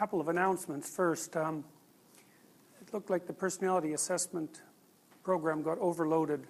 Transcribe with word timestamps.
couple 0.00 0.18
of 0.18 0.28
announcements 0.28 0.88
first. 0.88 1.36
Um, 1.36 1.62
it 2.80 2.90
looked 2.94 3.10
like 3.10 3.26
the 3.26 3.34
personality 3.34 3.92
assessment 3.92 4.62
program 5.22 5.62
got 5.62 5.76
overloaded 5.76 6.46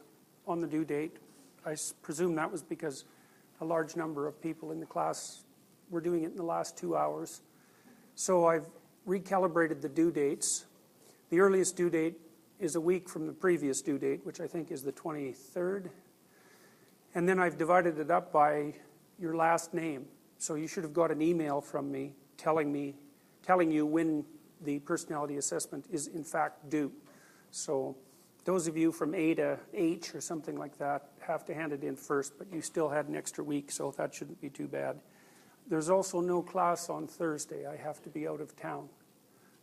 on 0.47 0.61
the 0.61 0.69
due 0.69 0.85
date. 0.85 1.17
I 1.67 1.75
presume 2.01 2.37
that 2.37 2.53
was 2.53 2.63
because 2.63 3.07
a 3.61 3.65
large 3.65 3.97
number 3.97 4.29
of 4.29 4.41
people 4.41 4.71
in 4.71 4.79
the 4.79 4.87
class 4.87 5.43
were 5.91 6.01
doing 6.01 6.23
it 6.23 6.31
in 6.31 6.37
the 6.37 6.45
last 6.45 6.79
two 6.79 6.97
hours. 6.97 7.43
So 8.15 8.47
I've 8.47 8.69
recalibrated 9.05 9.81
the 9.81 9.89
due 9.89 10.13
dates. 10.13 10.67
The 11.31 11.41
earliest 11.41 11.77
due 11.77 11.91
date 11.91 12.21
is 12.61 12.77
a 12.77 12.81
week 12.81 13.09
from 13.09 13.27
the 13.27 13.33
previous 13.33 13.83
due 13.83 13.99
date, 13.99 14.21
which 14.23 14.41
I 14.41 14.47
think 14.47 14.71
is 14.71 14.85
the 14.85 14.93
23rd. 14.93 15.91
And 17.17 17.29
then 17.29 17.41
I've 17.41 17.59
divided 17.59 17.99
it 17.99 18.13
up 18.13 18.33
by 18.33 18.75
your 19.19 19.35
last 19.35 19.75
name. 19.75 20.07
So 20.39 20.55
you 20.55 20.69
should 20.69 20.85
have 20.85 20.95
got 20.95 21.11
an 21.11 21.21
email 21.21 21.61
from 21.61 21.91
me 21.91 22.13
telling 22.37 22.73
me 22.73 22.95
telling 23.45 23.71
you 23.71 23.87
when 23.87 24.25
the 24.63 24.79
personality 24.81 25.37
assessment 25.37 25.87
is 25.91 26.07
in 26.07 26.25
fact 26.25 26.69
due. 26.69 26.93
So 27.51 27.97
those 28.45 28.67
of 28.67 28.77
you 28.77 28.93
from 28.93 29.15
A 29.15 29.35
to 29.35 29.59
H 29.75 30.15
or 30.15 30.21
something 30.21 30.57
like 30.57 30.79
that 30.79 31.09
have 31.21 31.45
to 31.47 31.55
hand 31.55 31.73
it 31.73 31.83
in 31.83 31.97
first, 31.97 32.39
but 32.39 32.53
you 32.53 32.61
still 32.61 32.89
had 32.89 33.09
an 33.09 33.17
extra 33.17 33.45
week, 33.45 33.71
so 33.71 33.93
that 33.97 34.15
shouldn't 34.15 34.41
be 34.41 34.49
too 34.49 34.69
bad. 34.69 35.01
There's 35.69 35.91
also 35.91 36.21
no 36.21 36.43
class 36.43 36.89
on 36.89 37.07
Thursday. 37.07 37.67
I 37.67 37.77
have 37.77 38.03
to 38.03 38.09
be 38.09 38.27
out 38.27 38.41
of 38.41 38.57
town. 38.57 38.89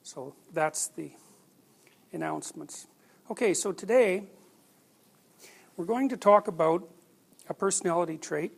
So 0.04 0.36
that's 0.54 0.88
the 0.88 1.12
announcements. 2.14 2.88
Okay, 3.30 3.54
so 3.54 3.72
today 3.72 4.24
we're 5.76 5.86
going 5.86 6.08
to 6.10 6.18
talk 6.18 6.48
about 6.48 6.88
a 7.50 7.54
personality 7.54 8.18
trait, 8.18 8.52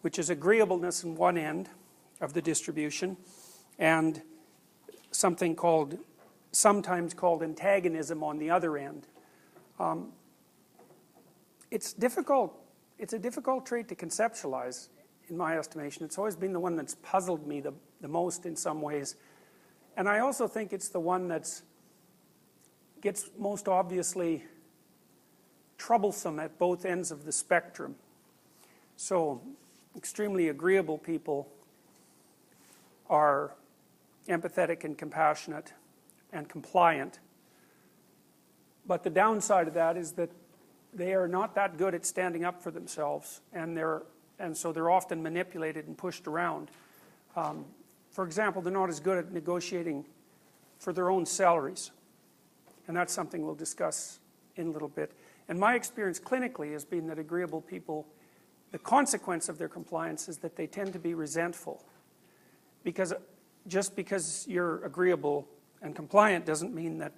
which 0.00 0.18
is 0.18 0.30
agreeableness 0.30 1.04
in 1.04 1.14
one 1.14 1.38
end 1.38 1.68
of 2.20 2.32
the 2.32 2.42
distribution, 2.42 3.16
and 3.78 4.22
something 5.10 5.54
called, 5.54 5.98
sometimes 6.52 7.14
called 7.14 7.42
antagonism 7.42 8.22
on 8.22 8.38
the 8.38 8.50
other 8.50 8.76
end. 8.76 9.06
Um, 9.78 10.12
it's 11.70 11.92
difficult, 11.92 12.54
it's 12.98 13.12
a 13.12 13.18
difficult 13.18 13.66
trait 13.66 13.88
to 13.88 13.94
conceptualize, 13.94 14.88
in 15.28 15.36
my 15.36 15.58
estimation. 15.58 16.04
It's 16.04 16.18
always 16.18 16.36
been 16.36 16.52
the 16.52 16.60
one 16.60 16.76
that's 16.76 16.96
puzzled 17.02 17.46
me 17.46 17.60
the, 17.60 17.72
the 18.00 18.08
most 18.08 18.46
in 18.46 18.56
some 18.56 18.80
ways. 18.80 19.16
And 19.96 20.08
I 20.08 20.20
also 20.20 20.46
think 20.46 20.72
it's 20.72 20.88
the 20.88 21.00
one 21.00 21.28
that's 21.28 21.62
gets 23.00 23.30
most 23.38 23.68
obviously 23.68 24.44
troublesome 25.78 26.40
at 26.40 26.58
both 26.58 26.84
ends 26.84 27.10
of 27.10 27.24
the 27.24 27.32
spectrum. 27.32 27.94
So, 28.96 29.42
extremely 29.94 30.48
agreeable 30.48 30.98
people 30.98 31.48
are 33.08 33.54
empathetic 34.28 34.84
and 34.84 34.96
compassionate 34.98 35.72
and 36.32 36.48
compliant. 36.48 37.20
But 38.86 39.02
the 39.02 39.10
downside 39.10 39.68
of 39.68 39.74
that 39.74 39.96
is 39.96 40.12
that 40.12 40.30
they 40.94 41.14
are 41.14 41.28
not 41.28 41.54
that 41.54 41.76
good 41.76 41.94
at 41.94 42.06
standing 42.06 42.44
up 42.44 42.62
for 42.62 42.70
themselves, 42.70 43.40
and 43.52 43.76
they're 43.76 44.02
and 44.38 44.54
so 44.54 44.70
they're 44.70 44.90
often 44.90 45.22
manipulated 45.22 45.86
and 45.86 45.96
pushed 45.96 46.26
around. 46.26 46.70
Um, 47.36 47.64
for 48.10 48.24
example, 48.24 48.60
they're 48.60 48.72
not 48.72 48.90
as 48.90 49.00
good 49.00 49.16
at 49.18 49.32
negotiating 49.32 50.04
for 50.78 50.92
their 50.92 51.10
own 51.10 51.24
salaries, 51.24 51.90
and 52.86 52.96
that's 52.96 53.14
something 53.14 53.44
we'll 53.44 53.54
discuss 53.54 54.20
in 54.56 54.68
a 54.68 54.70
little 54.70 54.88
bit. 54.88 55.12
And 55.48 55.58
my 55.58 55.74
experience 55.74 56.20
clinically 56.20 56.72
has 56.72 56.84
been 56.84 57.06
that 57.06 57.18
agreeable 57.18 57.62
people, 57.62 58.06
the 58.72 58.78
consequence 58.78 59.48
of 59.48 59.56
their 59.56 59.68
compliance 59.68 60.28
is 60.28 60.38
that 60.38 60.56
they 60.56 60.66
tend 60.66 60.92
to 60.92 60.98
be 60.98 61.14
resentful, 61.14 61.82
because 62.84 63.14
just 63.66 63.96
because 63.96 64.46
you're 64.48 64.84
agreeable 64.84 65.46
and 65.82 65.94
compliant 65.94 66.46
doesn't 66.46 66.74
mean 66.74 66.98
that 66.98 67.12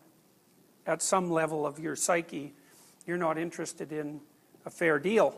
at 0.87 1.03
some 1.03 1.31
level 1.31 1.67
of 1.67 1.79
your 1.79 1.95
psyche 1.95 2.55
you're 3.07 3.17
not 3.17 3.39
interested 3.39 3.91
in 3.91 4.21
a 4.67 4.71
fair 4.71 4.99
deal. 4.99 5.35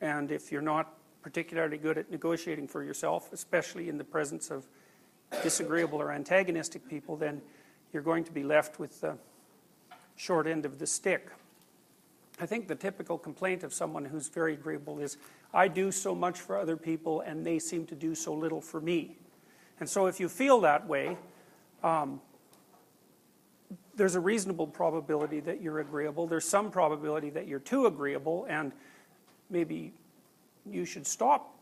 And 0.00 0.30
if 0.30 0.52
you're 0.52 0.60
not 0.60 0.92
particularly 1.22 1.78
good 1.78 1.96
at 1.96 2.10
negotiating 2.10 2.68
for 2.68 2.84
yourself, 2.84 3.32
especially 3.32 3.88
in 3.88 3.96
the 3.96 4.04
presence 4.04 4.50
of 4.50 4.66
disagreeable 5.42 6.00
or 6.00 6.12
antagonistic 6.12 6.86
people, 6.88 7.16
then 7.16 7.40
you're 7.92 8.02
going 8.02 8.24
to 8.24 8.32
be 8.32 8.42
left 8.42 8.78
with 8.78 9.00
the 9.00 9.16
short 10.16 10.46
end 10.46 10.66
of 10.66 10.78
the 10.78 10.86
stick. 10.86 11.30
I 12.40 12.46
think 12.46 12.68
the 12.68 12.74
typical 12.74 13.18
complaint 13.18 13.64
of 13.64 13.72
someone 13.72 14.04
who's 14.04 14.28
very 14.28 14.52
agreeable 14.52 14.98
is, 15.00 15.16
I 15.52 15.66
do 15.68 15.90
so 15.90 16.14
much 16.14 16.38
for 16.38 16.58
other 16.58 16.76
people 16.76 17.22
and 17.22 17.44
they 17.44 17.58
seem 17.58 17.86
to 17.86 17.94
do 17.94 18.14
so 18.14 18.34
little 18.34 18.60
for 18.60 18.80
me. 18.80 19.16
And 19.80 19.88
so 19.88 20.06
if 20.06 20.20
you 20.20 20.28
feel 20.28 20.60
that 20.62 20.86
way, 20.86 21.16
um, 21.82 22.20
there's 23.94 24.14
a 24.14 24.20
reasonable 24.20 24.66
probability 24.66 25.40
that 25.40 25.60
you're 25.60 25.80
agreeable. 25.80 26.26
There's 26.26 26.48
some 26.48 26.70
probability 26.70 27.30
that 27.30 27.48
you're 27.48 27.58
too 27.58 27.86
agreeable, 27.86 28.46
and 28.48 28.72
maybe 29.50 29.92
you 30.64 30.84
should 30.84 31.06
stop 31.06 31.54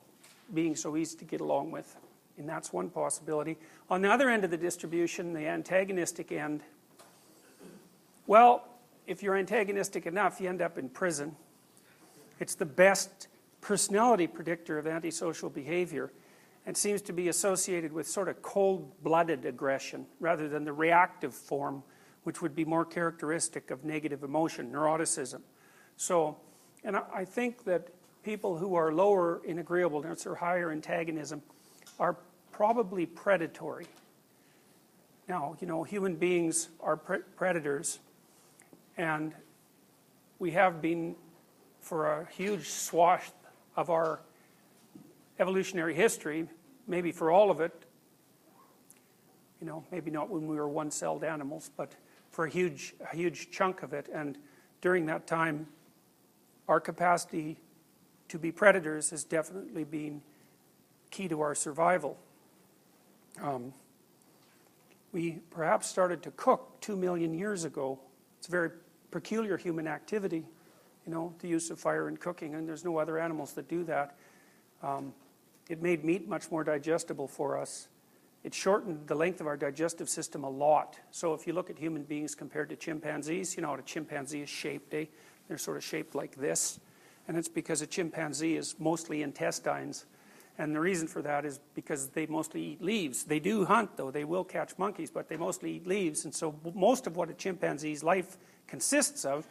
being 0.53 0.77
so 0.77 0.97
easy 0.97 1.17
to 1.19 1.25
get 1.25 1.41
along 1.41 1.71
with. 1.71 1.97
And 2.39 2.49
that's 2.49 2.73
one 2.73 2.91
possibility. 2.91 3.57
On 3.89 4.03
the 4.03 4.13
other 4.13 4.29
end 4.29 4.45
of 4.45 4.51
the 4.51 4.57
distribution, 4.59 5.33
the 5.33 5.47
antagonistic 5.47 6.31
end, 6.31 6.61
well, 8.27 8.69
if 9.07 9.23
you're 9.23 9.37
antagonistic 9.37 10.05
enough, 10.07 10.41
you 10.41 10.49
end 10.49 10.61
up 10.61 10.77
in 10.77 10.89
prison. 10.89 11.37
It's 12.39 12.55
the 12.55 12.67
best 12.67 13.29
personality 13.61 14.27
predictor 14.27 14.79
of 14.79 14.87
antisocial 14.87 15.49
behavior 15.49 16.11
and 16.67 16.77
seems 16.77 17.01
to 17.03 17.13
be 17.13 17.29
associated 17.29 17.93
with 17.93 18.09
sort 18.09 18.29
of 18.29 18.43
cold 18.43 18.93
blooded 19.03 19.45
aggression 19.45 20.05
rather 20.19 20.49
than 20.49 20.65
the 20.65 20.73
reactive 20.73 21.33
form, 21.33 21.83
which 22.25 22.43
would 22.43 22.57
be 22.57 22.65
more 22.65 22.85
characteristic 22.85 23.71
of 23.71 23.85
negative 23.85 24.25
emotion, 24.25 24.73
neuroticism. 24.73 25.41
So, 25.97 26.37
and 26.83 26.97
I 26.97 27.25
think 27.25 27.65
that 27.65 27.89
people 28.25 28.59
who 28.59 28.75
are 28.75 28.93
lower 28.93 29.41
in 29.45 29.61
agreeableness 29.61 30.27
or 30.27 30.35
higher 30.35 30.73
antagonism 30.73 31.41
are 32.01 32.17
probably 32.51 33.07
predatory. 33.07 33.87
Now, 35.29 35.57
you 35.61 35.69
know, 35.69 35.85
human 35.85 36.17
beings 36.17 36.69
are 36.81 36.97
pre 36.97 37.19
predators, 37.37 38.01
and 38.97 39.33
we 40.41 40.51
have 40.51 40.83
been 40.83 41.15
for 41.81 42.13
a 42.13 42.27
huge 42.33 42.69
swath 42.69 43.33
of 43.77 43.91
our 43.91 44.21
evolutionary 45.39 45.95
history, 45.95 46.49
maybe 46.87 47.13
for 47.13 47.31
all 47.31 47.51
of 47.51 47.61
it, 47.61 47.73
you 49.61 49.67
know, 49.67 49.85
maybe 49.91 50.11
not 50.11 50.29
when 50.29 50.47
we 50.47 50.57
were 50.57 50.69
one-celled 50.69 51.25
animals, 51.25 51.71
but 51.77 51.93
for 52.31 52.45
a 52.47 52.51
huge, 52.51 52.95
a 53.13 53.17
huge 53.17 53.51
chunk 53.51 53.83
of 53.83 53.93
it. 53.93 54.09
And 54.13 54.37
during 54.81 55.07
that 55.07 55.27
time, 55.27 55.67
our 56.69 56.81
capacity 56.81 57.57
to 58.29 58.39
be 58.39 58.53
predators 58.53 59.11
has 59.11 59.25
definitely 59.25 59.85
been 59.85 60.21
key 61.11 61.29
to 61.29 61.41
our 61.41 61.55
survival. 61.55 62.19
Um, 63.41 63.73
we 65.13 65.39
perhaps 65.51 65.87
started 65.87 66.23
to 66.25 66.31
cook 66.33 66.81
two 66.81 66.97
million 66.97 67.33
years 67.33 67.65
ago. 67.65 67.99
It's 68.39 68.49
a 68.49 68.51
very 68.51 68.71
peculiar 69.11 69.57
human 69.57 69.87
activity, 69.87 70.45
you 71.07 71.13
know, 71.13 71.33
the 71.39 71.49
use 71.49 71.71
of 71.71 71.79
fire 71.79 72.09
in 72.09 72.17
cooking, 72.17 72.55
and 72.55 72.69
there's 72.69 72.85
no 72.85 72.99
other 72.99 73.19
animals 73.19 73.53
that 73.53 73.69
do 73.69 73.85
that. 73.85 74.17
Um, 74.83 75.15
it 75.69 75.83
made 75.83 76.05
meat 76.05 76.29
much 76.29 76.51
more 76.51 76.65
digestible 76.65 77.29
for 77.29 77.59
us. 77.59 77.89
It 78.45 78.55
shortened 78.55 79.09
the 79.09 79.15
length 79.15 79.41
of 79.41 79.49
our 79.49 79.57
digestive 79.57 80.09
system 80.09 80.45
a 80.45 80.49
lot. 80.49 80.99
So 81.11 81.35
if 81.35 81.47
you 81.47 81.53
look 81.53 81.69
at 81.69 81.79
human 81.79 82.05
beings 82.05 82.35
compared 82.35 82.69
to 82.69 82.77
chimpanzees, 82.77 83.57
you 83.57 83.63
know 83.63 83.71
what 83.71 83.81
a 83.81 83.83
chimpanzee 83.83 84.43
is 84.43 84.49
shaped, 84.49 84.95
eh? 84.95 85.07
They're 85.49 85.59
sort 85.59 85.77
of 85.77 85.85
shaped 85.85 86.15
like 86.15 86.37
this. 86.37 86.79
And 87.27 87.37
it's 87.37 87.49
because 87.49 87.83
a 87.83 87.87
chimpanzee 87.87 88.57
is 88.57 88.77
mostly 88.79 89.23
intestines. 89.23 90.07
And 90.59 90.75
the 90.75 90.81
reason 90.81 91.09
for 91.09 91.23
that 91.23 91.45
is 91.45 91.59
because 91.75 92.09
they 92.09 92.27
mostly 92.27 92.63
eat 92.63 92.83
leaves. 92.83 93.25
They 93.25 93.41
do 93.41 93.65
hunt, 93.65 93.97
though. 93.97 94.13
They 94.13 94.25
will 94.25 94.45
catch 94.45 94.79
monkeys, 94.79 95.11
but 95.11 95.29
they 95.29 95.37
mostly 95.37 95.73
eat 95.73 95.87
leaves. 95.87 96.25
And 96.25 96.35
so 96.35 96.55
most 96.75 97.07
of 97.07 97.17
what 97.17 97.29
a 97.29 97.35
chimpanzee's 97.35 98.05
life 98.05 98.39
consists 98.69 99.25
of 99.25 99.47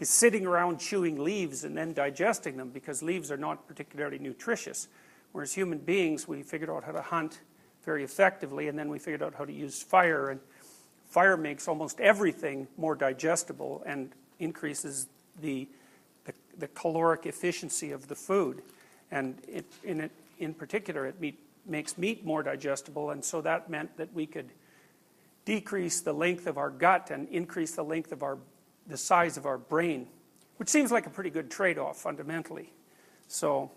is 0.00 0.10
sitting 0.10 0.44
around 0.44 0.78
chewing 0.78 1.22
leaves 1.22 1.64
and 1.64 1.76
then 1.76 1.92
digesting 1.92 2.56
them 2.56 2.70
because 2.70 3.02
leaves 3.02 3.32
are 3.32 3.36
not 3.36 3.66
particularly 3.66 4.18
nutritious. 4.18 4.88
Whereas 5.34 5.52
human 5.52 5.78
beings, 5.78 6.28
we 6.28 6.44
figured 6.44 6.70
out 6.70 6.84
how 6.84 6.92
to 6.92 7.02
hunt 7.02 7.40
very 7.84 8.04
effectively, 8.04 8.68
and 8.68 8.78
then 8.78 8.88
we 8.88 9.00
figured 9.00 9.20
out 9.20 9.34
how 9.34 9.44
to 9.44 9.52
use 9.52 9.82
fire. 9.82 10.30
And 10.30 10.38
fire 11.08 11.36
makes 11.36 11.66
almost 11.66 11.98
everything 11.98 12.68
more 12.76 12.94
digestible 12.94 13.82
and 13.84 14.12
increases 14.38 15.08
the, 15.40 15.68
the, 16.24 16.34
the 16.56 16.68
caloric 16.68 17.26
efficiency 17.26 17.90
of 17.90 18.06
the 18.06 18.14
food. 18.14 18.62
And 19.10 19.42
it, 19.48 19.64
in, 19.82 20.02
it, 20.02 20.12
in 20.38 20.54
particular, 20.54 21.04
it 21.04 21.16
makes 21.66 21.98
meat 21.98 22.24
more 22.24 22.44
digestible, 22.44 23.10
and 23.10 23.24
so 23.24 23.40
that 23.40 23.68
meant 23.68 23.96
that 23.96 24.14
we 24.14 24.26
could 24.26 24.52
decrease 25.44 26.00
the 26.00 26.12
length 26.12 26.46
of 26.46 26.58
our 26.58 26.70
gut 26.70 27.10
and 27.10 27.28
increase 27.28 27.74
the 27.74 27.82
length 27.82 28.12
of 28.12 28.22
our, 28.22 28.38
the 28.86 28.96
size 28.96 29.36
of 29.36 29.46
our 29.46 29.58
brain, 29.58 30.06
which 30.58 30.68
seems 30.68 30.92
like 30.92 31.08
a 31.08 31.10
pretty 31.10 31.30
good 31.30 31.50
trade-off 31.50 31.96
fundamentally. 31.96 32.72
So 33.26 33.72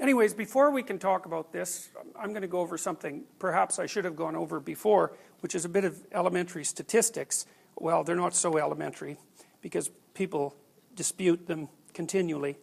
anyways, 0.00 0.34
before 0.34 0.70
we 0.70 0.82
can 0.82 0.98
talk 0.98 1.26
about 1.26 1.52
this, 1.52 1.90
I'm 2.18 2.30
going 2.30 2.42
to 2.42 2.48
go 2.48 2.60
over 2.60 2.78
something 2.78 3.24
perhaps 3.38 3.78
I 3.78 3.86
should 3.86 4.04
have 4.04 4.16
gone 4.16 4.36
over 4.36 4.60
before, 4.60 5.12
which 5.40 5.54
is 5.54 5.64
a 5.64 5.68
bit 5.68 5.84
of 5.84 5.98
elementary 6.12 6.64
statistics. 6.64 7.46
Well, 7.76 8.04
they're 8.04 8.16
not 8.16 8.34
so 8.34 8.58
elementary 8.58 9.16
because 9.60 9.90
people 10.14 10.56
dispute 10.94 11.46
them 11.46 11.68
continually. 11.94 12.56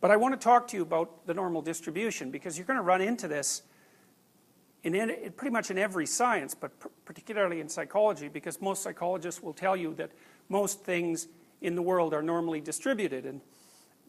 But 0.00 0.10
I 0.10 0.16
want 0.16 0.38
to 0.38 0.42
talk 0.42 0.66
to 0.68 0.76
you 0.76 0.82
about 0.82 1.26
the 1.26 1.34
normal 1.34 1.62
distribution 1.62 2.30
because 2.30 2.58
you're 2.58 2.66
going 2.66 2.78
to 2.78 2.82
run 2.82 3.00
into 3.00 3.28
this 3.28 3.62
in, 4.82 4.94
in 4.94 5.32
pretty 5.32 5.52
much 5.52 5.70
in 5.70 5.78
every 5.78 6.06
science, 6.06 6.54
but 6.54 6.72
particularly 7.04 7.60
in 7.60 7.68
psychology, 7.68 8.28
because 8.28 8.60
most 8.60 8.82
psychologists 8.82 9.42
will 9.42 9.52
tell 9.52 9.76
you 9.76 9.94
that 9.94 10.10
most 10.48 10.82
things 10.82 11.28
in 11.60 11.76
the 11.76 11.82
world 11.82 12.12
are 12.12 12.22
normally 12.22 12.60
distributed. 12.60 13.24
And 13.24 13.40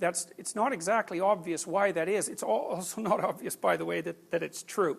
that's, 0.03 0.27
it's 0.37 0.53
not 0.53 0.73
exactly 0.73 1.21
obvious 1.21 1.65
why 1.65 1.93
that 1.93 2.09
is. 2.09 2.27
It's 2.27 2.43
also 2.43 3.01
not 3.01 3.23
obvious, 3.23 3.55
by 3.55 3.77
the 3.77 3.85
way, 3.85 4.01
that, 4.01 4.31
that 4.31 4.43
it's 4.43 4.61
true. 4.61 4.97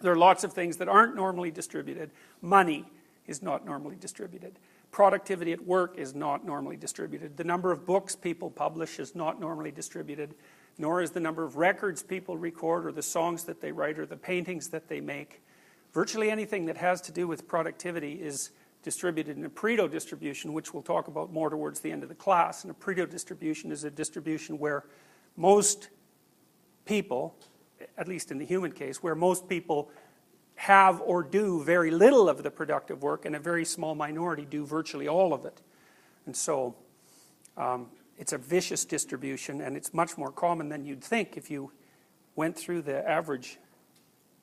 There 0.00 0.12
are 0.12 0.16
lots 0.16 0.44
of 0.44 0.52
things 0.52 0.76
that 0.78 0.88
aren't 0.88 1.16
normally 1.16 1.50
distributed. 1.50 2.10
Money 2.40 2.86
is 3.26 3.42
not 3.42 3.66
normally 3.66 3.96
distributed. 3.96 4.58
Productivity 4.92 5.52
at 5.52 5.66
work 5.66 5.98
is 5.98 6.14
not 6.14 6.44
normally 6.46 6.76
distributed. 6.76 7.36
The 7.36 7.44
number 7.44 7.70
of 7.70 7.84
books 7.84 8.16
people 8.16 8.50
publish 8.50 8.98
is 8.98 9.14
not 9.14 9.40
normally 9.40 9.70
distributed, 9.70 10.34
nor 10.78 11.02
is 11.02 11.10
the 11.10 11.20
number 11.20 11.44
of 11.44 11.56
records 11.56 12.02
people 12.02 12.36
record, 12.36 12.86
or 12.86 12.92
the 12.92 13.02
songs 13.02 13.44
that 13.44 13.60
they 13.60 13.72
write, 13.72 13.98
or 13.98 14.06
the 14.06 14.16
paintings 14.16 14.68
that 14.68 14.88
they 14.88 15.00
make. 15.00 15.42
Virtually 15.92 16.30
anything 16.30 16.66
that 16.66 16.76
has 16.76 17.00
to 17.02 17.12
do 17.12 17.26
with 17.26 17.46
productivity 17.46 18.14
is 18.14 18.50
distributed 18.82 19.36
in 19.36 19.44
a 19.44 19.50
Pareto 19.50 19.90
distribution, 19.90 20.52
which 20.52 20.72
we'll 20.72 20.82
talk 20.82 21.08
about 21.08 21.32
more 21.32 21.50
towards 21.50 21.80
the 21.80 21.92
end 21.92 22.02
of 22.02 22.08
the 22.08 22.14
class. 22.14 22.64
And 22.64 22.70
a 22.70 22.74
Pareto 22.74 23.08
distribution 23.08 23.70
is 23.72 23.84
a 23.84 23.90
distribution 23.90 24.58
where 24.58 24.84
most 25.36 25.88
people, 26.86 27.34
at 27.98 28.08
least 28.08 28.30
in 28.30 28.38
the 28.38 28.46
human 28.46 28.72
case, 28.72 29.02
where 29.02 29.14
most 29.14 29.48
people 29.48 29.90
have 30.56 31.00
or 31.00 31.22
do 31.22 31.62
very 31.62 31.90
little 31.90 32.28
of 32.28 32.42
the 32.42 32.50
productive 32.50 33.02
work, 33.02 33.24
and 33.24 33.34
a 33.34 33.38
very 33.38 33.64
small 33.64 33.94
minority 33.94 34.44
do 34.44 34.66
virtually 34.66 35.08
all 35.08 35.32
of 35.32 35.44
it. 35.44 35.62
And 36.26 36.36
so 36.36 36.74
um, 37.56 37.86
it's 38.18 38.34
a 38.34 38.38
vicious 38.38 38.84
distribution, 38.84 39.62
and 39.62 39.76
it's 39.76 39.94
much 39.94 40.18
more 40.18 40.30
common 40.30 40.68
than 40.68 40.84
you'd 40.84 41.02
think 41.02 41.36
if 41.36 41.50
you 41.50 41.72
went 42.36 42.56
through 42.56 42.82
the 42.82 43.08
average 43.08 43.58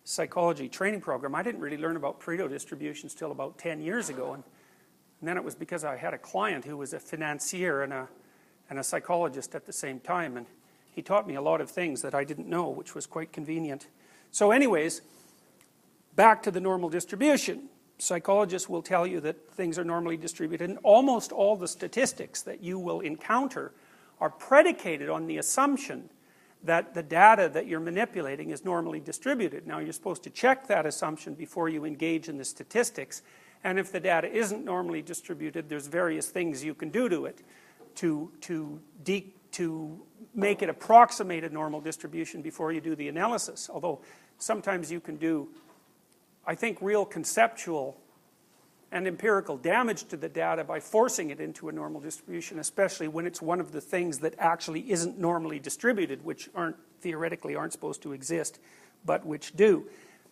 psychology 0.07 0.69
training 0.69 1.01
program. 1.01 1.35
I 1.35 1.43
didn't 1.43 1.59
really 1.59 1.77
learn 1.77 1.97
about 1.97 2.21
Pareto 2.21 2.47
distributions 2.47 3.13
till 3.13 3.31
about 3.31 3.57
10 3.57 3.81
years 3.81 4.07
ago. 4.07 4.33
And, 4.33 4.43
and, 5.19 5.27
then 5.27 5.35
it 5.35 5.43
was 5.43 5.53
because 5.53 5.83
I 5.83 5.97
had 5.97 6.13
a 6.13 6.17
client 6.17 6.63
who 6.63 6.77
was 6.77 6.93
a 6.93 6.99
financier 6.99 7.81
and 7.81 7.91
a, 7.91 8.07
and 8.69 8.79
a 8.79 8.83
psychologist 8.83 9.53
at 9.53 9.65
the 9.65 9.73
same 9.73 9.99
time. 9.99 10.37
And 10.37 10.45
he 10.95 11.01
taught 11.01 11.27
me 11.27 11.35
a 11.35 11.41
lot 11.41 11.59
of 11.59 11.69
things 11.69 12.01
that 12.03 12.15
I 12.15 12.23
didn't 12.23 12.47
know, 12.47 12.69
which 12.69 12.95
was 12.95 13.05
quite 13.05 13.33
convenient. 13.33 13.87
So, 14.31 14.51
anyways, 14.51 15.01
back 16.15 16.41
to 16.43 16.51
the 16.51 16.61
normal 16.61 16.87
distribution. 16.87 17.63
Psychologists 17.97 18.69
will 18.69 18.83
tell 18.83 19.05
you 19.05 19.19
that 19.19 19.51
things 19.51 19.77
are 19.77 19.83
normally 19.83 20.15
distributed, 20.15 20.69
and 20.69 20.79
almost 20.83 21.33
all 21.33 21.57
the 21.57 21.67
statistics 21.67 22.43
that 22.43 22.63
you 22.63 22.79
will 22.79 23.01
encounter 23.01 23.73
are 24.21 24.29
predicated 24.29 25.09
on 25.09 25.27
the 25.27 25.37
assumption 25.37 26.09
that 26.63 26.93
the 26.93 27.03
data 27.03 27.49
that 27.53 27.67
you're 27.67 27.79
manipulating 27.79 28.49
is 28.49 28.65
normally 28.65 28.99
distributed. 28.99 29.67
Now, 29.67 29.79
you're 29.79 29.93
supposed 29.93 30.23
to 30.23 30.29
check 30.29 30.67
that 30.67 30.85
assumption 30.85 31.33
before 31.33 31.69
you 31.69 31.85
engage 31.85 32.29
in 32.29 32.37
the 32.37 32.45
statistics. 32.45 33.21
And 33.63 33.79
if 33.79 33.91
the 33.91 33.99
data 33.99 34.31
isn't 34.31 34.65
normally 34.65 35.01
distributed, 35.01 35.69
there's 35.69 35.87
various 35.87 36.27
things 36.29 36.63
you 36.63 36.73
can 36.73 36.89
do 36.89 37.09
to 37.09 37.25
it 37.25 37.41
to, 37.95 38.31
to, 38.41 38.79
de- 39.03 39.33
to 39.51 39.99
make 40.33 40.61
it 40.61 40.69
approximate 40.69 41.43
a 41.43 41.49
normal 41.49 41.81
distribution 41.81 42.41
before 42.41 42.71
you 42.71 42.81
do 42.81 42.95
the 42.95 43.07
analysis. 43.07 43.69
Although 43.71 44.01
sometimes 44.37 44.91
you 44.91 44.99
can 44.99 45.17
do, 45.17 45.49
I 46.45 46.55
think, 46.55 46.79
real 46.81 47.05
conceptual 47.05 47.97
and 48.91 49.07
empirical 49.07 49.57
damage 49.57 50.05
to 50.05 50.17
the 50.17 50.29
data 50.29 50.63
by 50.63 50.79
forcing 50.79 51.29
it 51.29 51.41
into 51.41 51.67
a 51.69 51.71
normal 51.71 51.99
distribution, 51.99 52.59
especially 52.59 53.07
when 53.07 53.27
it's 53.27 53.41
one 53.41 53.59
of 53.59 53.71
the 53.71 53.81
things 53.81 54.19
that 54.19 54.33
actually 54.37 54.89
isn't 54.91 55.19
normally 55.19 55.59
distributed, 55.59 56.23
which 56.23 56.49
aren't 56.55 56.77
theoretically 57.01 57.55
aren't 57.55 57.73
supposed 57.73 58.01
to 58.01 58.13
exist, 58.13 58.59
but 59.05 59.25
which 59.25 59.55
do. 59.55 59.87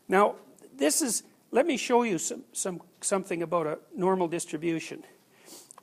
Now, 0.07 0.35
this 0.75 1.01
is 1.01 1.23
let 1.51 1.65
me 1.65 1.77
show 1.77 2.03
you 2.03 2.17
some, 2.17 2.43
some 2.53 2.81
something 3.01 3.43
about 3.43 3.67
a 3.67 3.79
normal 3.95 4.27
distribution. 4.27 5.03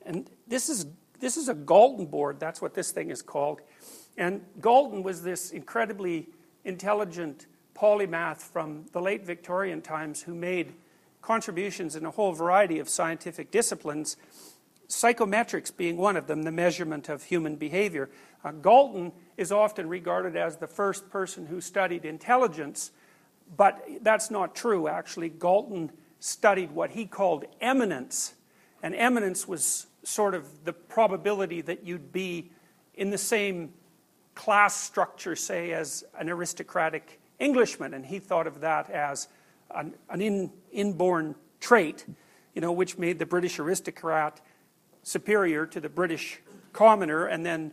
And 0.05 0.29
this 0.47 0.69
is 0.69 0.85
this 1.19 1.37
is 1.37 1.47
a 1.47 1.53
Galton 1.53 2.07
board, 2.07 2.39
that's 2.39 2.61
what 2.61 2.73
this 2.73 2.91
thing 2.91 3.09
is 3.09 3.21
called. 3.21 3.61
And 4.17 4.45
Galton 4.61 5.03
was 5.03 5.23
this 5.23 5.51
incredibly 5.51 6.29
intelligent 6.65 7.47
polymath 7.75 8.37
from 8.37 8.85
the 8.91 9.01
late 9.01 9.25
Victorian 9.25 9.81
times 9.81 10.21
who 10.21 10.35
made 10.35 10.73
contributions 11.23 11.95
in 11.95 12.05
a 12.05 12.11
whole 12.11 12.33
variety 12.33 12.77
of 12.79 12.89
scientific 12.89 13.49
disciplines, 13.49 14.17
psychometrics 14.87 15.75
being 15.75 15.97
one 15.97 16.17
of 16.17 16.27
them, 16.27 16.43
the 16.43 16.51
measurement 16.51 17.09
of 17.09 17.23
human 17.23 17.55
behavior. 17.55 18.09
Uh, 18.43 18.51
Galton 18.51 19.11
is 19.37 19.51
often 19.51 19.87
regarded 19.87 20.35
as 20.35 20.57
the 20.57 20.67
first 20.67 21.09
person 21.09 21.47
who 21.47 21.61
studied 21.61 22.05
intelligence, 22.05 22.91
but 23.55 23.81
that's 24.01 24.29
not 24.29 24.53
true, 24.53 24.87
actually. 24.87 25.29
Galton 25.29 25.91
studied 26.19 26.71
what 26.71 26.91
he 26.91 27.05
called 27.05 27.45
eminence, 27.61 28.33
and 28.83 28.93
eminence 28.93 29.47
was 29.47 29.87
sort 30.03 30.35
of 30.35 30.65
the 30.65 30.73
probability 30.73 31.61
that 31.61 31.85
you'd 31.85 32.11
be 32.11 32.51
in 32.95 33.09
the 33.09 33.17
same 33.17 33.73
class 34.35 34.75
structure, 34.75 35.35
say, 35.35 35.71
as 35.71 36.03
an 36.19 36.29
aristocratic 36.29 37.21
Englishman, 37.39 37.93
and 37.93 38.05
he 38.05 38.19
thought 38.19 38.47
of 38.47 38.59
that 38.59 38.89
as 38.89 39.27
an, 39.75 39.93
an 40.09 40.21
in, 40.21 40.51
inborn 40.71 41.35
trait, 41.59 42.05
you 42.53 42.61
know, 42.61 42.71
which 42.71 42.97
made 42.97 43.19
the 43.19 43.25
British 43.25 43.59
aristocrat 43.59 44.41
superior 45.03 45.65
to 45.65 45.79
the 45.79 45.89
British 45.89 46.39
commoner, 46.71 47.25
and 47.25 47.45
then, 47.45 47.71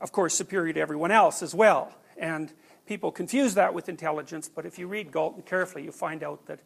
of 0.00 0.12
course, 0.12 0.34
superior 0.34 0.72
to 0.72 0.80
everyone 0.80 1.10
else 1.10 1.42
as 1.42 1.54
well. 1.54 1.92
And 2.16 2.52
people 2.86 3.10
confuse 3.10 3.54
that 3.54 3.74
with 3.74 3.88
intelligence, 3.88 4.48
but 4.48 4.66
if 4.66 4.78
you 4.78 4.86
read 4.86 5.12
Galton 5.12 5.42
carefully, 5.42 5.84
you 5.84 5.92
find 5.92 6.22
out 6.22 6.46
that 6.46 6.60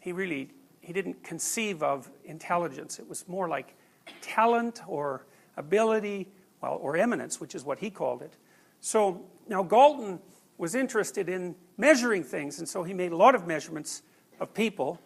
he 0.00 0.12
really 0.12 0.50
he 0.80 0.92
didn't 0.92 1.22
conceive 1.24 1.82
of 1.82 2.10
intelligence. 2.26 2.98
It 2.98 3.08
was 3.08 3.26
more 3.26 3.48
like 3.48 3.74
talent 4.20 4.82
or 4.86 5.24
ability, 5.56 6.28
well, 6.60 6.78
or 6.80 6.96
eminence, 6.96 7.40
which 7.40 7.54
is 7.54 7.64
what 7.64 7.78
he 7.78 7.88
called 7.88 8.20
it. 8.20 8.34
So 8.80 9.24
now 9.48 9.62
Galton 9.62 10.18
was 10.58 10.74
interested 10.74 11.28
in 11.28 11.54
measuring 11.76 12.22
things, 12.22 12.58
and 12.58 12.68
so 12.68 12.82
he 12.82 12.94
made 12.94 13.12
a 13.12 13.16
lot 13.16 13.34
of 13.34 13.46
measurements 13.46 14.02
of 14.40 14.54
people, 14.54 15.00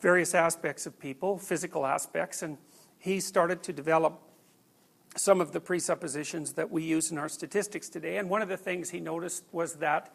various 0.00 0.34
aspects 0.34 0.86
of 0.86 0.98
people, 0.98 1.38
physical 1.38 1.86
aspects, 1.86 2.42
and 2.42 2.58
he 2.98 3.20
started 3.20 3.62
to 3.62 3.72
develop 3.72 4.20
some 5.16 5.40
of 5.40 5.52
the 5.52 5.60
presuppositions 5.60 6.52
that 6.54 6.70
we 6.70 6.82
use 6.82 7.10
in 7.10 7.18
our 7.18 7.28
statistics 7.28 7.88
today. 7.88 8.18
And 8.18 8.28
one 8.28 8.42
of 8.42 8.48
the 8.48 8.56
things 8.56 8.90
he 8.90 9.00
noticed 9.00 9.44
was 9.52 9.74
that 9.76 10.14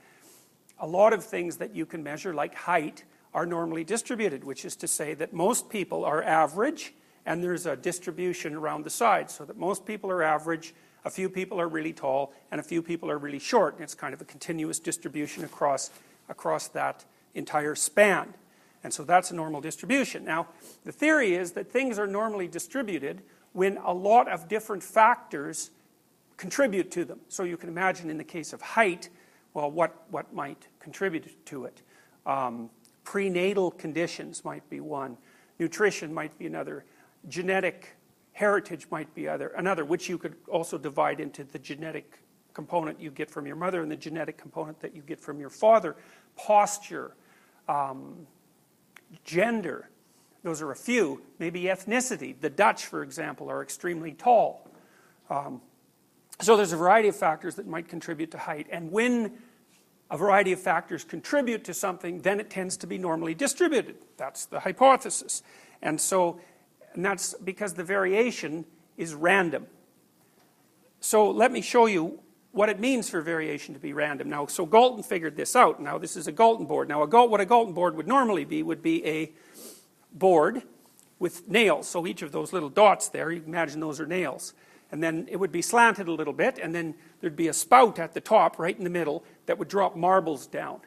a 0.80 0.86
lot 0.86 1.14
of 1.14 1.24
things 1.24 1.58
that 1.58 1.76
you 1.76 1.86
can 1.86 2.04
measure, 2.04 2.34
like 2.34 2.54
height, 2.54 3.04
are 3.34 3.46
normally 3.46 3.84
distributed, 3.84 4.44
which 4.44 4.66
is 4.66 4.76
to 4.76 4.88
say 4.88 5.14
that 5.16 5.34
most 5.34 5.70
people 5.70 6.04
are 6.06 6.22
average 6.22 6.94
and 7.26 7.44
there's 7.44 7.66
a 7.66 7.76
distribution 7.76 8.56
around 8.56 8.84
the 8.84 8.90
sides, 8.90 9.34
so 9.34 9.46
that 9.46 9.58
most 9.58 9.86
people 9.86 10.12
are 10.12 10.24
average 10.24 10.74
a 11.04 11.10
few 11.10 11.30
people 11.30 11.60
are 11.60 11.68
really 11.68 11.94
tall, 11.94 12.34
and 12.52 12.60
a 12.60 12.64
few 12.64 12.82
people 12.82 13.10
are 13.10 13.18
really 13.18 13.40
short. 13.40 13.76
And 13.76 13.84
it's 13.84 13.96
kind 13.96 14.14
of 14.14 14.22
a 14.22 14.26
continuous 14.26 14.80
distribution 14.80 15.44
across, 15.44 15.90
across 16.30 16.68
that 16.70 17.06
entire 17.34 17.76
span. 17.76 18.34
And 18.84 18.94
so 18.94 19.04
that's 19.04 19.32
a 19.32 19.36
normal 19.36 19.62
distribution. 19.62 20.26
Now, 20.26 20.48
the 20.86 20.92
theory 20.92 21.36
is 21.36 21.52
that 21.52 21.72
things 21.72 22.00
are 22.00 22.08
normally 22.08 22.48
distributed 22.48 23.22
when 23.54 23.78
a 23.78 23.94
lot 23.94 24.28
of 24.28 24.48
different 24.48 24.84
factors 24.84 25.72
contribute 26.38 26.90
to 26.92 27.06
them. 27.06 27.20
So 27.30 27.44
you 27.44 27.58
can 27.58 27.70
imagine 27.70 28.10
in 28.10 28.18
the 28.18 28.24
case 28.24 28.54
of 28.54 28.62
height, 28.62 29.10
well, 29.54 29.70
what, 29.70 30.06
what 30.10 30.34
might 30.34 30.68
contribute 30.80 31.46
to 31.48 31.66
it? 31.66 31.82
Um, 32.26 32.70
prenatal 33.04 33.72
conditions 33.72 34.44
might 34.46 34.68
be 34.70 34.80
one, 34.80 35.18
nutrition 35.60 36.14
might 36.14 36.38
be 36.40 36.48
another, 36.48 36.86
genetic 37.28 37.96
Heritage 38.42 38.88
might 38.90 39.14
be 39.14 39.28
other, 39.28 39.50
another, 39.50 39.86
which 39.86 40.10
you 40.10 40.18
could 40.18 40.36
also 40.48 40.80
divide 40.80 41.20
into 41.20 41.44
the 41.44 41.60
genetic 41.60 42.18
component 42.56 43.00
you 43.00 43.12
get 43.12 43.30
from 43.30 43.46
your 43.46 43.56
mother 43.56 43.84
and 43.84 43.92
the 43.92 43.96
genetic 43.96 44.36
component 44.36 44.80
that 44.80 44.96
you 44.96 45.04
get 45.04 45.20
from 45.20 45.40
your 45.40 45.52
father. 45.52 45.96
Posture, 46.36 47.12
um, 47.70 48.26
gender, 49.24 49.92
those 50.42 50.60
are 50.60 50.72
a 50.72 50.76
few. 50.76 51.22
Maybe 51.38 51.66
ethnicity. 51.66 52.34
The 52.42 52.50
Dutch, 52.50 52.88
for 52.88 53.04
example, 53.04 53.48
are 53.48 53.62
extremely 53.62 54.14
tall. 54.14 54.68
Um, 55.30 55.62
so 56.40 56.58
there's 56.58 56.74
a 56.74 56.78
variety 56.78 57.10
of 57.10 57.16
factors 57.16 57.54
that 57.58 57.68
might 57.68 57.88
contribute 57.88 58.32
to 58.32 58.40
height. 58.40 58.66
And 58.72 58.92
when 58.92 59.34
a 60.10 60.18
variety 60.18 60.52
of 60.52 60.60
factors 60.60 61.04
contribute 61.04 61.64
to 61.66 61.76
something, 61.76 62.22
then 62.22 62.40
it 62.40 62.50
tends 62.50 62.76
to 62.78 62.88
be 62.88 62.98
normally 62.98 63.36
distributed. 63.36 63.98
That's 64.18 64.48
the 64.48 64.62
hypothesis. 64.62 65.44
And 65.84 66.02
so 66.02 66.42
and 66.94 67.06
that's 67.06 67.34
because 67.36 67.74
the 67.74 67.84
variation 67.84 68.66
is 68.98 69.14
random. 69.14 69.68
So 71.00 71.30
let 71.32 71.52
me 71.52 71.62
show 71.62 71.88
you 71.88 72.20
what 72.52 72.70
it 72.70 72.80
means 72.80 73.10
for 73.10 73.22
variation 73.22 73.74
to 73.74 73.80
be 73.80 73.94
random. 73.94 74.30
Now, 74.30 74.46
so 74.46 74.66
Galton 74.66 75.04
figured 75.04 75.36
this 75.36 75.56
out. 75.56 75.82
Now, 75.82 75.98
this 75.98 76.18
is 76.18 76.28
a 76.28 76.32
Galton 76.32 76.66
board. 76.66 76.90
Now, 76.90 77.02
a 77.02 77.08
Gal 77.08 77.30
what 77.30 77.42
a 77.42 77.46
Galton 77.46 77.74
board 77.74 77.96
would 77.96 78.08
normally 78.08 78.46
be 78.46 78.62
would 78.62 78.82
be 78.84 79.06
a 79.06 79.32
board 80.14 80.64
with 81.18 81.48
nails. 81.48 81.88
So 81.88 82.06
each 82.06 82.22
of 82.22 82.32
those 82.32 82.52
little 82.52 82.70
dots 82.70 83.10
there, 83.10 83.32
you 83.32 83.42
imagine 83.46 83.80
those 83.80 84.00
are 84.00 84.06
nails. 84.06 84.54
And 84.92 85.02
then 85.02 85.28
it 85.32 85.38
would 85.38 85.52
be 85.52 85.62
slanted 85.62 86.10
a 86.10 86.12
little 86.12 86.34
bit, 86.34 86.60
and 86.62 86.76
then 86.76 86.96
there'd 87.22 87.36
be 87.38 87.48
a 87.48 87.54
spout 87.54 87.98
at 87.98 88.14
the 88.14 88.20
top, 88.20 88.60
right 88.60 88.78
in 88.78 88.84
the 88.84 88.90
middle, 88.90 89.24
that 89.46 89.58
would 89.58 89.70
drop 89.70 89.96
marbles 89.96 90.46
down. 90.48 90.82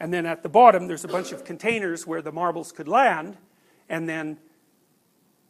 And 0.00 0.12
then 0.12 0.24
at 0.24 0.42
the 0.42 0.48
bottom, 0.48 0.86
there's 0.86 1.04
a 1.04 1.08
bunch 1.08 1.32
of 1.32 1.44
containers 1.44 2.06
where 2.06 2.22
the 2.22 2.32
marbles 2.32 2.72
could 2.72 2.88
land, 2.88 3.36
and 3.90 4.08
then 4.08 4.38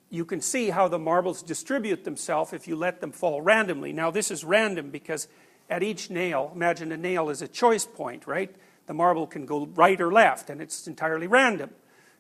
you 0.08 0.24
can 0.24 0.40
see 0.40 0.70
how 0.70 0.88
the 0.88 0.98
marbles 0.98 1.42
distribute 1.42 2.04
themselves 2.04 2.52
if 2.52 2.68
you 2.68 2.76
let 2.76 3.00
them 3.00 3.12
fall 3.12 3.40
randomly. 3.40 3.92
Now, 3.92 4.10
this 4.10 4.30
is 4.30 4.44
random 4.44 4.90
because 4.90 5.28
at 5.68 5.82
each 5.82 6.10
nail, 6.10 6.52
imagine 6.54 6.92
a 6.92 6.96
nail 6.96 7.28
is 7.28 7.42
a 7.42 7.48
choice 7.48 7.84
point, 7.84 8.26
right? 8.26 8.54
The 8.86 8.94
marble 8.94 9.26
can 9.26 9.46
go 9.46 9.66
right 9.66 10.00
or 10.00 10.12
left, 10.12 10.48
and 10.48 10.62
it's 10.62 10.86
entirely 10.86 11.26
random. 11.26 11.70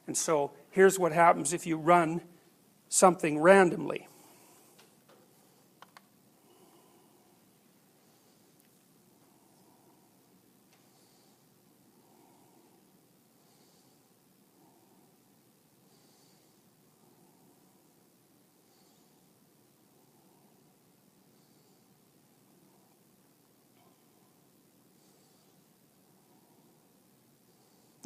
And 0.06 0.16
so, 0.16 0.52
here's 0.70 0.98
what 0.98 1.12
happens 1.12 1.52
if 1.52 1.66
you 1.66 1.76
run 1.76 2.22
something 2.88 3.38
randomly. 3.38 4.08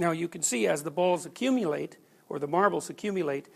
Now 0.00 0.12
you 0.12 0.28
can 0.28 0.42
see 0.42 0.66
as 0.66 0.82
the 0.82 0.90
balls 0.90 1.26
accumulate, 1.26 1.98
or 2.30 2.38
the 2.38 2.48
marbles 2.48 2.88
accumulate, 2.88 3.48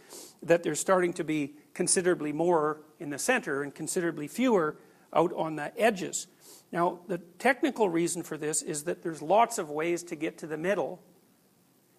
that 0.43 0.63
there's 0.63 0.79
starting 0.79 1.15
to 1.15 1.25
be 1.25 1.55
considerably 1.73 2.33
more 2.33 2.83
in 3.01 3.09
the 3.09 3.19
center 3.19 3.63
and 3.63 3.75
considerably 3.75 4.29
fewer 4.29 4.77
out 5.15 5.33
on 5.33 5.57
the 5.57 5.73
edges. 5.81 6.27
Now, 6.71 6.99
the 7.09 7.19
technical 7.39 7.89
reason 7.89 8.23
for 8.23 8.37
this 8.37 8.61
is 8.61 8.85
that 8.85 9.03
there's 9.03 9.23
lots 9.23 9.59
of 9.59 9.71
ways 9.71 10.03
to 10.05 10.17
get 10.17 10.37
to 10.39 10.47
the 10.47 10.59
middle 10.59 11.01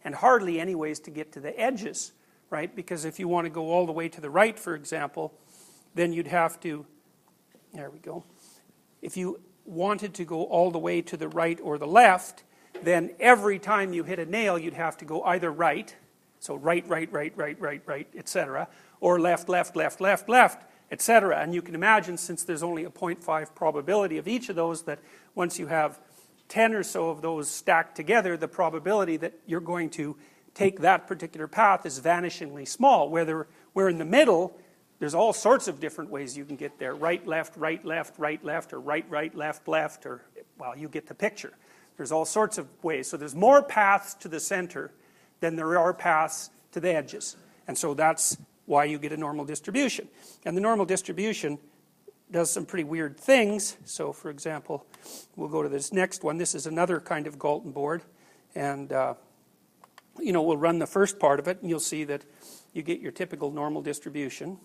and 0.03 0.13
hardly 0.13 0.59
any 0.59 0.75
ways 0.75 0.99
to 1.01 1.11
get 1.11 1.31
to 1.31 1.39
the 1.39 1.59
edges, 1.59 2.11
right? 2.51 2.73
Because 2.75 3.03
if 3.03 3.19
you 3.19 3.27
want 3.27 3.45
to 3.45 3.49
go 3.49 3.71
all 3.71 3.87
the 3.87 3.91
way 3.91 4.09
to 4.09 4.21
the 4.21 4.29
right, 4.29 4.59
for 4.59 4.75
example, 4.75 5.33
then 5.95 6.13
you'd 6.13 6.27
have 6.27 6.59
to, 6.59 6.85
there 7.73 7.89
we 7.89 7.97
go. 7.97 8.23
If 9.01 9.17
you 9.17 9.39
wanted 9.65 10.13
to 10.15 10.25
go 10.25 10.43
all 10.43 10.69
the 10.69 10.77
way 10.77 11.01
to 11.01 11.17
the 11.17 11.29
right 11.29 11.59
or 11.63 11.79
the 11.79 11.87
left, 11.87 12.43
then 12.85 13.11
every 13.19 13.59
time 13.59 13.93
you 13.93 14.03
hit 14.03 14.19
a 14.19 14.25
nail, 14.25 14.57
you'd 14.57 14.73
have 14.73 14.97
to 14.97 15.05
go 15.05 15.23
either 15.23 15.51
right, 15.51 15.95
so 16.39 16.55
right, 16.55 16.87
right, 16.87 17.11
right, 17.11 17.33
right, 17.35 17.59
right, 17.59 17.81
right, 17.85 18.07
etc., 18.15 18.67
or 19.01 19.19
left, 19.19 19.49
left, 19.49 19.75
left, 19.75 19.99
left, 19.99 20.29
left, 20.29 20.63
etc. 20.91 21.39
And 21.39 21.53
you 21.53 21.61
can 21.61 21.75
imagine, 21.75 22.17
since 22.17 22.43
there's 22.43 22.63
only 22.63 22.83
a 22.85 22.89
0.5 22.89 23.55
probability 23.55 24.17
of 24.17 24.27
each 24.27 24.49
of 24.49 24.55
those, 24.55 24.83
that 24.83 24.99
once 25.33 25.59
you 25.59 25.67
have 25.67 25.99
10 26.49 26.73
or 26.73 26.83
so 26.83 27.09
of 27.09 27.21
those 27.21 27.49
stacked 27.49 27.95
together, 27.95 28.37
the 28.37 28.47
probability 28.47 29.17
that 29.17 29.33
you're 29.45 29.59
going 29.59 29.89
to 29.91 30.15
take 30.53 30.79
that 30.79 31.07
particular 31.07 31.47
path 31.47 31.85
is 31.85 31.99
vanishingly 31.99 32.67
small. 32.67 33.09
Whether 33.09 33.47
we're 33.73 33.89
in 33.89 33.97
the 33.97 34.05
middle, 34.05 34.57
there's 34.99 35.13
all 35.13 35.33
sorts 35.33 35.67
of 35.67 35.79
different 35.79 36.09
ways 36.09 36.37
you 36.37 36.45
can 36.45 36.55
get 36.55 36.79
there 36.79 36.95
right, 36.95 37.25
left, 37.27 37.57
right, 37.57 37.83
left, 37.83 38.17
right, 38.17 38.43
left, 38.43 38.71
or 38.71 38.79
right, 38.79 39.05
right, 39.09 39.35
left, 39.35 39.67
left, 39.67 40.05
or, 40.05 40.21
well, 40.57 40.77
you 40.77 40.87
get 40.87 41.07
the 41.07 41.15
picture. 41.15 41.53
There's 41.97 42.11
all 42.11 42.25
sorts 42.25 42.57
of 42.57 42.67
ways. 42.83 43.09
So 43.09 43.17
there's 43.17 43.35
more 43.35 43.61
paths 43.61 44.13
to 44.15 44.27
the 44.27 44.39
center 44.39 44.91
than 45.39 45.55
there 45.55 45.77
are 45.77 45.93
paths 45.93 46.49
to 46.71 46.79
the 46.79 46.93
edges. 46.93 47.35
And 47.67 47.77
so 47.77 47.93
that's 47.93 48.37
why 48.65 48.85
you 48.85 48.97
get 48.99 49.11
a 49.11 49.17
normal 49.17 49.45
distribution. 49.45 50.07
And 50.45 50.55
the 50.57 50.61
normal 50.61 50.85
distribution 50.85 51.57
does 52.31 52.51
some 52.51 52.65
pretty 52.65 52.83
weird 52.83 53.17
things. 53.17 53.77
So, 53.85 54.11
for 54.11 54.29
example, 54.29 54.85
we'll 55.35 55.49
go 55.49 55.61
to 55.63 55.69
this 55.69 55.93
next 55.93 56.23
one. 56.23 56.37
This 56.37 56.55
is 56.55 56.65
another 56.65 56.99
kind 56.99 57.27
of 57.27 57.37
Galton 57.39 57.71
board. 57.71 58.03
And, 58.55 58.91
uh, 58.91 59.13
you 60.19 60.31
know, 60.31 60.41
we'll 60.41 60.57
run 60.57 60.79
the 60.79 60.87
first 60.87 61.19
part 61.19 61.39
of 61.39 61.47
it, 61.47 61.61
and 61.61 61.69
you'll 61.69 61.79
see 61.79 62.03
that 62.05 62.23
you 62.73 62.81
get 62.81 62.99
your 62.99 63.11
typical 63.11 63.51
normal 63.51 63.81
distribution. 63.81 64.57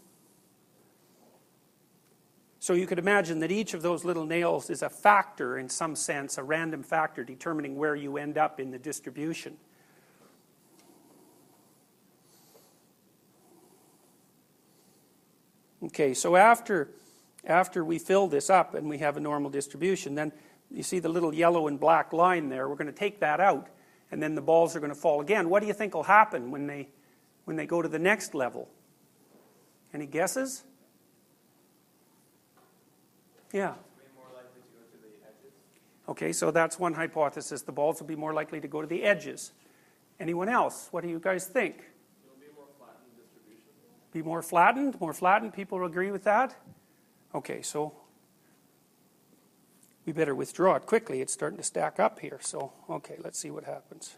So 2.62 2.74
you 2.74 2.86
could 2.86 2.98
imagine 2.98 3.40
that 3.40 3.50
each 3.50 3.72
of 3.72 3.80
those 3.80 4.04
little 4.04 4.26
nails 4.26 4.68
is 4.68 4.82
a 4.82 4.90
factor 4.90 5.56
in 5.56 5.70
some 5.70 5.96
sense, 5.96 6.36
a 6.36 6.42
random 6.42 6.82
factor 6.82 7.24
determining 7.24 7.76
where 7.76 7.96
you 7.96 8.18
end 8.18 8.36
up 8.36 8.60
in 8.60 8.70
the 8.70 8.78
distribution. 8.78 9.56
Okay, 15.82 16.12
so 16.12 16.36
after, 16.36 16.90
after 17.46 17.82
we 17.82 17.98
fill 17.98 18.28
this 18.28 18.50
up 18.50 18.74
and 18.74 18.90
we 18.90 18.98
have 18.98 19.16
a 19.16 19.20
normal 19.20 19.48
distribution, 19.48 20.14
then 20.14 20.30
you 20.70 20.82
see 20.82 20.98
the 20.98 21.08
little 21.08 21.34
yellow 21.34 21.66
and 21.66 21.80
black 21.80 22.12
line 22.12 22.50
there. 22.50 22.68
We're 22.68 22.76
going 22.76 22.88
to 22.88 22.92
take 22.92 23.20
that 23.20 23.40
out, 23.40 23.68
and 24.10 24.22
then 24.22 24.34
the 24.34 24.42
balls 24.42 24.76
are 24.76 24.80
going 24.80 24.92
to 24.92 24.98
fall 24.98 25.22
again. 25.22 25.48
What 25.48 25.60
do 25.60 25.66
you 25.66 25.72
think 25.72 25.94
will 25.94 26.02
happen 26.02 26.50
when 26.50 26.66
they, 26.66 26.90
when 27.46 27.56
they 27.56 27.64
go 27.64 27.80
to 27.80 27.88
the 27.88 27.98
next 27.98 28.34
level? 28.34 28.68
Any 29.94 30.04
guesses? 30.04 30.64
Yeah. 33.52 33.74
Okay, 36.08 36.32
so 36.32 36.50
that's 36.50 36.76
one 36.78 36.94
hypothesis. 36.94 37.62
The 37.62 37.70
balls 37.72 38.00
will 38.00 38.08
be 38.08 38.16
more 38.16 38.34
likely 38.34 38.60
to 38.60 38.66
go 38.66 38.80
to 38.80 38.86
the 38.86 39.04
edges. 39.04 39.52
Anyone 40.18 40.48
else? 40.48 40.88
What 40.90 41.02
do 41.04 41.08
you 41.08 41.20
guys 41.20 41.46
think? 41.46 41.76
It'll 42.24 42.36
be 42.40 42.46
more 42.56 42.66
flattened 42.78 43.16
distribution. 43.16 43.70
Be 44.12 44.22
more 44.22 44.42
flattened? 44.42 45.00
More 45.00 45.14
flattened? 45.14 45.54
People 45.54 45.84
agree 45.84 46.10
with 46.10 46.24
that? 46.24 46.56
Okay, 47.32 47.62
so 47.62 47.94
we 50.04 50.12
better 50.12 50.34
withdraw 50.34 50.74
it 50.74 50.86
quickly. 50.86 51.20
It's 51.20 51.32
starting 51.32 51.58
to 51.58 51.62
stack 51.62 52.00
up 52.00 52.18
here. 52.18 52.38
So, 52.42 52.72
okay, 52.90 53.14
let's 53.22 53.38
see 53.38 53.52
what 53.52 53.64
happens. 53.64 54.16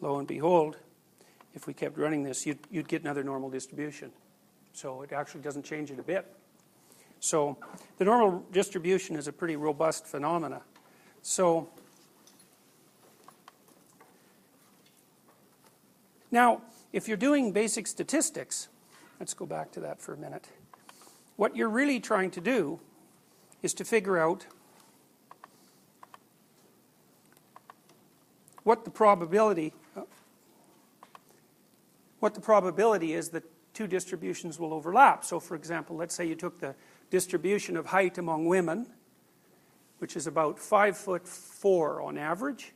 Lo 0.00 0.18
and 0.18 0.26
behold, 0.26 0.76
if 1.54 1.66
we 1.66 1.74
kept 1.74 1.98
running 1.98 2.22
this, 2.22 2.46
you'd, 2.46 2.58
you'd 2.70 2.88
get 2.88 3.02
another 3.02 3.24
normal 3.24 3.50
distribution. 3.50 4.12
So 4.72 5.02
it 5.02 5.12
actually 5.12 5.42
doesn't 5.42 5.64
change 5.64 5.90
it 5.90 5.98
a 5.98 6.02
bit. 6.02 6.26
So 7.18 7.58
the 7.98 8.04
normal 8.04 8.44
distribution 8.52 9.16
is 9.16 9.28
a 9.28 9.32
pretty 9.32 9.56
robust 9.56 10.06
phenomena. 10.06 10.62
So 11.22 11.68
now, 16.30 16.62
if 16.92 17.08
you're 17.08 17.16
doing 17.16 17.52
basic 17.52 17.86
statistics, 17.86 18.68
let's 19.18 19.34
go 19.34 19.44
back 19.44 19.70
to 19.72 19.80
that 19.80 20.00
for 20.00 20.14
a 20.14 20.16
minute. 20.16 20.48
What 21.36 21.56
you're 21.56 21.68
really 21.68 22.00
trying 22.00 22.30
to 22.32 22.40
do 22.40 22.80
is 23.62 23.74
to 23.74 23.84
figure 23.84 24.18
out 24.18 24.46
what 28.62 28.84
the 28.84 28.90
probability 28.90 29.74
what 32.20 32.34
the 32.34 32.40
probability 32.40 33.14
is 33.14 33.30
that 33.30 33.44
two 33.74 33.86
distributions 33.86 34.58
will 34.58 34.72
overlap. 34.72 35.24
So 35.24 35.40
for 35.40 35.54
example, 35.54 35.96
let's 35.96 36.14
say 36.14 36.26
you 36.26 36.34
took 36.34 36.60
the 36.60 36.74
distribution 37.10 37.76
of 37.76 37.86
height 37.86 38.18
among 38.18 38.46
women, 38.46 38.86
which 39.98 40.16
is 40.16 40.26
about 40.26 40.58
five 40.58 40.96
foot 40.96 41.26
four 41.26 42.00
on 42.00 42.16
average, 42.16 42.72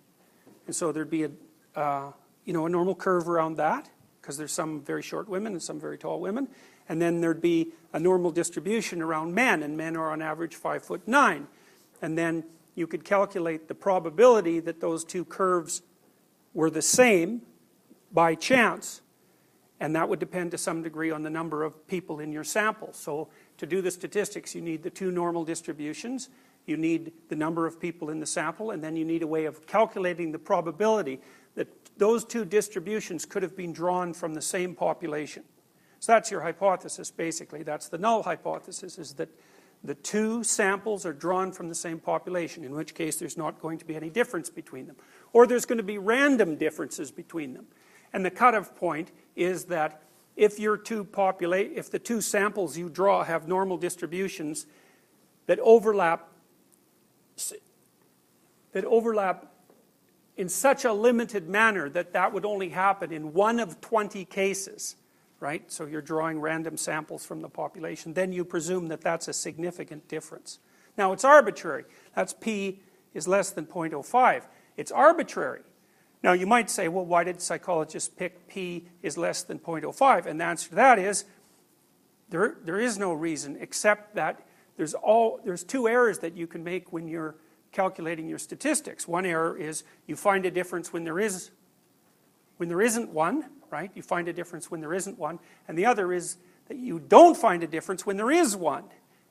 and 0.67 0.75
so 0.75 0.93
there'd 0.93 1.11
be 1.11 1.25
a 1.25 1.31
uh, 1.77 2.13
you 2.45 2.53
know 2.53 2.67
a 2.67 2.69
normal 2.69 2.95
curve 2.95 3.29
around 3.29 3.57
that 3.57 3.89
because 4.21 4.39
there's 4.39 4.53
some 4.53 4.81
very 4.81 5.03
short 5.03 5.29
women 5.29 5.53
and 5.53 5.63
some 5.63 5.79
very 5.79 5.99
tall 5.99 6.19
women. 6.19 6.49
And 6.89 7.01
then 7.01 7.21
there'd 7.21 7.43
be 7.43 7.73
a 7.93 8.01
normal 8.01 8.31
distribution 8.31 9.03
around 9.03 9.35
men, 9.35 9.63
and 9.63 9.77
men 9.77 9.97
are 9.97 10.11
on 10.11 10.23
average 10.23 10.55
five 10.55 10.83
foot 10.83 11.07
nine. 11.07 11.47
And 12.01 12.17
then 12.17 12.45
you 12.75 12.87
could 12.87 13.05
calculate 13.05 13.69
the 13.69 13.75
probability 13.75 14.61
that 14.61 14.81
those 14.81 15.05
two 15.05 15.25
curves 15.25 15.83
were 16.53 16.71
the 16.71 16.83
same 16.83 17.43
by 18.13 18.35
chance. 18.35 19.03
And 19.81 19.97
that 19.97 20.09
would 20.09 20.21
depend 20.21 20.53
to 20.53 20.59
some 20.59 20.83
degree 20.83 21.11
on 21.11 21.23
the 21.23 21.31
number 21.31 21.65
of 21.65 21.87
people 21.89 22.21
in 22.21 22.33
your 22.33 22.45
sample. 22.45 22.93
So 22.93 23.29
to 23.59 23.67
do 23.67 23.83
the 23.83 23.91
statistics, 23.91 24.55
you 24.55 24.61
need 24.61 24.83
the 24.83 24.91
two 24.91 25.11
normal 25.11 25.45
distributions, 25.45 26.29
you 26.67 26.77
need 26.77 27.13
the 27.29 27.37
number 27.37 27.67
of 27.67 27.81
people 27.81 28.09
in 28.11 28.21
the 28.21 28.27
sample, 28.27 28.71
and 28.71 28.83
then 28.83 28.97
you 28.97 29.05
need 29.05 29.23
a 29.23 29.27
way 29.27 29.45
of 29.45 29.67
calculating 29.67 30.33
the 30.33 30.39
probability 30.39 31.21
that 31.57 31.69
those 31.99 32.25
two 32.25 32.45
distributions 32.45 33.25
could 33.25 33.43
have 33.43 33.57
been 33.57 33.73
drawn 33.73 34.15
from 34.15 34.35
the 34.35 34.43
same 34.43 34.75
population. 34.75 35.43
So 36.01 36.13
that's 36.13 36.31
your 36.31 36.41
hypothesis, 36.41 37.11
basically. 37.11 37.63
That's 37.63 37.89
the 37.89 37.99
null 37.99 38.23
hypothesis, 38.23 38.99
is 38.99 39.15
that 39.15 39.29
the 39.83 39.95
two 39.95 40.43
samples 40.45 41.05
are 41.05 41.13
drawn 41.13 41.53
from 41.53 41.69
the 41.69 41.75
same 41.75 41.99
population, 41.99 42.65
in 42.65 42.75
which 42.75 42.95
case 42.95 43.17
there's 43.17 43.37
not 43.37 43.61
going 43.61 43.79
to 43.79 43.85
be 43.85 43.97
any 43.97 44.09
difference 44.09 44.49
between 44.49 44.87
them. 44.87 44.97
Or 45.33 45.47
there's 45.47 45.67
going 45.67 45.79
to 45.79 45.85
be 45.85 45.99
random 45.99 46.57
differences 46.57 47.11
between 47.11 47.55
them. 47.55 47.67
And 48.15 48.25
the 48.25 48.31
cutoff 48.31 48.77
point 48.77 49.11
is 49.35 49.65
that 49.65 50.01
if 50.37 50.61
your 50.61 50.77
two 50.77 51.05
populate, 51.05 51.73
if 51.75 51.91
the 51.91 51.99
two 51.99 52.21
samples 52.21 52.79
you 52.79 52.89
draw 52.89 53.25
have 53.25 53.49
normal 53.49 53.77
distributions 53.77 54.67
that 55.47 55.59
overlap 55.59 56.29
that 58.73 58.85
overlap 58.85 59.53
in 60.37 60.49
such 60.49 60.85
a 60.85 60.93
limited 60.93 61.49
manner 61.49 61.89
that 61.89 62.13
that 62.13 62.33
would 62.33 62.45
only 62.45 62.69
happen 62.69 63.13
in 63.13 63.33
one 63.33 63.59
of 63.59 63.81
20 63.81 64.25
cases, 64.25 64.97
right? 65.41 65.71
So 65.71 65.87
you're 65.87 66.03
drawing 66.03 66.41
random 66.41 66.77
samples 66.77 67.27
from 67.27 67.41
the 67.41 67.49
population, 67.49 68.15
then 68.15 68.33
you 68.33 68.45
presume 68.45 68.89
that 68.89 69.01
that's 69.01 69.27
a 69.27 69.33
significant 69.33 70.07
difference. 70.07 70.61
Now 70.97 71.13
it's 71.13 71.25
arbitrary. 71.25 71.85
That's 72.15 72.33
p 72.33 72.81
is 73.13 73.27
less 73.27 73.51
than 73.51 73.67
0.05. 73.67 74.43
It's 74.77 74.93
arbitrary. 74.93 75.63
Now 76.25 76.33
you 76.33 76.47
might 76.47 76.71
say, 76.71 76.89
well, 76.89 77.05
why 77.05 77.23
did 77.23 77.43
psychologists 77.43 78.09
pick 78.09 78.49
p 78.49 78.87
is 79.03 79.19
less 79.19 79.43
than 79.43 79.59
0.05? 79.59 80.25
And 80.25 80.41
the 80.41 80.45
answer 80.45 80.71
to 80.71 80.75
that 80.77 80.99
is, 80.99 81.27
there, 82.31 82.57
there 82.65 82.81
is 82.81 82.97
no 82.97 83.13
reason 83.13 83.59
except 83.61 84.15
that 84.15 84.41
there's, 84.79 84.95
all, 84.95 85.39
there's 85.45 85.63
two 85.63 85.87
errors 85.87 86.21
that 86.21 86.35
you 86.35 86.47
can 86.47 86.65
make 86.65 86.95
when 86.95 87.09
you're 87.09 87.37
calculating 87.73 88.27
your 88.27 88.39
statistics. 88.39 89.07
One 89.07 89.27
error 89.27 89.55
is 89.55 89.85
you 90.07 90.17
find 90.17 90.47
a 90.47 90.51
difference 90.51 90.95
when 90.95 91.05
there 91.05 91.21
is 91.21 91.51
when 92.57 92.69
there 92.69 92.81
isn't 92.81 93.11
one, 93.11 93.45
right? 93.71 93.91
You 93.95 94.03
find 94.03 94.27
a 94.29 94.33
difference 94.33 94.71
when 94.71 94.81
there 94.81 94.95
isn't 94.95 95.19
one. 95.19 95.41
And 95.69 95.77
the 95.77 95.85
other 95.85 96.13
is 96.13 96.37
that 96.69 96.79
you 96.79 97.01
don't 97.01 97.37
find 97.37 97.63
a 97.63 97.67
difference 97.67 98.07
when 98.07 98.17
there 98.17 98.31
is 98.31 98.57
one. 98.57 98.85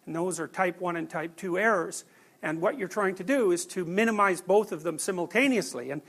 And 0.05 0.15
those 0.15 0.39
are 0.39 0.47
type 0.47 0.79
1 0.81 0.97
and 0.97 1.09
type 1.09 1.37
2 1.37 1.57
errors. 1.57 2.03
And 2.43 2.59
what 2.59 2.77
you're 2.77 2.89
trying 2.89 3.15
to 3.15 3.23
do 3.23 3.53
is 3.53 3.65
to 3.67 3.85
minimize 3.85 4.41
both 4.41 4.73
of 4.73 4.83
them 4.83 4.99
simultaneously. 4.99 5.89
And 5.91 6.01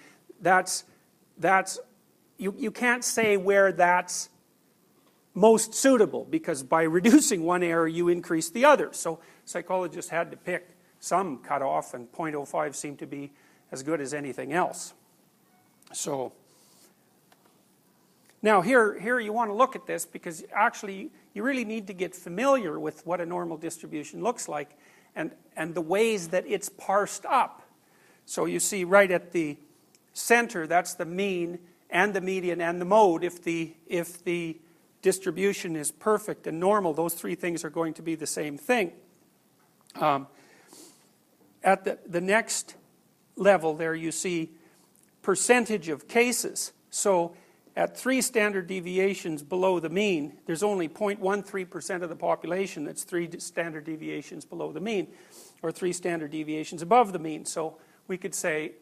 that's, 0.44 0.84
that's 1.38 1.80
you, 2.38 2.54
you 2.58 2.70
can't 2.70 3.04
say 3.04 3.36
where 3.36 3.72
that's 3.72 4.28
most 5.34 5.74
suitable 5.74 6.26
because 6.28 6.62
by 6.62 6.82
reducing 6.98 7.42
one 7.42 7.62
error 7.62 7.88
you 7.88 8.08
increase 8.08 8.50
the 8.50 8.64
other. 8.64 8.90
So 8.92 9.20
psychologists 9.44 10.10
had 10.10 10.30
to 10.30 10.36
pick 10.36 10.70
some 11.00 11.38
cutoff, 11.38 11.92
and 11.92 12.10
0.05 12.12 12.74
seemed 12.74 12.98
to 13.00 13.06
be 13.06 13.30
as 13.70 13.82
good 13.82 14.00
as 14.00 14.14
anything 14.14 14.54
else. 14.54 14.94
So, 15.92 16.32
now 18.40 18.62
here, 18.62 18.98
here 18.98 19.20
you 19.20 19.32
want 19.32 19.50
to 19.50 19.54
look 19.54 19.76
at 19.76 19.86
this 19.86 20.06
because 20.06 20.44
actually 20.52 21.10
you 21.34 21.42
really 21.42 21.64
need 21.64 21.88
to 21.88 21.92
get 21.92 22.14
familiar 22.14 22.80
with 22.80 23.04
what 23.06 23.20
a 23.20 23.26
normal 23.26 23.58
distribution 23.58 24.22
looks 24.22 24.48
like 24.48 24.70
and, 25.14 25.30
and 25.56 25.74
the 25.74 25.80
ways 25.80 26.28
that 26.28 26.44
it's 26.46 26.68
parsed 26.68 27.26
up. 27.26 27.62
So 28.24 28.46
you 28.46 28.58
see 28.58 28.84
right 28.84 29.10
at 29.10 29.32
the 29.32 29.58
center, 30.14 30.66
that's 30.66 30.94
the 30.94 31.04
mean 31.04 31.58
and 31.90 32.14
the 32.14 32.20
median 32.20 32.60
and 32.60 32.80
the 32.80 32.84
mode. 32.86 33.22
If 33.22 33.42
the, 33.44 33.74
if 33.86 34.24
the 34.24 34.58
distribution 35.02 35.76
is 35.76 35.92
perfect 35.92 36.46
and 36.46 36.58
normal, 36.58 36.94
those 36.94 37.14
three 37.14 37.34
things 37.34 37.64
are 37.64 37.70
going 37.70 37.94
to 37.94 38.02
be 38.02 38.14
the 38.14 38.26
same 38.26 38.56
thing. 38.56 38.92
Um, 39.96 40.26
at 41.62 41.84
the, 41.84 41.98
the 42.06 42.20
next 42.20 42.74
level 43.36 43.74
there 43.74 43.94
you 43.94 44.10
see 44.10 44.52
percentage 45.22 45.88
of 45.88 46.08
cases. 46.08 46.72
So 46.90 47.34
at 47.76 47.96
three 47.96 48.20
standard 48.20 48.66
deviations 48.66 49.42
below 49.42 49.80
the 49.80 49.88
mean, 49.88 50.34
there's 50.46 50.62
only 50.62 50.88
0.13% 50.88 52.02
of 52.02 52.08
the 52.08 52.16
population 52.16 52.84
that's 52.84 53.02
three 53.02 53.28
standard 53.38 53.84
deviations 53.84 54.44
below 54.44 54.70
the 54.72 54.80
mean, 54.80 55.08
or 55.62 55.72
three 55.72 55.92
standard 55.92 56.30
deviations 56.30 56.82
above 56.82 57.12
the 57.12 57.18
mean. 57.18 57.44
So 57.44 57.78
we 58.08 58.16
could 58.16 58.34
say, 58.34 58.72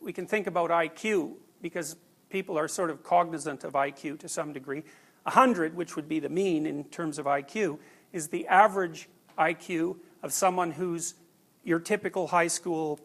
we 0.00 0.12
can 0.12 0.26
think 0.26 0.46
about 0.46 0.70
IQ, 0.70 1.34
because 1.60 1.96
people 2.30 2.58
are 2.58 2.68
sort 2.68 2.90
of 2.90 3.02
cognizant 3.02 3.64
of 3.64 3.72
IQ 3.72 4.18
to 4.20 4.28
some 4.28 4.52
degree. 4.52 4.82
100, 5.24 5.74
which 5.74 5.96
would 5.96 6.08
be 6.08 6.20
the 6.20 6.28
mean 6.28 6.66
in 6.66 6.84
terms 6.84 7.18
of 7.18 7.26
IQ, 7.26 7.78
is 8.12 8.28
the 8.28 8.46
average 8.46 9.08
IQ 9.38 9.96
of 10.22 10.32
someone 10.32 10.72
who's 10.72 11.14
your 11.64 11.78
typical 11.78 12.28
high 12.28 12.46
school 12.46 12.98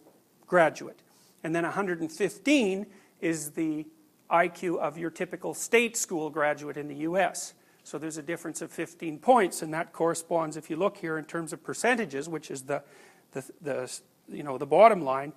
graduate. 0.48 1.02
And 1.44 1.54
then 1.56 1.64
115 1.64 2.86
is 3.20 3.52
the 3.52 3.86
IQ 4.32 4.80
of 4.80 4.98
your 4.98 5.10
typical 5.10 5.54
state 5.54 5.98
school 5.98 6.30
graduate 6.30 6.78
in 6.78 6.88
the 6.88 6.96
US. 6.96 7.54
So 7.84 7.98
there's 7.98 8.18
a 8.18 8.24
difference 8.24 8.62
of 8.62 8.72
15 8.72 9.20
points, 9.20 9.62
and 9.62 9.74
that 9.74 9.92
corresponds, 9.92 10.56
if 10.56 10.70
you 10.70 10.78
look 10.78 10.98
here 10.98 11.18
in 11.18 11.26
terms 11.26 11.52
of 11.52 11.64
percentages, 11.64 12.30
which 12.30 12.50
is 12.50 12.64
the, 12.64 12.82
the, 13.34 13.44
the 13.62 14.00
you 14.30 14.44
know, 14.44 14.58
the 14.58 14.66
bottom 14.66 15.02
line, 15.02 15.34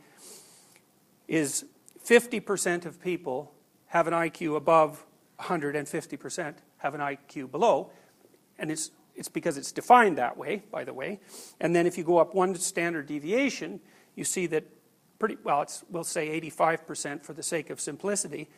is 1.28 1.64
50% 2.04 2.84
of 2.86 3.00
people 3.00 3.52
have 3.86 4.06
an 4.06 4.12
IQ 4.12 4.56
above 4.56 5.04
100 5.36 5.76
and 5.76 5.86
50% 5.86 6.54
have 6.78 6.94
an 6.94 7.00
IQ 7.00 7.50
below. 7.50 7.90
And 8.58 8.70
it's 8.70 8.90
it's 9.16 9.28
because 9.28 9.56
it's 9.56 9.72
defined 9.72 10.18
that 10.18 10.36
way, 10.36 10.62
by 10.70 10.84
the 10.84 10.92
way. 10.92 11.20
And 11.60 11.74
then 11.74 11.86
if 11.86 11.96
you 11.98 12.04
go 12.04 12.18
up 12.18 12.34
one 12.34 12.54
standard 12.56 13.06
deviation, 13.06 13.80
you 14.14 14.24
see 14.24 14.46
that 14.48 14.64
pretty 15.18 15.38
well, 15.42 15.62
it's, 15.62 15.82
we'll 15.90 16.04
say 16.04 16.38
85% 16.40 17.24
for 17.24 17.32
the 17.32 17.42
sake 17.42 17.70
of 17.70 17.80
simplicity. 17.80 18.50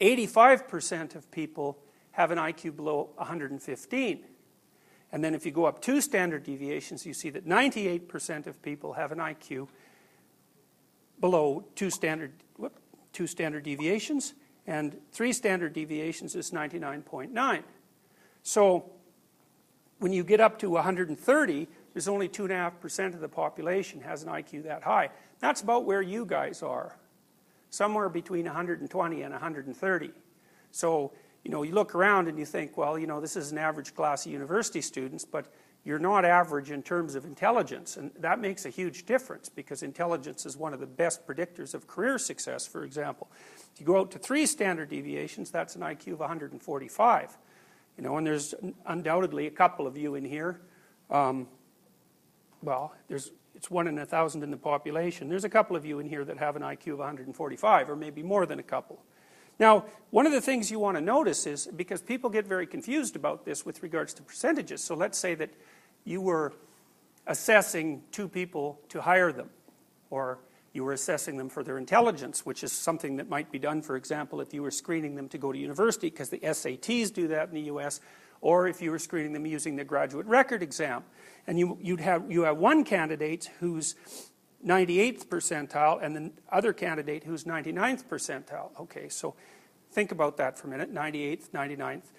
85% 0.00 1.14
of 1.14 1.30
people 1.30 1.78
have 2.12 2.30
an 2.30 2.38
IQ 2.38 2.76
below 2.76 3.10
115. 3.16 4.24
And 5.12 5.24
then 5.24 5.34
if 5.34 5.44
you 5.44 5.52
go 5.52 5.66
up 5.66 5.82
two 5.82 6.00
standard 6.00 6.44
deviations, 6.44 7.04
you 7.04 7.12
see 7.12 7.30
that 7.30 7.46
98% 7.46 8.46
of 8.46 8.62
people 8.62 8.94
have 8.94 9.12
an 9.12 9.18
IQ 9.18 9.68
below 11.20 11.64
two 11.74 11.90
standard, 11.90 12.32
whoop, 12.56 12.78
two 13.12 13.26
standard 13.26 13.64
deviations, 13.64 14.34
and 14.66 14.96
three 15.12 15.32
standard 15.32 15.72
deviations 15.72 16.34
is 16.34 16.50
99.9. 16.50 17.62
So 18.42 18.90
when 19.98 20.12
you 20.12 20.24
get 20.24 20.40
up 20.40 20.58
to 20.60 20.70
130, 20.70 21.68
there's 21.92 22.08
only 22.08 22.28
2.5% 22.28 23.14
of 23.14 23.20
the 23.20 23.28
population 23.28 24.00
has 24.00 24.22
an 24.22 24.28
IQ 24.30 24.64
that 24.64 24.82
high. 24.82 25.10
That's 25.40 25.60
about 25.60 25.84
where 25.84 26.02
you 26.02 26.24
guys 26.24 26.62
are. 26.62 26.96
Somewhere 27.70 28.08
between 28.08 28.46
120 28.46 29.22
and 29.22 29.32
130. 29.32 30.10
So, 30.72 31.12
you 31.44 31.50
know, 31.50 31.62
you 31.62 31.72
look 31.72 31.94
around 31.94 32.28
and 32.28 32.38
you 32.38 32.44
think, 32.44 32.76
well, 32.76 32.98
you 32.98 33.06
know, 33.06 33.20
this 33.20 33.36
is 33.36 33.52
an 33.52 33.58
average 33.58 33.94
class 33.94 34.26
of 34.26 34.32
university 34.32 34.80
students, 34.80 35.24
but 35.24 35.46
you're 35.84 35.98
not 35.98 36.24
average 36.24 36.70
in 36.70 36.82
terms 36.82 37.14
of 37.14 37.24
intelligence. 37.24 37.96
And 37.96 38.10
that 38.18 38.38
makes 38.38 38.66
a 38.66 38.70
huge 38.70 39.06
difference 39.06 39.48
because 39.48 39.82
intelligence 39.82 40.44
is 40.44 40.56
one 40.56 40.74
of 40.74 40.80
the 40.80 40.86
best 40.86 41.26
predictors 41.26 41.74
of 41.74 41.86
career 41.86 42.18
success, 42.18 42.66
for 42.66 42.84
example. 42.84 43.30
If 43.74 43.80
you 43.80 43.86
go 43.86 43.98
out 43.98 44.10
to 44.10 44.18
three 44.18 44.44
standard 44.46 44.90
deviations, 44.90 45.50
that's 45.50 45.76
an 45.76 45.82
IQ 45.82 46.14
of 46.14 46.20
145. 46.20 47.38
You 47.96 48.04
know, 48.04 48.16
and 48.18 48.26
there's 48.26 48.54
undoubtedly 48.86 49.46
a 49.46 49.50
couple 49.50 49.86
of 49.86 49.96
you 49.96 50.14
in 50.14 50.24
here. 50.24 50.60
Um, 51.08 51.48
well, 52.62 52.94
there's 53.08 53.30
it's 53.54 53.70
one 53.70 53.88
in 53.88 53.98
a 53.98 54.06
thousand 54.06 54.42
in 54.42 54.50
the 54.50 54.56
population. 54.56 55.28
There's 55.28 55.44
a 55.44 55.48
couple 55.48 55.76
of 55.76 55.84
you 55.84 55.98
in 55.98 56.08
here 56.08 56.24
that 56.24 56.38
have 56.38 56.56
an 56.56 56.62
IQ 56.62 56.92
of 56.92 56.98
145, 57.00 57.90
or 57.90 57.96
maybe 57.96 58.22
more 58.22 58.46
than 58.46 58.58
a 58.58 58.62
couple. 58.62 59.02
Now, 59.58 59.84
one 60.08 60.24
of 60.24 60.32
the 60.32 60.40
things 60.40 60.70
you 60.70 60.78
want 60.78 60.96
to 60.96 61.02
notice 61.02 61.46
is 61.46 61.66
because 61.66 62.00
people 62.00 62.30
get 62.30 62.46
very 62.46 62.66
confused 62.66 63.16
about 63.16 63.44
this 63.44 63.66
with 63.66 63.82
regards 63.82 64.14
to 64.14 64.22
percentages. 64.22 64.82
So 64.82 64.94
let's 64.94 65.18
say 65.18 65.34
that 65.34 65.50
you 66.04 66.20
were 66.20 66.52
assessing 67.26 68.02
two 68.12 68.28
people 68.28 68.80
to 68.88 69.00
hire 69.00 69.32
them, 69.32 69.50
or 70.10 70.38
you 70.72 70.84
were 70.84 70.92
assessing 70.92 71.36
them 71.36 71.48
for 71.48 71.62
their 71.62 71.78
intelligence, 71.78 72.46
which 72.46 72.62
is 72.62 72.72
something 72.72 73.16
that 73.16 73.28
might 73.28 73.50
be 73.50 73.58
done, 73.58 73.82
for 73.82 73.96
example, 73.96 74.40
if 74.40 74.54
you 74.54 74.62
were 74.62 74.70
screening 74.70 75.16
them 75.16 75.28
to 75.28 75.38
go 75.38 75.52
to 75.52 75.58
university, 75.58 76.10
because 76.10 76.28
the 76.28 76.38
SATs 76.38 77.12
do 77.12 77.28
that 77.28 77.48
in 77.48 77.54
the 77.54 77.62
US, 77.62 78.00
or 78.40 78.68
if 78.68 78.80
you 78.80 78.90
were 78.90 78.98
screening 78.98 79.32
them 79.32 79.46
using 79.46 79.76
the 79.76 79.84
graduate 79.84 80.26
record 80.26 80.62
exam. 80.62 81.02
And 81.46 81.58
you, 81.58 81.78
you'd 81.80 82.00
have, 82.00 82.30
you 82.30 82.42
have 82.42 82.56
one 82.56 82.84
candidate 82.84 83.50
who's 83.60 83.94
98th 84.64 85.26
percentile 85.26 86.02
and 86.02 86.16
the 86.16 86.32
other 86.50 86.72
candidate 86.72 87.24
who's 87.24 87.44
99th 87.44 88.04
percentile. 88.04 88.70
Okay, 88.78 89.08
so 89.08 89.34
think 89.92 90.12
about 90.12 90.36
that 90.36 90.58
for 90.58 90.68
a 90.68 90.70
minute 90.70 90.92
98th, 90.92 91.50
99th. 91.50 92.12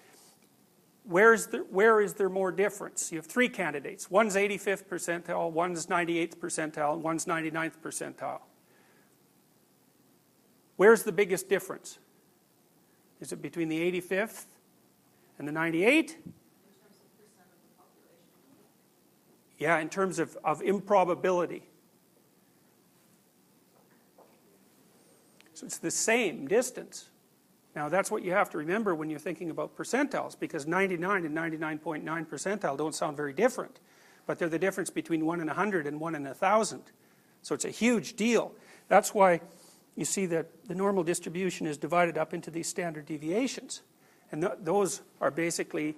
Where's 1.04 1.48
the, 1.48 1.60
where 1.60 2.00
is 2.00 2.14
there 2.14 2.30
more 2.30 2.52
difference? 2.52 3.12
You 3.12 3.18
have 3.18 3.26
three 3.26 3.50
candidates. 3.50 4.12
One's 4.12 4.36
85th 4.36 4.86
percentile, 4.86 5.52
one's 5.52 5.88
98th 5.88 6.38
percentile, 6.38 6.94
and 6.94 7.04
one's 7.04 7.26
99th 7.26 7.78
percentile. 7.84 8.42
Where's 10.78 11.04
the 11.04 11.12
biggest 11.12 11.50
difference? 11.50 12.00
Is 13.20 13.32
it 13.32 13.42
between 13.42 13.70
the 13.70 13.80
85th 14.02 14.46
and 15.38 15.48
the 15.48 15.52
98? 15.52 16.18
Yeah, 19.60 19.78
in 19.78 19.90
terms 19.90 20.18
of, 20.18 20.36
of 20.44 20.62
improbability. 20.64 21.68
So 25.54 25.68
it's 25.68 25.78
the 25.78 25.92
same 25.92 26.48
distance. 26.48 27.11
Now 27.76 27.90
that's 27.90 28.12
what 28.12 28.24
you 28.24 28.32
have 28.32 28.50
to 28.52 28.58
remember 28.58 28.94
when 28.94 29.10
you're 29.10 29.20
thinking 29.20 29.50
about 29.50 29.76
percentiles 29.76 30.38
because 30.38 30.68
99 30.68 31.26
and 31.26 31.36
99.9 31.36 32.04
percentile 32.28 32.78
don't 32.78 32.96
sound 32.96 33.16
very 33.16 33.34
different. 33.34 33.80
But 34.26 34.40
they're 34.40 34.50
the 34.50 34.60
difference 34.60 34.90
between 34.90 35.26
1 35.26 35.42
in 35.42 35.48
100 35.48 35.88
and 35.88 36.00
1 36.00 36.16
in 36.16 36.24
1,000. 36.24 36.84
So 37.42 37.56
it's 37.56 37.66
a 37.66 37.70
huge 37.70 38.16
deal. 38.16 38.54
That's 38.88 39.14
why 39.14 39.42
you 39.96 40.06
see 40.06 40.26
that 40.28 40.68
the 40.68 40.76
normal 40.76 41.04
distribution 41.04 41.66
is 41.66 41.78
divided 41.78 42.18
up 42.18 42.34
into 42.34 42.52
these 42.52 42.68
standard 42.68 43.06
deviations. 43.06 43.82
And 44.32 44.42
th 44.42 44.54
those 44.62 45.02
are 45.20 45.32
basically 45.32 45.96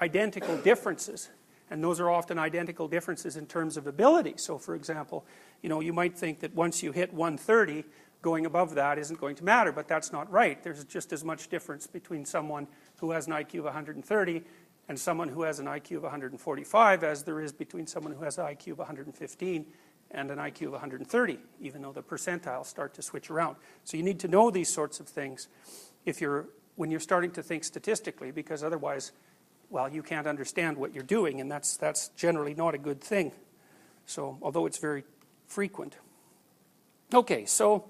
identical 0.00 0.56
differences. 0.58 1.30
And 1.70 1.82
those 1.82 2.00
are 2.00 2.10
often 2.10 2.38
identical 2.38 2.88
differences 2.88 3.36
in 3.36 3.46
terms 3.46 3.76
of 3.76 3.86
ability. 3.86 4.34
So 4.36 4.58
for 4.58 4.74
example, 4.74 5.24
you 5.62 5.68
know, 5.68 5.80
you 5.80 5.92
might 5.92 6.18
think 6.18 6.40
that 6.40 6.54
once 6.54 6.82
you 6.82 6.92
hit 6.92 7.14
130, 7.14 7.84
going 8.22 8.46
above 8.46 8.76
that 8.76 8.98
isn't 8.98 9.20
going 9.20 9.34
to 9.36 9.44
matter, 9.44 9.72
but 9.72 9.88
that's 9.88 10.12
not 10.12 10.30
right. 10.30 10.62
There's 10.62 10.84
just 10.84 11.12
as 11.12 11.24
much 11.24 11.48
difference 11.48 11.86
between 11.86 12.24
someone 12.24 12.68
who 12.98 13.10
has 13.10 13.26
an 13.26 13.32
IQ 13.32 13.58
of 13.58 13.64
130 13.64 14.42
and 14.88 14.98
someone 14.98 15.28
who 15.28 15.42
has 15.42 15.58
an 15.58 15.66
IQ 15.66 15.96
of 15.98 16.02
145 16.04 17.04
as 17.04 17.24
there 17.24 17.40
is 17.40 17.52
between 17.52 17.86
someone 17.86 18.12
who 18.12 18.24
has 18.24 18.38
an 18.38 18.46
IQ 18.46 18.72
of 18.72 18.78
115 18.78 19.66
and 20.12 20.30
an 20.30 20.38
IQ 20.38 20.66
of 20.66 20.72
130, 20.72 21.38
even 21.60 21.82
though 21.82 21.92
the 21.92 22.02
percentiles 22.02 22.66
start 22.66 22.94
to 22.94 23.02
switch 23.02 23.30
around. 23.30 23.56
So 23.84 23.96
you 23.96 24.02
need 24.02 24.20
to 24.20 24.28
know 24.28 24.50
these 24.50 24.72
sorts 24.72 25.00
of 25.00 25.08
things 25.08 25.48
if 26.04 26.20
you're, 26.20 26.46
when 26.76 26.90
you're 26.90 27.00
starting 27.00 27.30
to 27.32 27.42
think 27.42 27.64
statistically, 27.64 28.30
because 28.30 28.62
otherwise, 28.62 29.12
well, 29.70 29.88
you 29.88 30.02
can't 30.02 30.26
understand 30.26 30.76
what 30.76 30.94
you're 30.94 31.02
doing, 31.02 31.40
and 31.40 31.50
that's, 31.50 31.76
that's 31.76 32.08
generally 32.08 32.54
not 32.54 32.74
a 32.74 32.78
good 32.78 33.00
thing. 33.00 33.32
So, 34.04 34.36
although 34.42 34.66
it's 34.66 34.78
very 34.78 35.04
frequent. 35.46 35.96
Okay, 37.14 37.44
so 37.44 37.84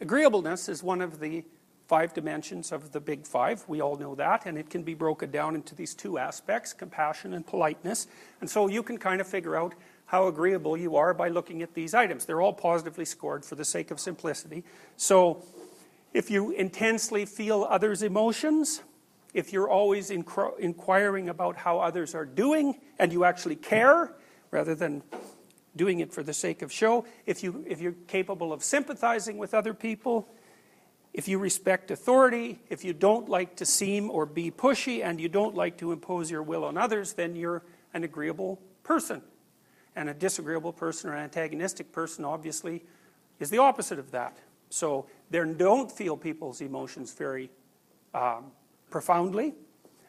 agreeableness 0.00 0.68
is 0.68 0.82
one 0.82 1.00
of 1.00 1.20
the 1.20 1.44
five 1.86 2.12
dimensions 2.12 2.70
of 2.70 2.92
the 2.92 3.00
big 3.00 3.26
five. 3.26 3.64
We 3.66 3.80
all 3.80 3.96
know 3.96 4.14
that, 4.14 4.44
and 4.44 4.58
it 4.58 4.68
can 4.68 4.82
be 4.82 4.94
broken 4.94 5.30
down 5.30 5.54
into 5.54 5.74
these 5.74 5.94
two 5.94 6.18
aspects 6.18 6.72
compassion 6.74 7.32
and 7.32 7.46
politeness. 7.46 8.06
And 8.40 8.48
so 8.48 8.68
you 8.68 8.82
can 8.82 8.98
kind 8.98 9.20
of 9.20 9.26
figure 9.26 9.56
out 9.56 9.74
how 10.06 10.26
agreeable 10.26 10.76
you 10.76 10.96
are 10.96 11.14
by 11.14 11.28
looking 11.28 11.62
at 11.62 11.74
these 11.74 11.94
items. 11.94 12.24
They're 12.24 12.40
all 12.40 12.52
positively 12.52 13.04
scored 13.04 13.44
for 13.44 13.54
the 13.54 13.64
sake 13.64 13.90
of 13.90 14.00
simplicity. 14.00 14.64
So 14.96 15.42
if 16.12 16.30
you 16.30 16.50
intensely 16.50 17.26
feel 17.26 17.66
others' 17.68 18.02
emotions, 18.02 18.82
if 19.34 19.52
you're 19.52 19.68
always 19.68 20.10
inquiring 20.10 21.28
about 21.28 21.56
how 21.56 21.80
others 21.80 22.14
are 22.14 22.24
doing 22.24 22.80
and 22.98 23.12
you 23.12 23.24
actually 23.24 23.56
care 23.56 24.14
rather 24.50 24.74
than 24.74 25.02
doing 25.78 26.00
it 26.00 26.12
for 26.12 26.22
the 26.22 26.34
sake 26.34 26.60
of 26.60 26.70
show, 26.70 27.06
if, 27.24 27.42
you, 27.42 27.64
if 27.66 27.80
you're 27.80 27.94
capable 28.06 28.52
of 28.52 28.62
sympathizing 28.62 29.38
with 29.38 29.54
other 29.54 29.72
people, 29.72 30.28
if 31.14 31.26
you 31.26 31.38
respect 31.38 31.90
authority, 31.90 32.60
if 32.68 32.84
you 32.84 32.92
don't 32.92 33.30
like 33.30 33.56
to 33.56 33.64
seem 33.64 34.10
or 34.10 34.26
be 34.26 34.50
pushy 34.50 35.02
and 35.02 35.18
you 35.18 35.28
don't 35.30 35.54
like 35.54 35.78
to 35.78 35.92
impose 35.92 36.30
your 36.30 36.42
will 36.42 36.64
on 36.64 36.76
others, 36.76 37.14
then 37.14 37.34
you're 37.34 37.62
an 37.94 38.04
agreeable 38.04 38.60
person. 38.82 39.22
And 39.96 40.10
a 40.10 40.14
disagreeable 40.14 40.72
person 40.72 41.08
or 41.08 41.14
an 41.14 41.24
antagonistic 41.24 41.90
person, 41.92 42.24
obviously, 42.24 42.84
is 43.40 43.48
the 43.48 43.58
opposite 43.58 43.98
of 43.98 44.10
that. 44.10 44.36
So 44.70 45.06
they 45.30 45.42
don't 45.44 45.90
feel 45.90 46.16
people's 46.16 46.60
emotions 46.60 47.12
very 47.14 47.50
um, 48.14 48.52
profoundly. 48.90 49.54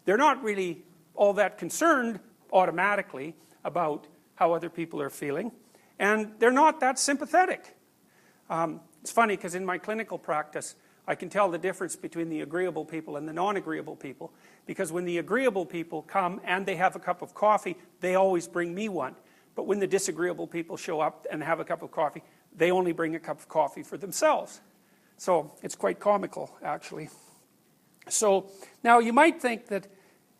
They're 0.06 0.18
not 0.18 0.44
really 0.44 0.84
all 1.16 1.34
that 1.34 1.58
concerned 1.58 2.20
automatically 2.52 3.36
about 3.64 4.08
how 4.40 4.54
other 4.54 4.70
people 4.70 5.02
are 5.02 5.10
feeling. 5.10 5.52
And 6.00 6.32
they're 6.40 6.50
not 6.50 6.80
that 6.80 6.98
sympathetic. 6.98 7.76
Um, 8.50 8.80
it's 9.02 9.12
funny 9.12 9.36
because 9.36 9.54
in 9.54 9.66
my 9.66 9.78
clinical 9.78 10.18
practice, 10.18 10.76
I 11.06 11.16
can 11.16 11.30
tell 11.30 11.52
the 11.52 11.58
difference 11.58 11.98
between 11.98 12.30
the 12.30 12.40
agreeable 12.40 12.86
people 12.86 13.18
and 13.18 13.28
the 13.28 13.34
non 13.34 13.58
agreeable 13.58 13.98
people. 13.98 14.32
Because 14.66 14.94
when 14.94 15.04
the 15.04 15.18
agreeable 15.18 15.66
people 15.66 16.04
come 16.04 16.40
and 16.46 16.66
they 16.66 16.78
have 16.78 16.96
a 16.96 17.00
cup 17.00 17.22
of 17.22 17.34
coffee, 17.34 17.76
they 18.00 18.16
always 18.16 18.48
bring 18.48 18.74
me 18.74 18.88
one. 18.88 19.16
But 19.56 19.68
when 19.68 19.80
the 19.80 19.88
disagreeable 19.88 20.48
people 20.48 20.78
show 20.78 21.02
up 21.02 21.28
and 21.30 21.44
have 21.44 21.60
a 21.60 21.66
cup 21.66 21.82
of 21.82 21.92
coffee, 21.92 22.24
they 22.56 22.72
only 22.72 22.94
bring 22.94 23.16
a 23.16 23.20
cup 23.20 23.40
of 23.40 23.50
coffee 23.50 23.84
for 23.84 23.98
themselves. 23.98 24.62
So 25.18 25.52
it's 25.62 25.76
quite 25.76 26.00
comical, 26.00 26.56
actually. 26.64 27.10
So 28.08 28.50
now 28.86 29.00
you 29.00 29.12
might 29.12 29.42
think 29.42 29.68
that, 29.68 29.88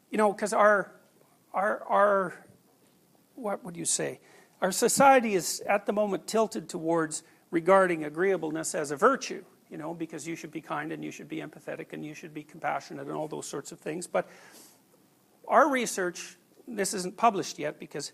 you 0.10 0.18
know, 0.18 0.32
because 0.32 0.54
our, 0.54 0.90
our, 1.54 1.84
our, 1.84 2.46
what 3.40 3.64
would 3.64 3.78
you 3.78 3.86
say? 3.86 4.20
Our 4.62 4.72
society 4.72 5.36
is 5.36 5.62
at 5.62 5.86
the 5.86 5.94
moment 5.94 6.28
tilted 6.28 6.68
towards 6.70 7.24
regarding 7.52 8.04
agreeableness 8.04 8.76
as 8.76 8.92
a 8.92 8.96
virtue, 8.96 9.44
you 9.70 9.78
know, 9.78 9.94
because 9.94 10.28
you 10.28 10.36
should 10.36 10.52
be 10.52 10.62
kind 10.62 10.92
and 10.92 11.04
you 11.04 11.12
should 11.12 11.30
be 11.30 11.38
empathetic 11.38 11.94
and 11.94 12.06
you 12.06 12.14
should 12.14 12.34
be 12.34 12.44
compassionate 12.44 13.08
and 13.08 13.16
all 13.16 13.28
those 13.28 13.48
sorts 13.48 13.72
of 13.72 13.80
things. 13.80 14.06
But 14.06 14.28
our 15.48 15.70
research, 15.70 16.38
this 16.68 16.94
isn't 16.94 17.18
published 17.18 17.58
yet 17.58 17.80
because 17.80 18.12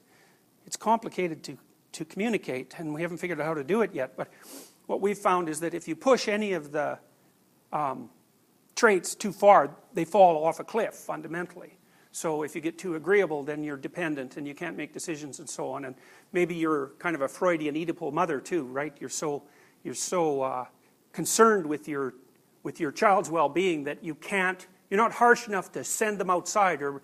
it's 0.66 0.78
complicated 0.78 1.44
to, 1.44 1.58
to 1.94 2.06
communicate, 2.06 2.76
and 2.78 2.94
we 2.94 3.02
haven't 3.02 3.18
figured 3.18 3.42
out 3.42 3.46
how 3.46 3.54
to 3.54 3.64
do 3.64 3.82
it 3.82 3.94
yet. 3.94 4.16
But 4.16 4.30
what 4.86 5.02
we've 5.02 5.18
found 5.18 5.50
is 5.50 5.60
that 5.60 5.74
if 5.74 5.88
you 5.88 5.96
push 5.96 6.28
any 6.28 6.54
of 6.54 6.72
the 6.72 7.00
um, 7.74 8.10
traits 8.76 9.16
too 9.16 9.32
far, 9.32 9.76
they 9.94 10.06
fall 10.06 10.46
off 10.46 10.60
a 10.60 10.64
cliff 10.64 10.94
fundamentally. 10.94 11.78
So 12.16 12.44
if 12.44 12.56
you 12.56 12.62
get 12.62 12.78
too 12.78 12.96
agreeable, 12.96 13.44
then 13.44 13.62
you're 13.62 13.76
dependent 13.76 14.38
and 14.38 14.48
you 14.48 14.56
can't 14.56 14.78
make 14.78 14.94
decisions 14.94 15.40
and 15.40 15.50
so 15.50 15.70
on. 15.70 15.84
And 15.84 15.96
maybe 16.32 16.56
you're 16.56 16.94
kind 16.98 17.14
of 17.14 17.22
a 17.22 17.28
Freudian 17.28 17.76
Oedipal 17.76 18.14
mother 18.14 18.40
too, 18.40 18.64
right? 18.68 18.96
You're 19.02 19.10
so 19.10 19.44
you're 19.84 19.96
so 19.96 20.42
uh, 20.42 20.66
concerned 21.12 21.66
with 21.66 21.90
your 21.90 22.14
with 22.64 22.80
your 22.80 22.94
child's 22.94 23.30
well-being 23.30 23.84
that 23.84 24.02
you 24.02 24.16
can't. 24.16 24.66
You're 24.90 24.98
not 24.98 25.12
harsh 25.12 25.50
enough 25.50 25.74
to 25.74 25.84
send 25.84 26.18
them 26.18 26.30
outside 26.30 26.82
or 26.82 27.02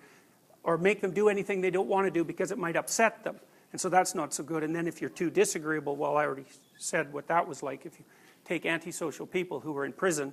or 0.62 0.78
make 0.78 1.02
them 1.02 1.12
do 1.12 1.28
anything 1.28 1.60
they 1.60 1.70
don't 1.70 1.88
want 1.88 2.06
to 2.06 2.10
do 2.10 2.24
because 2.24 2.50
it 2.50 2.56
might 2.56 2.74
upset 2.74 3.22
them. 3.22 3.36
And 3.72 3.78
so 3.78 3.90
that's 3.90 4.14
not 4.14 4.32
so 4.32 4.42
good. 4.42 4.64
And 4.64 4.74
then 4.74 4.86
if 4.86 5.02
you're 5.02 5.10
too 5.10 5.28
disagreeable, 5.28 5.94
well, 5.94 6.16
I 6.16 6.24
already 6.24 6.46
said 6.78 7.12
what 7.12 7.26
that 7.26 7.46
was 7.46 7.62
like. 7.62 7.84
If 7.84 7.98
you 7.98 8.06
take 8.46 8.64
antisocial 8.64 9.26
people 9.26 9.60
who 9.60 9.76
are 9.76 9.84
in 9.84 9.92
prison, 9.92 10.32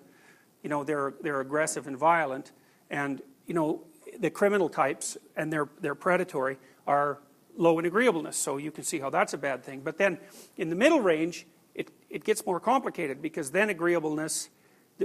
you 0.63 0.69
know, 0.69 0.85
they're, 0.85 1.15
they're 1.21 1.41
aggressive 1.41 1.85
and 1.85 1.97
violent. 1.97 2.53
And, 2.89 3.21
you 3.45 3.53
know, 3.53 3.83
the 4.17 4.29
criminal 4.29 4.69
types 4.69 5.17
and 5.35 5.51
they're, 5.51 5.95
predatory 5.95 6.57
are 6.87 7.19
low 7.57 7.77
in 7.79 7.85
agreeableness. 7.85 8.37
So 8.37 8.57
you 8.57 8.71
can 8.71 8.83
see 8.83 8.99
how 8.99 9.09
that's 9.09 9.33
a 9.33 9.37
bad 9.37 9.63
thing. 9.63 9.81
But 9.81 9.97
then 9.97 10.17
in 10.57 10.69
the 10.69 10.75
middle 10.75 11.01
range, 11.01 11.45
it, 11.75 11.89
it 12.09 12.23
gets 12.23 12.45
more 12.45 12.59
complicated 12.59 13.21
because 13.21 13.51
then 13.51 13.69
agreeableness, 13.69 14.49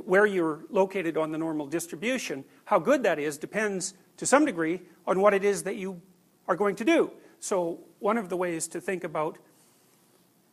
where 0.05 0.27
you're 0.27 0.65
located 0.71 1.17
on 1.17 1.33
the 1.33 1.39
normal 1.39 1.67
distribution, 1.67 2.45
how 2.65 2.79
good 2.79 3.03
that 3.03 3.19
is 3.19 3.39
depends 3.39 3.95
to 4.17 4.27
some 4.27 4.45
degree 4.45 4.81
on 5.07 5.21
what 5.21 5.35
it 5.35 5.45
is 5.45 5.63
that 5.65 5.77
you 5.77 6.01
are 6.49 6.57
going 6.57 6.77
to 6.77 6.85
do. 6.85 7.11
So 7.41 7.81
one 7.99 8.19
of 8.19 8.29
the 8.29 8.37
ways 8.37 8.67
to 8.69 8.81
think 8.81 9.05
about 9.05 9.39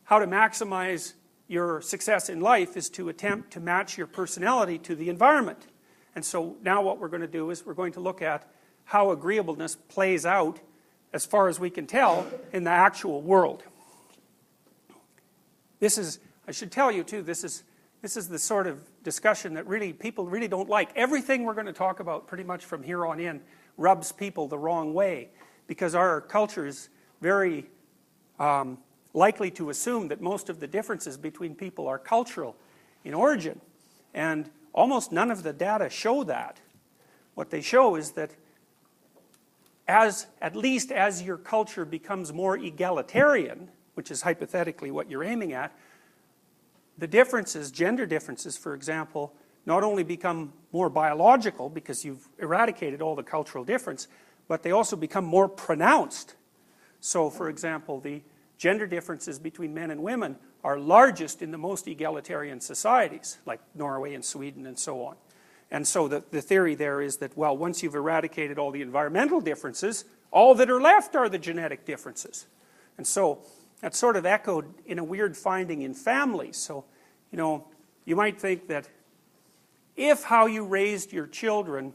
how 0.04 0.18
to 0.18 0.26
maximize 0.26 1.14
your 1.48 1.80
success 1.80 2.28
in 2.28 2.40
life 2.40 2.76
is 2.76 2.88
to 2.90 3.08
attempt 3.08 3.52
to 3.52 3.60
match 3.60 3.98
your 3.98 4.06
personality 4.06 4.78
to 4.78 4.94
the 4.94 5.08
environment. 5.08 5.66
And 6.14 6.24
so 6.24 6.56
now 6.62 6.82
what 6.82 6.98
we're 6.98 7.08
going 7.08 7.22
to 7.22 7.28
do 7.28 7.50
is 7.50 7.64
we're 7.64 7.74
going 7.74 7.92
to 7.92 8.00
look 8.00 8.22
at 8.22 8.48
how 8.84 9.10
agreeableness 9.10 9.76
plays 9.76 10.26
out 10.26 10.60
as 11.12 11.24
far 11.24 11.48
as 11.48 11.60
we 11.60 11.70
can 11.70 11.86
tell 11.86 12.26
in 12.52 12.64
the 12.64 12.70
actual 12.70 13.20
world. 13.20 13.62
This 15.80 15.98
is, 15.98 16.20
I 16.46 16.52
should 16.52 16.70
tell 16.70 16.90
you 16.90 17.02
too, 17.02 17.22
this 17.22 17.44
is, 17.44 17.64
this 18.02 18.16
is 18.16 18.28
the 18.28 18.38
sort 18.38 18.66
of 18.66 18.80
discussion 19.02 19.54
that 19.54 19.66
really 19.66 19.92
people 19.92 20.26
really 20.26 20.48
don't 20.48 20.68
like. 20.68 20.90
Everything 20.96 21.44
we're 21.44 21.54
going 21.54 21.66
to 21.66 21.72
talk 21.72 22.00
about 22.00 22.26
pretty 22.26 22.44
much 22.44 22.64
from 22.64 22.82
here 22.82 23.06
on 23.06 23.20
in 23.20 23.40
rubs 23.76 24.12
people 24.12 24.48
the 24.48 24.58
wrong 24.58 24.94
way 24.94 25.28
because 25.66 25.94
our 25.94 26.20
culture 26.20 26.66
is 26.66 26.88
very 27.20 27.66
um, 28.38 28.78
likely 29.14 29.50
to 29.52 29.70
assume 29.70 30.08
that 30.08 30.20
most 30.20 30.48
of 30.48 30.60
the 30.60 30.66
differences 30.66 31.16
between 31.16 31.54
people 31.54 31.86
are 31.86 31.98
cultural 31.98 32.56
in 33.04 33.14
origin. 33.14 33.60
And 34.14 34.50
almost 34.72 35.12
none 35.12 35.30
of 35.30 35.42
the 35.42 35.52
data 35.52 35.90
show 35.90 36.24
that. 36.24 36.60
What 37.34 37.50
they 37.50 37.60
show 37.60 37.96
is 37.96 38.12
that 38.12 38.30
as, 39.88 40.26
at 40.40 40.54
least 40.54 40.92
as 40.92 41.22
your 41.22 41.36
culture 41.36 41.84
becomes 41.84 42.32
more 42.32 42.56
egalitarian, 42.56 43.70
which 43.94 44.10
is 44.10 44.22
hypothetically 44.22 44.90
what 44.90 45.10
you're 45.10 45.24
aiming 45.24 45.52
at, 45.52 45.76
the 46.98 47.06
differences, 47.06 47.70
gender 47.70 48.06
differences, 48.06 48.56
for 48.56 48.74
example, 48.74 49.34
not 49.64 49.82
only 49.82 50.02
become 50.02 50.52
more 50.72 50.88
biological 50.88 51.68
because 51.68 52.04
you've 52.04 52.28
eradicated 52.38 53.00
all 53.00 53.14
the 53.14 53.22
cultural 53.22 53.64
difference, 53.64 54.08
but 54.48 54.62
they 54.62 54.72
also 54.72 54.96
become 54.96 55.24
more 55.24 55.48
pronounced. 55.48 56.34
So, 57.00 57.30
for 57.30 57.48
example, 57.48 58.00
the 58.00 58.22
gender 58.58 58.86
differences 58.86 59.38
between 59.38 59.74
men 59.74 59.90
and 59.90 60.02
women 60.02 60.36
are 60.64 60.78
largest 60.78 61.42
in 61.42 61.50
the 61.50 61.58
most 61.58 61.88
egalitarian 61.88 62.60
societies, 62.60 63.38
like 63.46 63.60
Norway 63.74 64.14
and 64.14 64.24
Sweden 64.24 64.66
and 64.66 64.78
so 64.78 65.04
on. 65.04 65.16
And 65.70 65.86
so 65.86 66.06
the, 66.06 66.22
the 66.30 66.42
theory 66.42 66.74
there 66.74 67.00
is 67.00 67.16
that, 67.18 67.36
well, 67.36 67.56
once 67.56 67.82
you've 67.82 67.94
eradicated 67.94 68.58
all 68.58 68.70
the 68.70 68.82
environmental 68.82 69.40
differences, 69.40 70.04
all 70.30 70.54
that 70.56 70.70
are 70.70 70.80
left 70.80 71.16
are 71.16 71.28
the 71.28 71.38
genetic 71.38 71.84
differences. 71.84 72.46
And 72.98 73.06
so 73.06 73.40
that's 73.80 73.98
sort 73.98 74.16
of 74.16 74.26
echoed 74.26 74.66
in 74.86 74.98
a 74.98 75.04
weird 75.04 75.36
finding 75.36 75.82
in 75.82 75.94
families. 75.94 76.56
So, 76.56 76.84
you 77.30 77.38
know, 77.38 77.66
you 78.04 78.16
might 78.16 78.40
think 78.40 78.68
that 78.68 78.88
if 79.96 80.24
how 80.24 80.46
you 80.46 80.64
raised 80.64 81.12
your 81.12 81.26
children 81.26 81.94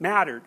mattered, 0.00 0.42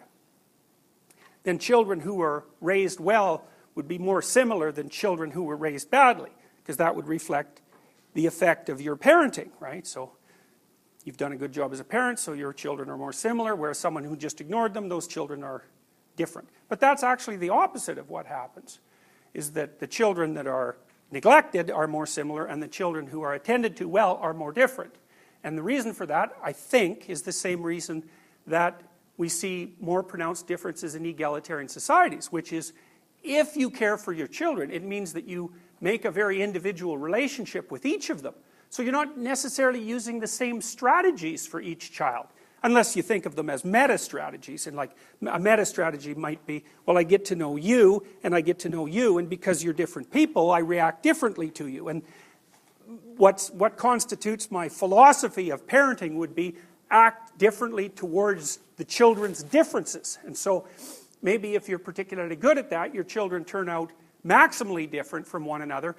then 1.44 1.60
children 1.60 2.00
who 2.00 2.16
were 2.16 2.46
raised 2.62 3.00
well 3.00 3.46
would 3.76 3.88
be 3.88 3.98
more 3.98 4.22
similar 4.22 4.72
than 4.72 4.90
children 4.90 5.32
who 5.32 5.44
were 5.44 5.56
raised 5.56 5.92
badly, 5.92 6.32
because 6.66 6.78
that 6.78 6.96
would 6.96 7.08
reflect 7.08 7.62
the 8.16 8.26
effect 8.26 8.70
of 8.70 8.82
your 8.82 8.98
parenting, 8.98 9.50
right? 9.60 9.86
So 9.86 10.14
you've 11.04 11.18
done 11.18 11.32
a 11.32 11.36
good 11.36 11.52
job 11.52 11.72
as 11.72 11.80
a 11.80 11.84
parent, 11.84 12.18
so 12.18 12.34
your 12.34 12.54
children 12.54 12.90
are 12.90 12.98
more 12.98 13.14
similar, 13.14 13.56
whereas 13.56 13.78
someone 13.78 14.04
who 14.04 14.18
just 14.18 14.42
ignored 14.42 14.74
them, 14.74 14.90
those 14.90 15.06
children 15.06 15.44
are 15.44 15.64
different. 16.16 16.50
But 16.68 16.80
that's 16.80 17.04
actually 17.04 17.38
the 17.38 17.52
opposite 17.52 18.00
of 18.00 18.10
what 18.10 18.26
happens, 18.26 18.80
is 19.36 19.52
that 19.52 19.80
the 19.80 19.86
children 19.86 20.34
that 20.34 20.48
are 20.48 20.78
neglected 21.12 21.70
are 21.70 21.86
more 21.86 22.08
similar, 22.08 22.48
and 22.48 22.64
the 22.64 22.68
children 22.68 23.06
who 23.06 23.22
are 23.22 23.36
attended 23.36 23.78
to 23.78 23.88
well 23.88 24.18
are 24.20 24.34
more 24.34 24.52
different. 24.52 24.96
And 25.44 25.56
the 25.56 25.62
reason 25.62 25.94
for 25.94 26.08
that, 26.08 26.32
I 26.42 26.52
think, 26.52 27.12
is 27.12 27.22
the 27.22 27.32
same 27.32 27.62
reason 27.62 28.10
that 28.48 28.82
we 29.18 29.30
see 29.30 29.76
more 29.80 30.02
pronounced 30.02 30.48
differences 30.48 30.96
in 30.96 31.06
egalitarian 31.06 31.70
societies, 31.70 32.32
which 32.32 32.52
is 32.52 32.74
if 33.22 33.56
you 33.56 33.70
care 33.70 33.98
for 33.98 34.14
your 34.14 34.28
children, 34.28 34.72
it 34.72 34.84
means 34.84 35.14
that 35.14 35.28
you 35.28 35.52
make 35.86 36.04
a 36.04 36.10
very 36.12 36.42
individual 36.42 36.98
relationship 36.98 37.72
with 37.72 37.86
each 37.86 38.10
of 38.10 38.24
them. 38.24 38.34
So 38.72 38.82
you're 38.82 38.92
not 38.92 39.20
necessarily 39.20 39.80
using 39.80 40.20
the 40.20 40.28
same 40.28 40.60
strategies 40.60 41.46
for 41.46 41.62
each 41.62 41.92
child, 41.92 42.26
unless 42.64 42.96
you 42.96 43.04
think 43.04 43.28
of 43.28 43.36
them 43.36 43.52
as 43.52 43.64
meta 43.64 44.00
strategies. 44.00 44.66
And 44.66 44.76
like 44.76 44.92
a 45.32 45.40
meta 45.40 45.64
strategy 45.64 46.16
might 46.16 46.44
be, 46.48 46.66
well, 46.88 46.98
I 46.98 47.04
get 47.04 47.24
to 47.26 47.36
know 47.36 47.56
you, 47.56 48.04
and 48.24 48.34
I 48.34 48.42
get 48.42 48.58
to 48.60 48.70
know 48.70 48.88
you, 48.88 49.20
and 49.20 49.30
because 49.30 49.64
you're 49.64 49.76
different 49.76 50.10
people, 50.12 50.50
I 50.50 50.60
react 50.60 51.04
differently 51.04 51.52
to 51.52 51.68
you. 51.68 51.88
And 51.90 52.02
what's, 53.18 53.52
what 53.52 53.78
constitutes 53.78 54.50
my 54.50 54.68
philosophy 54.68 55.52
of 55.52 55.68
parenting 55.68 56.16
would 56.16 56.34
be 56.34 56.56
act 56.90 57.38
differently 57.38 57.90
towards 57.90 58.58
the 58.78 58.86
children's 58.86 59.44
differences. 59.44 60.18
And 60.26 60.36
so 60.36 60.68
maybe 61.22 61.54
if 61.54 61.70
you're 61.70 61.78
particularly 61.78 62.36
good 62.36 62.58
at 62.58 62.72
that, 62.72 62.96
your 62.96 63.04
children 63.04 63.46
turn 63.46 63.70
out 63.70 63.92
maximally 64.26 64.90
different 64.90 65.28
from 65.28 65.46
one 65.46 65.62
another. 65.62 65.96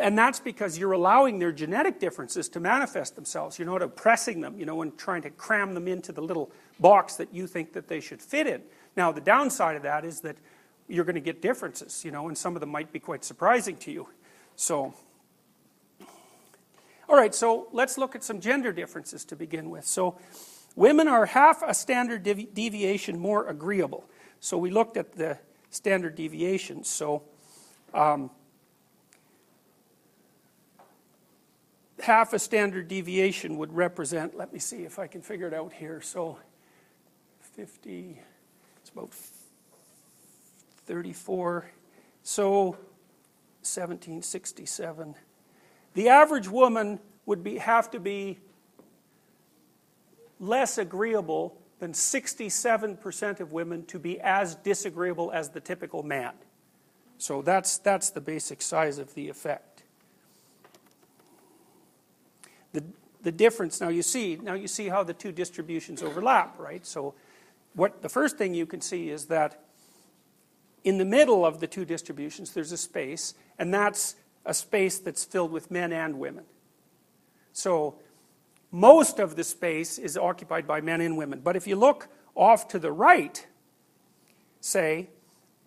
And 0.00 0.16
that's 0.16 0.40
because 0.40 0.78
you're 0.78 0.92
allowing 0.92 1.38
their 1.38 1.52
genetic 1.52 1.98
differences 1.98 2.48
to 2.50 2.60
manifest 2.60 3.16
themselves. 3.16 3.58
You're 3.58 3.66
not 3.66 3.82
oppressing 3.82 4.40
them, 4.40 4.58
you 4.58 4.64
know, 4.64 4.82
and 4.82 4.96
trying 4.96 5.22
to 5.22 5.30
cram 5.30 5.74
them 5.74 5.88
into 5.88 6.12
the 6.12 6.20
little 6.20 6.50
box 6.78 7.16
that 7.16 7.34
you 7.34 7.46
think 7.46 7.72
that 7.72 7.88
they 7.88 8.00
should 8.00 8.22
fit 8.22 8.46
in. 8.46 8.62
Now, 8.96 9.10
the 9.10 9.20
downside 9.20 9.76
of 9.76 9.82
that 9.82 10.04
is 10.04 10.20
that 10.20 10.36
you're 10.88 11.04
going 11.04 11.14
to 11.14 11.20
get 11.20 11.42
differences, 11.42 12.04
you 12.04 12.10
know, 12.10 12.28
and 12.28 12.38
some 12.38 12.54
of 12.54 12.60
them 12.60 12.70
might 12.70 12.92
be 12.92 13.00
quite 13.00 13.24
surprising 13.24 13.76
to 13.78 13.90
you. 13.90 14.08
So, 14.54 14.94
all 17.08 17.16
right, 17.16 17.34
so 17.34 17.68
let's 17.72 17.98
look 17.98 18.14
at 18.14 18.22
some 18.22 18.40
gender 18.40 18.72
differences 18.72 19.24
to 19.26 19.36
begin 19.36 19.70
with. 19.70 19.84
So, 19.84 20.18
women 20.76 21.08
are 21.08 21.26
half 21.26 21.62
a 21.62 21.74
standard 21.74 22.22
deviation 22.22 23.18
more 23.18 23.48
agreeable. 23.48 24.04
So 24.40 24.58
we 24.58 24.70
looked 24.70 24.96
at 24.96 25.12
the 25.12 25.38
standard 25.70 26.14
deviations. 26.14 26.88
So 26.88 27.22
um, 27.94 28.30
half 32.00 32.32
a 32.32 32.38
standard 32.38 32.88
deviation 32.88 33.56
would 33.58 33.72
represent, 33.72 34.36
let 34.36 34.52
me 34.52 34.58
see 34.58 34.84
if 34.84 34.98
I 34.98 35.06
can 35.06 35.22
figure 35.22 35.46
it 35.46 35.54
out 35.54 35.72
here. 35.72 36.00
So 36.00 36.38
50, 37.40 38.20
it's 38.80 38.90
about 38.90 39.10
34. 40.86 41.70
So 42.22 42.76
1767. 43.62 45.14
The 45.94 46.08
average 46.08 46.48
woman 46.48 46.98
would 47.26 47.44
be, 47.44 47.58
have 47.58 47.90
to 47.92 48.00
be 48.00 48.40
less 50.40 50.78
agreeable 50.78 51.56
than 51.78 51.92
67% 51.92 53.40
of 53.40 53.52
women 53.52 53.84
to 53.86 53.98
be 53.98 54.20
as 54.20 54.56
disagreeable 54.56 55.30
as 55.32 55.50
the 55.50 55.60
typical 55.60 56.02
man. 56.02 56.32
So 57.22 57.40
that's, 57.40 57.78
that's 57.78 58.10
the 58.10 58.20
basic 58.20 58.60
size 58.60 58.98
of 58.98 59.14
the 59.14 59.28
effect. 59.28 59.84
The, 62.72 62.82
the 63.22 63.30
difference, 63.30 63.80
now 63.80 63.90
you 63.90 64.02
see, 64.02 64.40
now 64.42 64.54
you 64.54 64.66
see 64.66 64.88
how 64.88 65.04
the 65.04 65.14
two 65.14 65.30
distributions 65.30 66.02
overlap, 66.02 66.58
right? 66.58 66.84
So 66.84 67.14
what 67.74 68.02
the 68.02 68.08
first 68.08 68.38
thing 68.38 68.54
you 68.54 68.66
can 68.66 68.80
see 68.80 69.08
is 69.08 69.26
that 69.26 69.62
in 70.82 70.98
the 70.98 71.04
middle 71.04 71.46
of 71.46 71.60
the 71.60 71.68
two 71.68 71.84
distributions 71.84 72.54
there's 72.54 72.72
a 72.72 72.76
space, 72.76 73.34
and 73.56 73.72
that's 73.72 74.16
a 74.44 74.52
space 74.52 74.98
that's 74.98 75.24
filled 75.24 75.52
with 75.52 75.70
men 75.70 75.92
and 75.92 76.18
women. 76.18 76.42
So 77.52 78.00
most 78.72 79.20
of 79.20 79.36
the 79.36 79.44
space 79.44 79.96
is 79.96 80.18
occupied 80.18 80.66
by 80.66 80.80
men 80.80 81.00
and 81.00 81.16
women. 81.16 81.38
But 81.38 81.54
if 81.54 81.68
you 81.68 81.76
look 81.76 82.08
off 82.34 82.66
to 82.68 82.80
the 82.80 82.90
right, 82.90 83.46
say, 84.60 85.10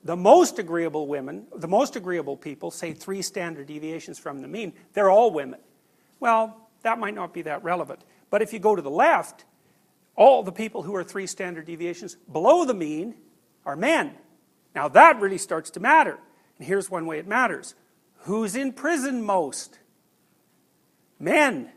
the 0.06 0.15
most 0.15 0.60
agreeable 0.60 1.08
women, 1.08 1.48
the 1.54 1.68
most 1.68 1.96
agreeable 1.96 2.38
people, 2.38 2.70
say 2.70 2.94
three 2.94 3.24
standard 3.24 3.65
deviations 3.65 4.20
from 4.20 4.41
the 4.41 4.48
mean, 4.48 4.72
they're 4.94 5.10
all 5.10 5.32
women. 5.32 5.60
Well, 6.20 6.70
that 6.84 7.00
might 7.00 7.15
not 7.15 7.34
be 7.34 7.41
that 7.41 7.63
relevant. 7.63 8.02
But 8.30 8.44
if 8.44 8.54
you 8.54 8.60
go 8.60 8.76
to 8.76 8.82
the 8.84 8.91
left, 8.91 9.46
all 10.15 10.44
the 10.44 10.52
people 10.52 10.84
who 10.84 10.96
are 10.96 11.04
three 11.04 11.26
standard 11.26 11.65
deviations 11.65 12.15
below 12.32 12.65
the 12.65 12.74
mean 12.76 13.15
are 13.65 13.76
men. 13.76 14.13
Now 14.76 14.88
that 14.89 15.20
really 15.20 15.39
starts 15.39 15.72
to 15.72 15.80
matter. 15.80 16.20
And 16.60 16.68
here's 16.68 16.89
one 16.89 17.08
way 17.08 17.18
it 17.18 17.28
matters. 17.28 17.74
Who's 18.20 18.56
in 18.56 18.74
prison 18.74 19.24
most? 19.24 19.80
Men. 21.20 21.72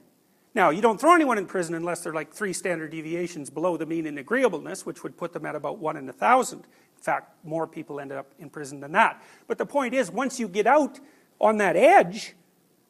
Now, 0.55 0.71
you 0.71 0.83
don't 0.83 1.01
throw 1.01 1.15
anyone 1.15 1.39
in 1.39 1.47
prison 1.47 1.75
unless 1.75 2.01
they're 2.01 2.13
like 2.13 2.33
three 2.33 2.53
standard 2.53 2.91
deviations 2.91 3.49
below 3.49 3.77
the 3.77 3.87
mean 3.87 4.07
in 4.07 4.19
agreeableness, 4.19 4.85
which 4.85 5.03
would 5.03 5.17
put 5.17 5.33
them 5.33 5.47
at 5.47 5.55
about 5.55 5.79
one 5.79 5.97
in 5.97 6.09
a 6.09 6.13
thousand. 6.13 6.67
In 6.99 7.03
fact, 7.03 7.33
more 7.45 7.67
people 7.67 8.01
ended 8.01 8.19
up 8.19 8.27
in 8.39 8.51
prison 8.51 8.81
than 8.81 8.93
that. 8.93 9.23
But 9.47 9.57
the 9.57 9.65
point 9.65 9.95
is, 9.95 10.11
once 10.11 10.39
you 10.39 10.49
get 10.49 10.67
out 10.67 10.99
on 11.41 11.59
that 11.59 11.77
edge, 11.77 12.35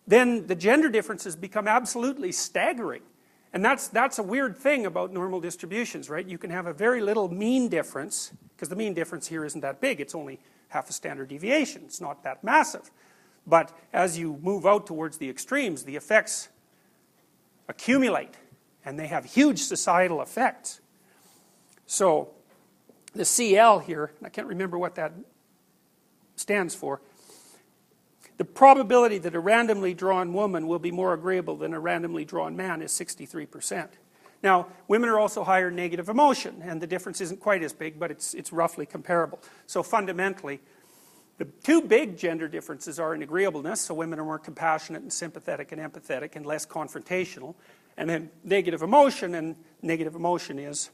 then 0.06 0.46
the 0.46 0.54
gender 0.54 0.88
differences 0.88 1.36
become 1.36 1.68
absolutely 1.68 2.32
staggering. 2.32 3.02
And 3.52 3.64
that's, 3.64 3.88
that's 3.88 4.18
a 4.18 4.22
weird 4.22 4.56
thing 4.56 4.86
about 4.86 5.12
normal 5.12 5.40
distributions, 5.40 6.08
right? 6.08 6.26
You 6.26 6.38
can 6.38 6.50
have 6.50 6.66
a 6.66 6.72
very 6.72 7.00
little 7.00 7.28
mean 7.28 7.68
difference, 7.68 8.32
because 8.56 8.68
the 8.68 8.76
mean 8.76 8.94
difference 8.94 9.28
here 9.28 9.44
isn't 9.44 9.60
that 9.60 9.80
big. 9.80 10.00
It's 10.00 10.14
only 10.14 10.40
half 10.68 10.88
a 10.88 10.92
standard 10.92 11.28
deviation. 11.28 11.82
It's 11.84 12.00
not 12.00 12.24
that 12.24 12.42
massive. 12.42 12.90
But 13.46 13.76
as 13.92 14.18
you 14.18 14.38
move 14.42 14.66
out 14.66 14.86
towards 14.86 15.18
the 15.18 15.28
extremes, 15.28 15.84
the 15.84 15.96
effects 15.96 16.48
accumulate 17.68 18.34
and 18.84 18.98
they 18.98 19.06
have 19.06 19.24
huge 19.24 19.60
societal 19.60 20.22
effects. 20.22 20.80
So, 21.86 22.30
the 23.18 23.24
CL 23.24 23.80
here, 23.80 24.12
I 24.22 24.28
can't 24.28 24.46
remember 24.46 24.78
what 24.78 24.94
that 24.94 25.12
stands 26.36 26.72
for. 26.72 27.00
The 28.36 28.44
probability 28.44 29.18
that 29.18 29.34
a 29.34 29.40
randomly 29.40 29.92
drawn 29.92 30.32
woman 30.32 30.68
will 30.68 30.78
be 30.78 30.92
more 30.92 31.12
agreeable 31.12 31.56
than 31.56 31.74
a 31.74 31.80
randomly 31.80 32.24
drawn 32.24 32.56
man 32.56 32.80
is 32.80 32.92
63%. 32.92 33.88
Now, 34.40 34.68
women 34.86 35.08
are 35.10 35.18
also 35.18 35.42
higher 35.42 35.66
in 35.66 35.74
negative 35.74 36.08
emotion, 36.08 36.62
and 36.62 36.80
the 36.80 36.86
difference 36.86 37.20
isn't 37.20 37.40
quite 37.40 37.64
as 37.64 37.72
big, 37.72 37.98
but 37.98 38.12
it's, 38.12 38.34
it's 38.34 38.52
roughly 38.52 38.86
comparable. 38.86 39.40
So, 39.66 39.82
fundamentally, 39.82 40.60
the 41.38 41.46
two 41.64 41.82
big 41.82 42.16
gender 42.16 42.46
differences 42.46 43.00
are 43.00 43.16
in 43.16 43.22
agreeableness, 43.22 43.80
so 43.80 43.94
women 43.94 44.20
are 44.20 44.24
more 44.24 44.38
compassionate 44.38 45.02
and 45.02 45.12
sympathetic 45.12 45.72
and 45.72 45.80
empathetic 45.80 46.36
and 46.36 46.46
less 46.46 46.64
confrontational. 46.64 47.56
And 47.96 48.08
then 48.08 48.30
negative 48.44 48.82
emotion, 48.82 49.34
and 49.34 49.56
negative 49.82 50.14
emotion 50.14 50.60
is 50.60 50.90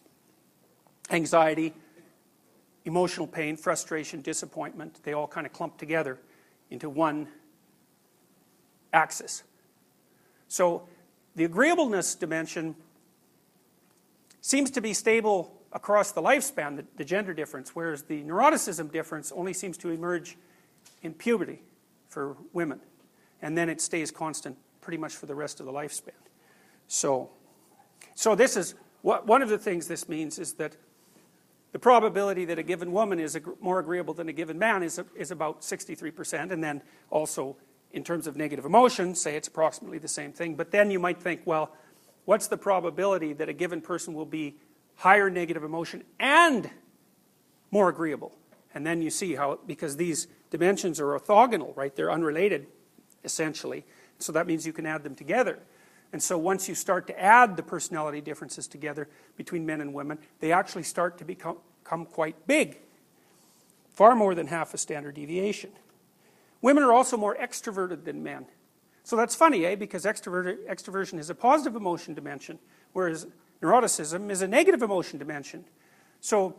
anxiety, 1.10 1.74
emotional 2.84 3.26
pain, 3.26 3.56
frustration, 3.56 4.20
disappointment. 4.20 5.00
They 5.02 5.12
all 5.12 5.26
kind 5.26 5.46
of 5.46 5.52
clump 5.52 5.78
together 5.78 6.18
into 6.70 6.88
one 6.88 7.28
axis. 8.92 9.42
So 10.48 10.88
the 11.34 11.44
agreeableness 11.44 12.14
dimension 12.14 12.76
seems 14.40 14.70
to 14.72 14.80
be 14.80 14.92
stable 14.92 15.52
across 15.72 16.12
the 16.12 16.22
lifespan, 16.22 16.76
the, 16.76 16.84
the, 16.96 17.04
gender 17.04 17.34
difference, 17.34 17.74
whereas 17.74 18.02
the 18.02 18.22
neuroticism 18.22 18.92
difference 18.92 19.32
only 19.32 19.52
seems 19.52 19.76
to 19.78 19.90
emerge 19.90 20.36
in 21.02 21.12
puberty 21.12 21.62
for 22.08 22.36
women. 22.52 22.78
And 23.42 23.58
then 23.58 23.68
it 23.68 23.80
stays 23.80 24.10
constant 24.10 24.56
pretty 24.80 24.98
much 24.98 25.16
for 25.16 25.26
the 25.26 25.34
rest 25.34 25.58
of 25.58 25.66
the 25.66 25.72
lifespan. 25.72 26.10
So, 26.86 27.30
so 28.14 28.34
this 28.34 28.56
is 28.56 28.74
what, 29.02 29.26
one 29.26 29.42
of 29.42 29.48
the 29.48 29.58
things 29.58 29.88
this 29.88 30.08
means 30.08 30.38
is 30.38 30.52
that 30.54 30.76
the 31.74 31.80
probability 31.80 32.44
that 32.44 32.56
a 32.56 32.62
given 32.62 32.92
woman 32.92 33.18
is 33.18 33.36
more 33.60 33.80
agreeable 33.80 34.14
than 34.14 34.28
a 34.28 34.32
given 34.32 34.60
man 34.60 34.84
is, 34.84 35.00
is 35.16 35.32
about 35.32 35.62
63%, 35.62 36.52
and 36.52 36.62
then 36.62 36.80
also 37.10 37.56
in 37.90 38.04
terms 38.04 38.28
of 38.28 38.36
negative 38.36 38.64
emotion, 38.64 39.12
say 39.16 39.34
it's 39.34 39.48
approximately 39.48 39.98
the 39.98 40.06
same 40.06 40.32
thing. 40.32 40.54
But 40.54 40.70
then 40.70 40.92
you 40.92 41.00
might 41.00 41.20
think, 41.20 41.40
well, 41.44 41.72
what's 42.26 42.46
the 42.46 42.56
probability 42.56 43.32
that 43.32 43.48
a 43.48 43.52
given 43.52 43.80
person 43.80 44.14
will 44.14 44.24
be 44.24 44.54
higher 44.94 45.28
negative 45.28 45.64
emotion 45.64 46.04
and 46.20 46.70
more 47.72 47.88
agreeable? 47.88 48.38
And 48.72 48.86
then 48.86 49.02
you 49.02 49.10
see 49.10 49.34
how, 49.34 49.58
because 49.66 49.96
these 49.96 50.28
dimensions 50.50 51.00
are 51.00 51.18
orthogonal, 51.18 51.76
right? 51.76 51.94
They're 51.96 52.12
unrelated, 52.12 52.68
essentially. 53.24 53.84
So 54.20 54.30
that 54.30 54.46
means 54.46 54.64
you 54.64 54.72
can 54.72 54.86
add 54.86 55.02
them 55.02 55.16
together. 55.16 55.58
And 56.14 56.22
so 56.22 56.38
once 56.38 56.68
you 56.68 56.76
start 56.76 57.08
to 57.08 57.20
add 57.20 57.56
the 57.56 57.62
personality 57.64 58.20
differences 58.20 58.68
together 58.68 59.08
between 59.36 59.66
men 59.66 59.80
and 59.80 59.92
women, 59.92 60.20
they 60.38 60.52
actually 60.52 60.84
start 60.84 61.18
to 61.18 61.24
become, 61.24 61.56
become 61.82 62.06
quite 62.06 62.46
big. 62.46 62.78
Far 63.94 64.14
more 64.14 64.32
than 64.36 64.46
half 64.46 64.74
a 64.74 64.78
standard 64.78 65.16
deviation. 65.16 65.70
Women 66.62 66.84
are 66.84 66.92
also 66.92 67.16
more 67.16 67.34
extroverted 67.34 68.04
than 68.04 68.22
men. 68.22 68.46
So 69.02 69.16
that's 69.16 69.34
funny, 69.34 69.66
eh? 69.66 69.74
Because 69.74 70.04
extroversion 70.04 71.18
is 71.18 71.30
a 71.30 71.34
positive 71.34 71.74
emotion 71.74 72.14
dimension, 72.14 72.60
whereas 72.92 73.26
neuroticism 73.60 74.30
is 74.30 74.40
a 74.40 74.46
negative 74.46 74.82
emotion 74.82 75.18
dimension. 75.18 75.64
So, 76.20 76.54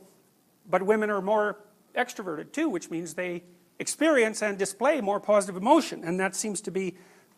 but 0.70 0.84
women 0.84 1.10
are 1.10 1.22
more 1.22 1.60
extroverted 1.96 2.52
too, 2.52 2.68
which 2.68 2.90
means 2.90 3.14
they 3.14 3.44
experience 3.80 4.42
and 4.42 4.58
display 4.58 5.00
more 5.00 5.22
positive 5.22 5.56
emotion. 5.56 6.04
And 6.04 6.20
that 6.20 6.36
seems 6.36 6.60
to 6.60 6.72
be 6.72 6.98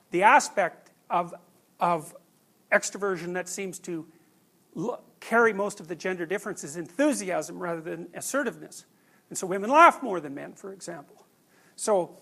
the 0.09 0.23
aspect 0.23 0.89
of, 1.11 1.35
of 1.79 2.15
extroversion 2.71 3.33
that 3.33 3.47
seems 3.47 3.79
to 3.79 4.05
carry 5.19 5.53
most 5.53 5.79
of 5.79 5.87
the 5.87 5.95
gender 5.95 6.25
differences 6.25 6.75
enthusiasm 6.75 7.59
rather 7.59 7.81
than 7.81 8.07
assertiveness. 8.13 8.85
And 9.29 9.37
so 9.37 9.47
women 9.47 9.69
laugh 9.69 10.03
more 10.03 10.19
than 10.19 10.35
men, 10.35 10.53
for 10.53 10.71
example. 10.73 11.25
So 11.75 12.17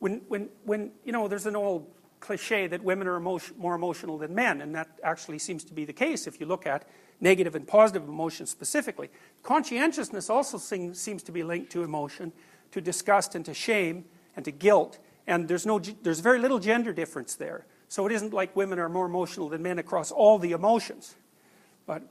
when, 0.00 0.22
when, 0.28 0.48
when 0.64 0.92
you 1.04 1.12
know, 1.12 1.28
there's 1.28 1.46
an 1.46 1.56
old 1.56 1.86
cliche 2.20 2.66
that 2.68 2.82
women 2.82 3.06
are 3.06 3.16
emotion, 3.16 3.56
more 3.58 3.74
emotional 3.74 4.18
than 4.18 4.34
men, 4.34 4.60
and 4.60 4.74
that 4.74 4.88
actually 5.02 5.38
seems 5.38 5.64
to 5.64 5.74
be 5.74 5.84
the 5.84 5.92
case 5.92 6.26
if 6.26 6.40
you 6.40 6.46
look 6.46 6.66
at 6.66 6.88
negative 7.20 7.54
and 7.54 7.66
positive 7.66 8.08
emotions 8.08 8.50
specifically. 8.50 9.10
Conscientiousness 9.42 10.30
also 10.30 10.58
seems, 10.58 11.00
seems 11.00 11.22
to 11.22 11.32
be 11.32 11.42
linked 11.42 11.70
to 11.72 11.82
emotion, 11.82 12.32
to 12.70 12.80
disgust 12.80 13.34
and 13.34 13.44
to 13.44 13.54
shame 13.54 14.04
and 14.36 14.44
to 14.44 14.50
guilt, 14.50 14.98
and 15.26 15.46
there's, 15.48 15.66
no, 15.66 15.78
there's 15.78 16.20
very 16.20 16.38
little 16.38 16.58
gender 16.58 16.92
difference 16.92 17.34
there. 17.34 17.66
So 17.92 18.06
it 18.06 18.12
isn't 18.12 18.32
like 18.32 18.56
women 18.56 18.78
are 18.78 18.88
more 18.88 19.04
emotional 19.04 19.50
than 19.50 19.62
men 19.62 19.78
across 19.78 20.10
all 20.10 20.38
the 20.38 20.52
emotions. 20.52 21.14
But 21.84 22.02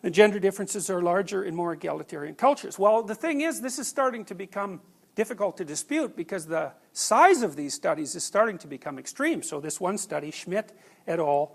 the 0.00 0.08
gender 0.08 0.38
differences 0.38 0.88
are 0.88 1.02
larger 1.02 1.44
in 1.44 1.54
more 1.54 1.74
egalitarian 1.74 2.34
cultures. 2.34 2.78
Well, 2.78 3.02
the 3.02 3.14
thing 3.14 3.42
is, 3.42 3.60
this 3.60 3.78
is 3.78 3.86
starting 3.86 4.24
to 4.24 4.34
become 4.34 4.80
difficult 5.16 5.58
to 5.58 5.66
dispute 5.66 6.16
because 6.16 6.46
the 6.46 6.72
size 6.94 7.42
of 7.42 7.56
these 7.56 7.74
studies 7.74 8.14
is 8.14 8.24
starting 8.24 8.56
to 8.56 8.66
become 8.66 8.98
extreme. 8.98 9.42
So 9.42 9.60
this 9.60 9.82
one 9.82 9.98
study, 9.98 10.30
Schmitt 10.30 10.72
et 11.06 11.18
al., 11.18 11.54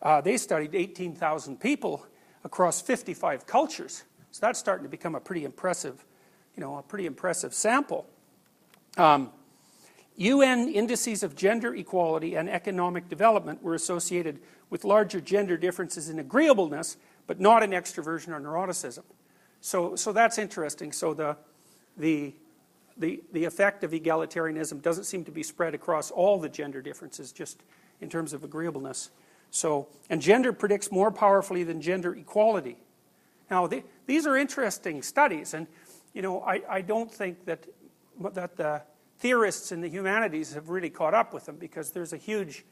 uh, 0.00 0.20
they 0.20 0.36
studied 0.36 0.76
18,000 0.76 1.58
people 1.58 2.06
across 2.44 2.80
55 2.80 3.48
cultures. 3.48 4.04
So 4.30 4.46
that's 4.46 4.60
starting 4.60 4.84
to 4.84 4.88
become 4.88 5.16
a 5.16 5.20
pretty 5.20 5.44
impressive, 5.44 6.04
you 6.54 6.60
know, 6.60 6.76
a 6.76 6.84
pretty 6.84 7.06
impressive 7.06 7.52
sample. 7.52 8.06
Um, 8.96 9.32
UN 10.18 10.68
indices 10.68 11.22
of 11.22 11.34
gender 11.34 11.74
equality 11.74 12.36
and 12.36 12.48
economic 12.48 13.08
development 13.08 13.62
were 13.62 13.74
associated 13.74 14.40
with 14.68 14.84
larger 14.84 15.20
gender 15.20 15.56
differences 15.56 16.08
in 16.08 16.18
agreeableness, 16.18 16.96
but 17.26 17.40
not 17.40 17.62
in 17.62 17.70
extroversion 17.70 18.28
or 18.28 18.40
neuroticism. 18.40 19.04
So, 19.60 19.96
so 19.96 20.12
that's 20.12 20.36
interesting. 20.38 20.92
So 20.92 21.14
the, 21.14 21.36
the 21.96 22.34
the, 22.98 23.22
the 23.32 23.44
effect 23.44 23.84
of 23.84 23.92
egalitarianism 23.92 24.82
doesn't 24.82 25.04
seem 25.04 25.24
to 25.24 25.30
be 25.30 25.42
spread 25.42 25.74
across 25.74 26.10
all 26.10 26.38
the 26.38 26.48
gender 26.48 26.82
differences, 26.82 27.32
just 27.32 27.62
in 28.00 28.08
terms 28.08 28.32
of 28.32 28.44
agreeableness. 28.44 29.10
So, 29.50 29.88
and 30.10 30.20
gender 30.20 30.52
predicts 30.52 30.90
more 30.92 31.10
powerfully 31.10 31.64
than 31.64 31.80
gender 31.80 32.14
equality. 32.14 32.76
Now, 33.50 33.66
the, 33.66 33.82
these 34.06 34.26
are 34.26 34.36
interesting 34.36 35.02
studies, 35.02 35.54
and 35.54 35.66
you 36.12 36.22
know, 36.22 36.40
I, 36.42 36.62
I 36.68 36.80
don't 36.80 37.10
think 37.10 37.44
that 37.46 37.64
that 38.32 38.56
the 38.56 38.82
theorists 39.18 39.72
in 39.72 39.80
the 39.80 39.88
humanities 39.88 40.54
have 40.54 40.68
really 40.68 40.90
caught 40.90 41.14
up 41.14 41.34
with 41.34 41.46
them 41.46 41.56
because 41.56 41.90
there's 41.90 42.12
a 42.12 42.16
huge 42.16 42.64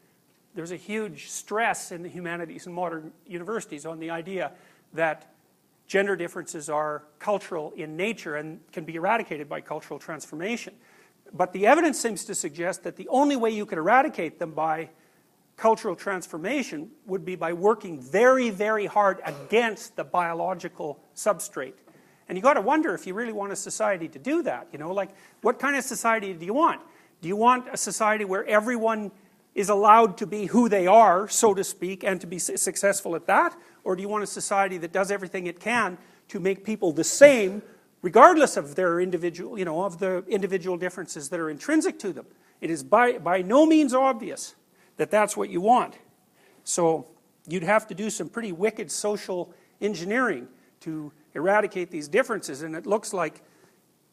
there's 0.55 0.73
a 0.73 0.77
huge 0.77 1.29
stress 1.29 1.93
in 1.93 2.03
the 2.03 2.09
humanities 2.09 2.65
and 2.65 2.75
modern 2.75 3.13
universities 3.27 3.85
on 3.85 3.99
the 3.99 4.09
idea 4.09 4.53
that 4.95 5.31
gender 5.87 6.17
differences 6.17 6.71
are 6.71 7.03
cultural 7.19 7.75
in 7.77 7.95
nature 7.95 8.37
and 8.37 8.61
can 8.73 8.85
be 8.85 8.95
eradicated 8.95 9.51
by 9.51 9.61
cultural 9.61 9.99
transformation. 9.99 10.73
But 11.31 11.53
the 11.53 11.67
evidence 11.67 12.01
seems 12.01 12.25
to 12.25 12.35
suggest 12.35 12.85
that 12.85 12.97
the 12.97 13.07
only 13.09 13.37
way 13.37 13.51
you 13.51 13.67
could 13.67 13.77
eradicate 13.77 14.39
them 14.39 14.53
by 14.53 14.89
cultural 15.57 15.95
transformation 15.95 16.91
would 17.05 17.25
be 17.25 17.37
by 17.37 17.53
working 17.53 18.01
very, 18.01 18.49
very 18.49 18.87
hard 18.87 19.21
against 19.25 19.97
the 19.97 20.05
biological 20.05 21.01
substrate. 21.15 21.75
And 22.29 22.37
you 22.37 22.43
got 22.43 22.55
to 22.55 22.61
wonder 22.61 22.95
if 22.95 23.07
you 23.07 23.15
really 23.15 23.33
want 23.33 23.53
a 23.53 23.57
society 23.57 24.09
to 24.09 24.19
do 24.19 24.43
that. 24.43 24.69
You 24.73 24.79
know, 24.79 24.93
like 24.93 25.11
what 25.43 25.59
kind 25.59 25.77
of 25.77 25.85
society 25.85 26.33
do 26.33 26.45
you 26.45 26.55
want? 26.55 26.81
Do 27.21 27.29
you 27.29 27.37
want 27.37 27.67
a 27.73 27.77
society 27.77 28.25
where 28.25 28.45
everyone 28.47 29.13
is 29.55 29.69
allowed 29.71 30.19
to 30.19 30.27
be 30.27 30.47
who 30.47 30.69
they 30.69 30.87
are, 30.87 31.29
so 31.29 31.55
to 31.55 31.65
speak, 31.65 32.05
and 32.05 32.21
to 32.21 32.27
be 32.27 32.39
successful 32.39 33.17
at 33.17 33.27
that? 33.27 33.57
Or 33.85 33.97
do 33.97 34.03
you 34.03 34.09
want 34.09 34.23
a 34.23 34.27
society 34.27 34.77
that 34.79 34.93
does 34.93 35.11
everything 35.11 35.47
it 35.47 35.61
can 35.61 35.97
to 36.29 36.41
make 36.41 36.65
people 36.65 36.93
the 36.93 37.05
same, 37.05 37.63
regardless 38.03 38.57
of 38.57 38.75
their 38.75 39.01
individual, 39.01 39.59
you 39.59 39.65
know, 39.65 39.85
of 39.85 39.99
the 39.99 40.25
individual 40.29 40.77
differences 40.77 41.31
that 41.31 41.41
are 41.41 41.49
intrinsic 41.49 41.99
to 42.01 42.13
them? 42.13 42.27
It 42.61 42.71
is 42.71 42.83
by, 42.83 43.19
by 43.19 43.43
no 43.43 43.65
means 43.65 43.95
obvious 43.95 44.55
that 44.97 45.11
that's 45.11 45.37
what 45.37 45.49
you 45.49 45.61
want. 45.61 45.95
So 46.65 47.07
you'd 47.47 47.63
have 47.63 47.87
to 47.87 47.95
do 47.95 48.11
some 48.11 48.29
pretty 48.29 48.53
wicked 48.53 48.91
social 48.91 49.55
engineering 49.81 50.49
to 50.81 51.13
eradicate 51.37 51.93
these 51.93 52.09
differences, 52.09 52.63
and 52.63 52.75
it 52.75 52.87
looks 52.87 53.13
like 53.13 53.43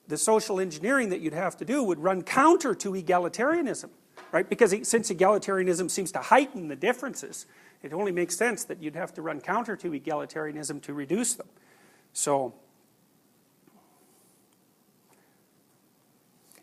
the 0.07 0.17
social 0.17 0.59
engineering 0.59 1.09
that 1.09 1.21
you'd 1.21 1.33
have 1.33 1.57
to 1.57 1.65
do 1.65 1.83
would 1.83 1.99
run 1.99 2.21
counter 2.21 2.75
to 2.75 2.91
egalitarianism 2.91 3.89
right? 4.33 4.49
Because 4.49 4.75
since 4.87 5.11
egalitarianism 5.11 5.89
seems 5.89 6.11
to 6.11 6.19
heighten 6.19 6.67
the 6.67 6.75
differences, 6.75 7.45
it 7.83 7.93
only 7.93 8.11
makes 8.11 8.35
sense 8.35 8.63
that 8.65 8.81
you'd 8.81 8.95
have 8.95 9.13
to 9.13 9.21
run 9.21 9.39
counter 9.39 9.75
to 9.77 9.91
egalitarianism 9.91 10.81
to 10.81 10.93
reduce 10.93 11.35
them. 11.35 11.47
So, 12.11 12.53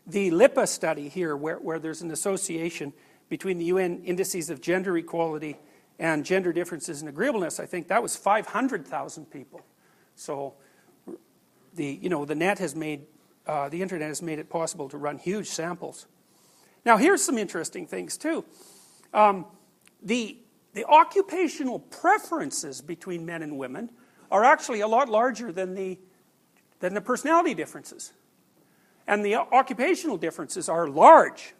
the 0.05 0.31
Lippa 0.31 0.67
study 0.67 1.07
here, 1.07 1.35
where, 1.37 1.57
where 1.57 1.79
there's 1.79 2.01
an 2.01 2.11
association 2.11 2.91
between 3.29 3.57
the 3.57 3.65
UN 3.65 4.03
indices 4.03 4.49
of 4.49 4.59
gender 4.59 4.97
equality 4.97 5.57
and 5.97 6.25
gender 6.25 6.51
differences 6.51 7.01
in 7.01 7.07
agreeableness, 7.07 7.59
I 7.59 7.65
think 7.65 7.87
that 7.87 8.03
was 8.03 8.17
500,000 8.17 9.31
people. 9.31 9.61
So, 10.15 10.53
the, 11.73 11.99
you 12.01 12.09
know, 12.09 12.25
the 12.25 12.35
net 12.35 12.59
has 12.59 12.75
made, 12.75 13.05
uh, 13.47 13.69
the 13.69 13.81
internet 13.81 14.07
has 14.09 14.21
made 14.21 14.39
it 14.39 14.49
possible 14.49 14.89
to 14.89 14.97
run 14.97 15.17
huge 15.17 15.47
samples. 15.47 16.07
Now, 16.85 16.97
here's 16.97 17.23
some 17.23 17.37
interesting 17.37 17.85
things, 17.87 18.17
too. 18.17 18.43
Um, 19.13 19.45
the, 20.01 20.37
the 20.73 20.85
occupational 20.85 21.79
preferences 21.79 22.81
between 22.81 23.25
men 23.25 23.43
and 23.43 23.57
women 23.57 23.89
are 24.31 24.43
actually 24.43 24.81
a 24.81 24.87
lot 24.87 25.09
larger 25.09 25.51
than 25.51 25.75
the, 25.75 25.99
than 26.79 26.93
the 26.93 27.01
personality 27.01 27.53
differences. 27.53 28.13
And 29.07 29.25
the 29.25 29.35
occupational 29.35 30.17
differences 30.17 30.69
are 30.69 30.87
large. 30.87 31.53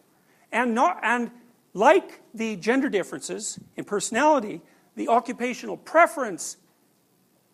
And, 0.50 0.74
not, 0.74 1.00
and 1.02 1.30
like 1.74 2.20
the 2.34 2.56
gender 2.56 2.88
differences 2.88 3.58
in 3.76 3.84
personality, 3.84 4.60
the 4.96 5.08
occupational 5.08 5.76
preference 5.76 6.56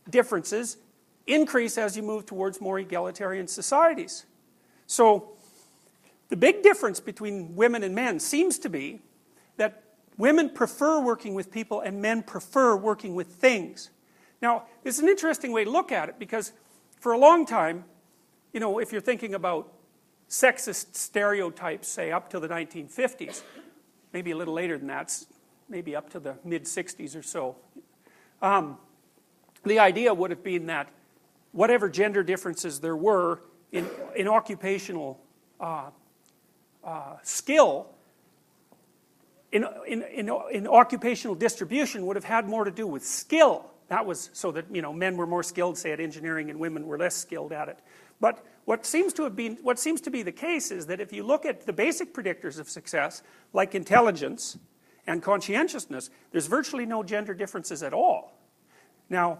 differences 0.08 0.76
increase 1.28 1.78
as 1.78 1.96
you 1.96 2.02
move 2.02 2.26
towards 2.26 2.60
more 2.60 2.78
egalitarian 2.78 3.48
societies. 3.48 4.26
So, 4.86 5.30
the 6.28 6.36
big 6.36 6.62
difference 6.62 7.00
between 7.00 7.56
women 7.56 7.82
and 7.82 7.94
men 7.94 8.20
seems 8.20 8.58
to 8.60 8.68
be 8.68 9.00
that 9.56 9.82
women 10.18 10.50
prefer 10.50 11.00
working 11.00 11.34
with 11.34 11.50
people 11.50 11.80
and 11.80 12.02
men 12.02 12.22
prefer 12.22 12.76
working 12.76 13.14
with 13.14 13.28
things. 13.28 13.90
Now, 14.42 14.64
it's 14.84 14.98
an 14.98 15.08
interesting 15.08 15.52
way 15.52 15.64
to 15.64 15.70
look 15.70 15.90
at 15.90 16.08
it 16.08 16.18
because 16.18 16.52
for 17.00 17.12
a 17.12 17.18
long 17.18 17.46
time, 17.46 17.84
you 18.52 18.60
know, 18.60 18.78
if 18.78 18.92
you're 18.92 19.00
thinking 19.00 19.34
about 19.34 19.72
sexist 20.28 20.94
stereotypes, 20.94 21.88
say 21.88 22.12
up 22.12 22.28
to 22.30 22.40
the 22.40 22.48
1950s, 22.48 23.42
maybe 24.12 24.30
a 24.30 24.36
little 24.36 24.54
later 24.54 24.76
than 24.76 24.88
that, 24.88 25.16
maybe 25.68 25.96
up 25.96 26.10
to 26.10 26.20
the 26.20 26.36
mid 26.44 26.64
60s 26.64 27.18
or 27.18 27.22
so, 27.22 27.56
um, 28.42 28.78
the 29.64 29.78
idea 29.78 30.12
would 30.12 30.30
have 30.30 30.42
been 30.42 30.66
that 30.66 30.90
whatever 31.52 31.88
gender 31.88 32.22
differences 32.22 32.80
there 32.80 32.96
were 32.96 33.40
in, 33.72 33.86
in 34.16 34.28
occupational 34.28 35.20
uh, 35.60 35.90
uh, 36.84 37.16
skill 37.22 37.88
in, 39.52 39.64
in, 39.86 40.02
in, 40.02 40.30
in, 40.52 40.66
occupational 40.66 41.34
distribution 41.34 42.04
would 42.06 42.16
have 42.16 42.24
had 42.24 42.46
more 42.46 42.64
to 42.64 42.70
do 42.70 42.86
with 42.86 43.04
skill. 43.04 43.64
That 43.88 44.04
was 44.04 44.28
so 44.34 44.52
that 44.52 44.66
you 44.70 44.82
know 44.82 44.92
men 44.92 45.16
were 45.16 45.26
more 45.26 45.42
skilled, 45.42 45.78
say, 45.78 45.92
at 45.92 46.00
engineering, 46.00 46.50
and 46.50 46.58
women 46.58 46.86
were 46.86 46.98
less 46.98 47.14
skilled 47.14 47.52
at 47.52 47.68
it. 47.68 47.78
But 48.20 48.44
what 48.66 48.84
seems 48.84 49.14
to 49.14 49.24
have 49.24 49.34
been 49.34 49.56
what 49.62 49.78
seems 49.78 50.02
to 50.02 50.10
be 50.10 50.22
the 50.22 50.32
case 50.32 50.70
is 50.70 50.86
that 50.86 51.00
if 51.00 51.12
you 51.12 51.22
look 51.22 51.46
at 51.46 51.64
the 51.64 51.72
basic 51.72 52.12
predictors 52.12 52.58
of 52.58 52.68
success, 52.68 53.22
like 53.54 53.74
intelligence 53.74 54.58
and 55.06 55.22
conscientiousness, 55.22 56.10
there's 56.30 56.46
virtually 56.46 56.84
no 56.84 57.02
gender 57.02 57.32
differences 57.32 57.82
at 57.82 57.94
all. 57.94 58.38
Now, 59.08 59.38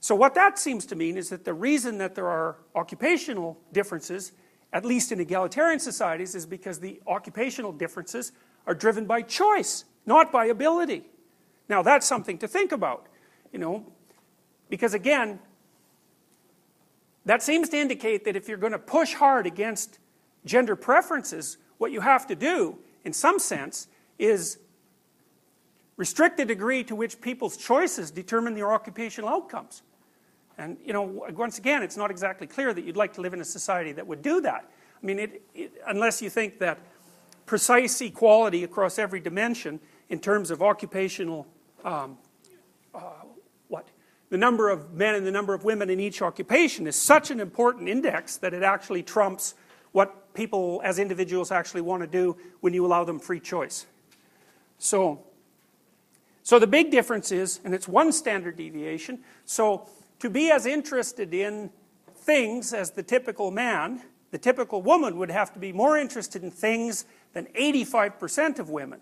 so 0.00 0.14
what 0.14 0.34
that 0.34 0.58
seems 0.58 0.86
to 0.86 0.96
mean 0.96 1.16
is 1.16 1.28
that 1.30 1.44
the 1.44 1.54
reason 1.54 1.98
that 1.98 2.14
there 2.14 2.28
are 2.28 2.56
occupational 2.74 3.58
differences 3.72 4.32
at 4.72 4.84
least 4.84 5.12
in 5.12 5.20
egalitarian 5.20 5.80
societies, 5.80 6.34
is 6.34 6.46
because 6.46 6.78
the 6.80 7.00
occupational 7.06 7.72
differences 7.72 8.32
are 8.66 8.74
driven 8.74 9.06
by 9.06 9.22
choice, 9.22 9.84
not 10.04 10.30
by 10.30 10.46
ability. 10.46 11.04
Now 11.68 11.82
that's 11.82 12.06
something 12.06 12.38
to 12.38 12.48
think 12.48 12.72
about, 12.72 13.06
you 13.52 13.58
know, 13.58 13.86
because 14.68 14.94
again, 14.94 15.38
that 17.24 17.42
seems 17.42 17.68
to 17.70 17.78
indicate 17.78 18.24
that 18.24 18.36
if 18.36 18.48
you're 18.48 18.58
going 18.58 18.72
to 18.72 18.78
push 18.78 19.14
hard 19.14 19.46
against 19.46 19.98
gender 20.44 20.76
preferences, 20.76 21.58
what 21.78 21.92
you 21.92 22.00
have 22.00 22.26
to 22.26 22.34
do, 22.34 22.78
in 23.04 23.12
some 23.12 23.38
sense, 23.38 23.88
is 24.18 24.58
restrict 25.96 26.36
the 26.36 26.44
degree 26.44 26.84
to 26.84 26.94
which 26.94 27.20
people's 27.20 27.56
choices 27.56 28.10
determine 28.10 28.54
their 28.54 28.72
occupational 28.72 29.28
outcomes. 29.28 29.82
And, 30.58 30.76
you 30.84 30.92
know, 30.92 31.24
once 31.34 31.58
again, 31.58 31.84
it's 31.84 31.96
not 31.96 32.10
exactly 32.10 32.48
clear 32.48 32.74
that 32.74 32.84
you'd 32.84 32.96
like 32.96 33.12
to 33.14 33.20
live 33.20 33.32
in 33.32 33.40
a 33.40 33.44
society 33.44 33.92
that 33.92 34.06
would 34.06 34.22
do 34.22 34.40
that. 34.40 34.68
I 35.00 35.06
mean, 35.06 35.20
it, 35.20 35.42
it, 35.54 35.72
unless 35.86 36.20
you 36.20 36.28
think 36.28 36.58
that 36.58 36.80
precise 37.46 38.00
equality 38.00 38.64
across 38.64 38.98
every 38.98 39.20
dimension 39.20 39.78
in 40.08 40.18
terms 40.18 40.50
of 40.50 40.60
occupational, 40.60 41.46
um, 41.84 42.18
uh, 42.92 43.00
what? 43.68 43.86
The 44.30 44.36
number 44.36 44.68
of 44.68 44.92
men 44.92 45.14
and 45.14 45.24
the 45.24 45.30
number 45.30 45.54
of 45.54 45.64
women 45.64 45.90
in 45.90 46.00
each 46.00 46.20
occupation 46.20 46.88
is 46.88 46.96
such 46.96 47.30
an 47.30 47.38
important 47.38 47.88
index 47.88 48.36
that 48.38 48.52
it 48.52 48.64
actually 48.64 49.04
trumps 49.04 49.54
what 49.92 50.34
people 50.34 50.80
as 50.84 50.98
individuals 50.98 51.52
actually 51.52 51.80
want 51.82 52.02
to 52.02 52.08
do 52.08 52.36
when 52.60 52.74
you 52.74 52.84
allow 52.84 53.04
them 53.04 53.20
free 53.20 53.40
choice. 53.40 53.86
So, 54.78 55.22
so 56.42 56.58
the 56.58 56.66
big 56.66 56.90
difference 56.90 57.30
is, 57.30 57.60
and 57.64 57.74
it's 57.74 57.88
one 57.88 58.12
standard 58.12 58.56
deviation, 58.56 59.20
so 59.44 59.88
to 60.20 60.30
be 60.30 60.50
as 60.50 60.66
interested 60.66 61.32
in 61.32 61.70
things 62.14 62.72
as 62.72 62.90
the 62.90 63.02
typical 63.02 63.50
man, 63.50 64.02
the 64.30 64.38
typical 64.38 64.82
woman 64.82 65.16
would 65.18 65.30
have 65.30 65.52
to 65.54 65.58
be 65.58 65.72
more 65.72 65.96
interested 65.96 66.42
in 66.42 66.50
things 66.50 67.04
than 67.32 67.46
85% 67.58 68.58
of 68.58 68.68
women. 68.70 69.00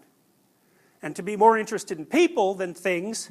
And 1.03 1.15
to 1.17 1.23
be 1.23 1.37
more 1.37 1.59
interested 1.59 1.99
in 1.99 2.07
people 2.07 2.55
than 2.55 2.75
things, 2.75 3.31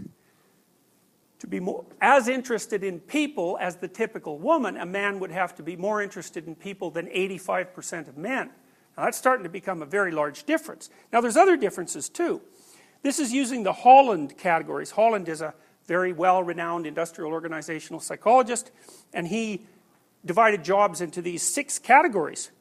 to 1.40 1.48
be 1.48 1.60
more, 1.60 1.86
as 2.02 2.28
interested 2.28 2.84
in 2.84 3.00
people 3.00 3.58
as 3.60 3.78
the 3.78 3.88
typical 3.88 4.40
woman, 4.40 4.78
a 4.78 4.86
man 4.86 5.20
would 5.20 5.32
have 5.32 5.56
to 5.56 5.64
be 5.64 5.76
more 5.76 6.02
interested 6.02 6.48
in 6.48 6.56
people 6.56 6.92
than 6.92 7.08
85% 7.08 8.08
of 8.08 8.18
men. 8.18 8.52
Now 8.98 9.06
that's 9.06 9.18
starting 9.18 9.44
to 9.44 9.50
become 9.50 9.82
a 9.82 9.86
very 9.86 10.12
large 10.12 10.46
difference. 10.46 10.90
Now 11.12 11.22
there's 11.22 11.38
other 11.38 11.58
differences 11.58 12.10
too. 12.10 12.42
This 13.04 13.20
is 13.20 13.32
using 13.32 13.64
the 13.64 13.74
Holland 13.74 14.38
categories. 14.38 14.92
Holland 14.92 15.30
is 15.30 15.42
a 15.42 15.54
very 15.88 16.14
well-renowned 16.14 16.86
industrial 16.86 17.32
organizational 17.32 18.00
psychologist, 18.00 18.72
and 19.14 19.28
he 19.28 19.66
divided 20.26 20.64
jobs 20.64 21.02
into 21.02 21.22
these 21.22 21.44
six 21.44 21.78
categories. 21.78 22.52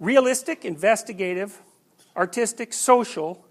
Realistic, 0.00 0.64
investigative, 0.64 1.62
artistic, 2.16 2.72
social, 2.72 3.46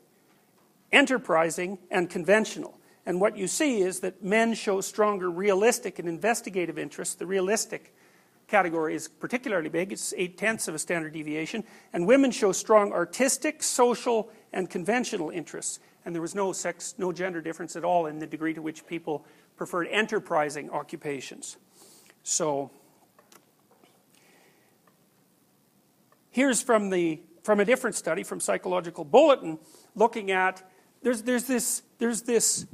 enterprising, 0.92 1.78
and 1.90 2.10
conventional. 2.10 2.78
And 3.06 3.22
what 3.22 3.38
you 3.38 3.48
see 3.48 3.82
is 3.82 4.00
that 4.02 4.24
men 4.24 4.54
show 4.54 4.82
stronger 4.82 5.30
realistic 5.30 6.00
and 6.00 6.10
investigative 6.10 6.78
interests. 6.78 7.16
The 7.16 7.26
realistic 7.26 7.94
category 8.48 8.96
is 8.96 9.08
particularly 9.08 9.70
big, 9.70 9.92
it's 9.92 10.14
eight 10.18 10.38
tenths 10.38 10.68
of 10.68 10.76
a 10.76 10.80
standard 10.80 11.14
deviation. 11.14 11.64
And 11.94 12.08
women 12.08 12.32
show 12.32 12.52
strong 12.52 12.92
artistic, 12.94 13.64
social, 13.64 14.30
and 14.52 14.70
conventional 14.70 15.30
interests 15.30 15.80
and 16.06 16.14
there 16.14 16.22
was 16.22 16.36
no 16.36 16.54
sex, 16.54 16.94
no 16.98 17.12
gender 17.12 17.42
difference 17.42 17.76
at 17.76 17.84
all 17.84 18.06
in 18.06 18.20
the 18.20 18.28
degree 18.28 18.54
to 18.54 18.62
which 18.62 18.86
people 18.86 19.26
preferred 19.58 19.88
enterprising 19.88 20.70
occupations. 20.70 21.58
So, 22.24 22.72
here's 26.30 26.62
from 26.62 26.90
the 26.90 27.22
from 27.44 27.60
a 27.60 27.66
different 27.66 27.96
study 27.96 28.24
from 28.24 28.40
Psychological 28.40 29.04
Bulletin, 29.04 29.60
looking 29.96 30.32
at 30.32 30.68
there's 31.02 31.24
there's 31.24 31.46
this 31.46 31.82
there's 31.98 32.22
this 32.22 32.66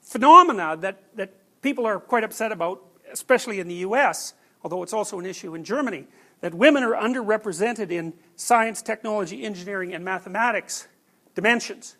phenomena 0.00 0.76
that 0.78 1.16
that 1.16 1.34
people 1.62 1.86
are 1.86 2.00
quite 2.00 2.24
upset 2.24 2.50
about, 2.50 2.82
especially 3.12 3.60
in 3.60 3.68
the 3.68 3.74
U.S., 3.76 4.34
although 4.62 4.82
it's 4.82 4.92
also 4.92 5.18
an 5.18 5.26
issue 5.26 5.54
in 5.54 5.64
Germany, 5.64 6.06
that 6.40 6.54
women 6.54 6.82
are 6.82 6.94
underrepresented 6.94 7.90
in 7.90 8.14
science, 8.36 8.80
technology, 8.80 9.44
engineering, 9.44 9.92
and 9.92 10.04
mathematics 10.04 10.88
dimensions. 11.34 11.96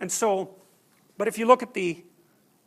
And 0.00 0.10
so, 0.10 0.56
but 1.16 1.28
if 1.28 1.38
you 1.38 1.46
look 1.46 1.62
at 1.62 1.74
the 1.74 2.02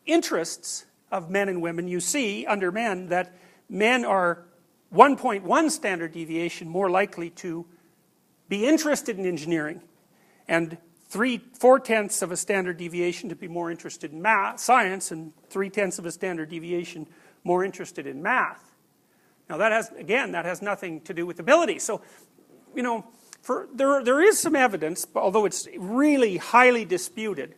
interests 0.06 0.86
of 1.12 1.30
men 1.30 1.50
and 1.50 1.62
women, 1.62 1.88
you 1.88 2.00
see 2.00 2.46
under 2.46 2.72
men 2.72 3.08
that 3.08 3.34
men 3.70 4.06
are 4.06 4.46
1.1 4.94 5.72
standard 5.72 6.12
deviation 6.12 6.70
more 6.70 6.90
likely 6.90 7.30
to 7.32 7.66
be 8.48 8.68
interested 8.68 9.18
in 9.18 9.26
engineering 9.26 9.82
and 10.48 10.78
three, 11.08 11.42
four 11.54 11.80
tenths 11.80 12.22
of 12.22 12.32
a 12.32 12.38
standard 12.38 12.78
deviation 12.78 13.30
to 13.30 13.36
be 13.36 13.48
more 13.48 13.72
interested 13.72 14.12
in 14.12 14.22
math, 14.22 14.60
science 14.60 15.12
and 15.12 15.34
three 15.50 15.70
tenths 15.70 16.00
of 16.00 16.06
a 16.06 16.12
standard 16.12 16.50
deviation 16.50 17.08
more 17.44 17.64
interested 17.64 18.06
in 18.08 18.22
math. 18.22 18.76
Now 19.50 19.58
that 19.58 19.72
has, 19.72 19.90
again, 19.98 20.32
that 20.32 20.46
has 20.46 20.62
nothing 20.62 21.02
to 21.02 21.14
do 21.14 21.26
with 21.26 21.40
ability. 21.40 21.80
So, 21.80 22.02
you 22.76 22.84
know, 22.84 23.06
for, 23.44 23.68
there, 23.74 24.02
there 24.02 24.22
is 24.22 24.40
some 24.40 24.56
evidence, 24.56 25.06
although 25.14 25.44
it's 25.44 25.68
really 25.78 26.38
highly 26.38 26.86
disputed, 26.86 27.56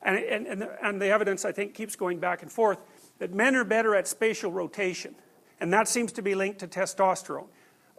and, 0.00 0.16
and, 0.16 0.46
and, 0.46 0.62
the, 0.62 0.78
and 0.82 1.00
the 1.00 1.08
evidence 1.08 1.44
I 1.44 1.52
think 1.52 1.74
keeps 1.74 1.94
going 1.94 2.18
back 2.18 2.40
and 2.40 2.50
forth, 2.50 2.78
that 3.18 3.34
men 3.34 3.54
are 3.54 3.62
better 3.62 3.94
at 3.94 4.08
spatial 4.08 4.50
rotation, 4.50 5.14
and 5.60 5.70
that 5.74 5.88
seems 5.88 6.10
to 6.12 6.22
be 6.22 6.34
linked 6.34 6.60
to 6.60 6.66
testosterone. 6.66 7.48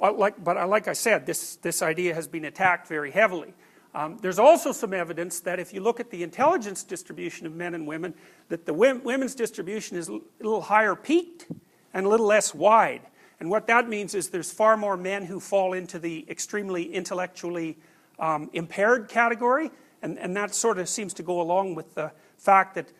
Uh, 0.01 0.13
like, 0.13 0.43
but 0.43 0.57
uh, 0.57 0.67
like 0.67 0.87
I 0.87 0.93
said, 0.93 1.27
this, 1.27 1.57
this 1.57 1.83
idea 1.83 2.15
has 2.15 2.27
been 2.27 2.45
attacked 2.45 2.87
very 2.87 3.11
heavily. 3.11 3.53
Um, 3.93 4.17
there's 4.19 4.39
also 4.39 4.71
some 4.71 4.91
evidence 4.91 5.39
that 5.41 5.59
if 5.59 5.75
you 5.75 5.81
look 5.81 5.99
at 5.99 6.09
the 6.09 6.23
intelligence 6.23 6.83
distribution 6.83 7.45
of 7.45 7.53
men 7.53 7.75
and 7.75 7.85
women, 7.85 8.15
that 8.49 8.65
the 8.65 8.73
women's 8.73 9.35
distribution 9.35 9.95
is 9.95 10.09
a 10.09 10.19
little 10.39 10.61
higher 10.61 10.95
peaked 10.95 11.45
and 11.93 12.07
a 12.07 12.09
little 12.09 12.25
less 12.25 12.55
wide. 12.55 13.01
And 13.39 13.49
what 13.49 13.67
that 13.67 13.87
means 13.87 14.15
is 14.15 14.29
there's 14.29 14.51
far 14.51 14.77
more 14.77 14.97
men 14.97 15.25
who 15.25 15.39
fall 15.39 15.73
into 15.73 15.99
the 15.99 16.25
extremely 16.29 16.93
intellectually 16.93 17.77
um, 18.19 18.49
impaired 18.53 19.09
category, 19.09 19.69
and, 20.01 20.17
and 20.17 20.35
that 20.35 20.55
sort 20.55 20.79
of 20.79 20.89
seems 20.89 21.13
to 21.15 21.23
go 21.23 21.39
along 21.39 21.75
with 21.75 21.93
the 21.93 22.11
fact 22.37 22.75
that 22.75 22.91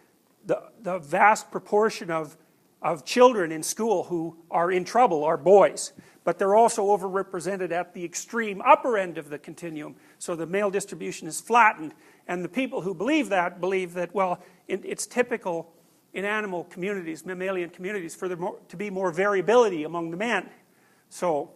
the, 0.45 0.61
the 0.81 0.99
vast 0.99 1.51
proportion 1.51 2.11
of, 2.11 2.37
of 2.81 3.05
children 3.05 3.51
in 3.51 3.63
school 3.63 4.03
who 4.03 4.37
are 4.49 4.71
in 4.71 4.85
trouble 4.85 5.23
are 5.23 5.37
boys. 5.37 5.93
But 6.23 6.37
they're 6.37 6.55
also 6.55 6.85
overrepresented 6.87 7.71
at 7.71 7.93
the 7.93 8.03
extreme 8.03 8.61
upper 8.61 8.97
end 8.97 9.17
of 9.17 9.29
the 9.29 9.39
continuum. 9.39 9.95
So 10.19 10.35
the 10.35 10.45
male 10.45 10.69
distribution 10.69 11.27
is 11.27 11.39
flattened. 11.39 11.93
And 12.27 12.43
the 12.43 12.49
people 12.49 12.81
who 12.81 12.93
believe 12.93 13.29
that 13.29 13.61
believe 13.61 13.93
that, 13.93 14.13
well, 14.13 14.43
it, 14.67 14.81
it's 14.83 15.07
typical 15.07 15.71
in 16.13 16.25
animal 16.25 16.63
communities, 16.65 17.25
mammalian 17.25 17.69
communities, 17.69 18.15
for 18.15 18.27
there 18.27 18.37
to 18.69 18.77
be 18.77 18.89
more 18.89 19.11
variability 19.11 19.83
among 19.83 20.11
the 20.11 20.17
men. 20.17 20.49
So, 21.09 21.51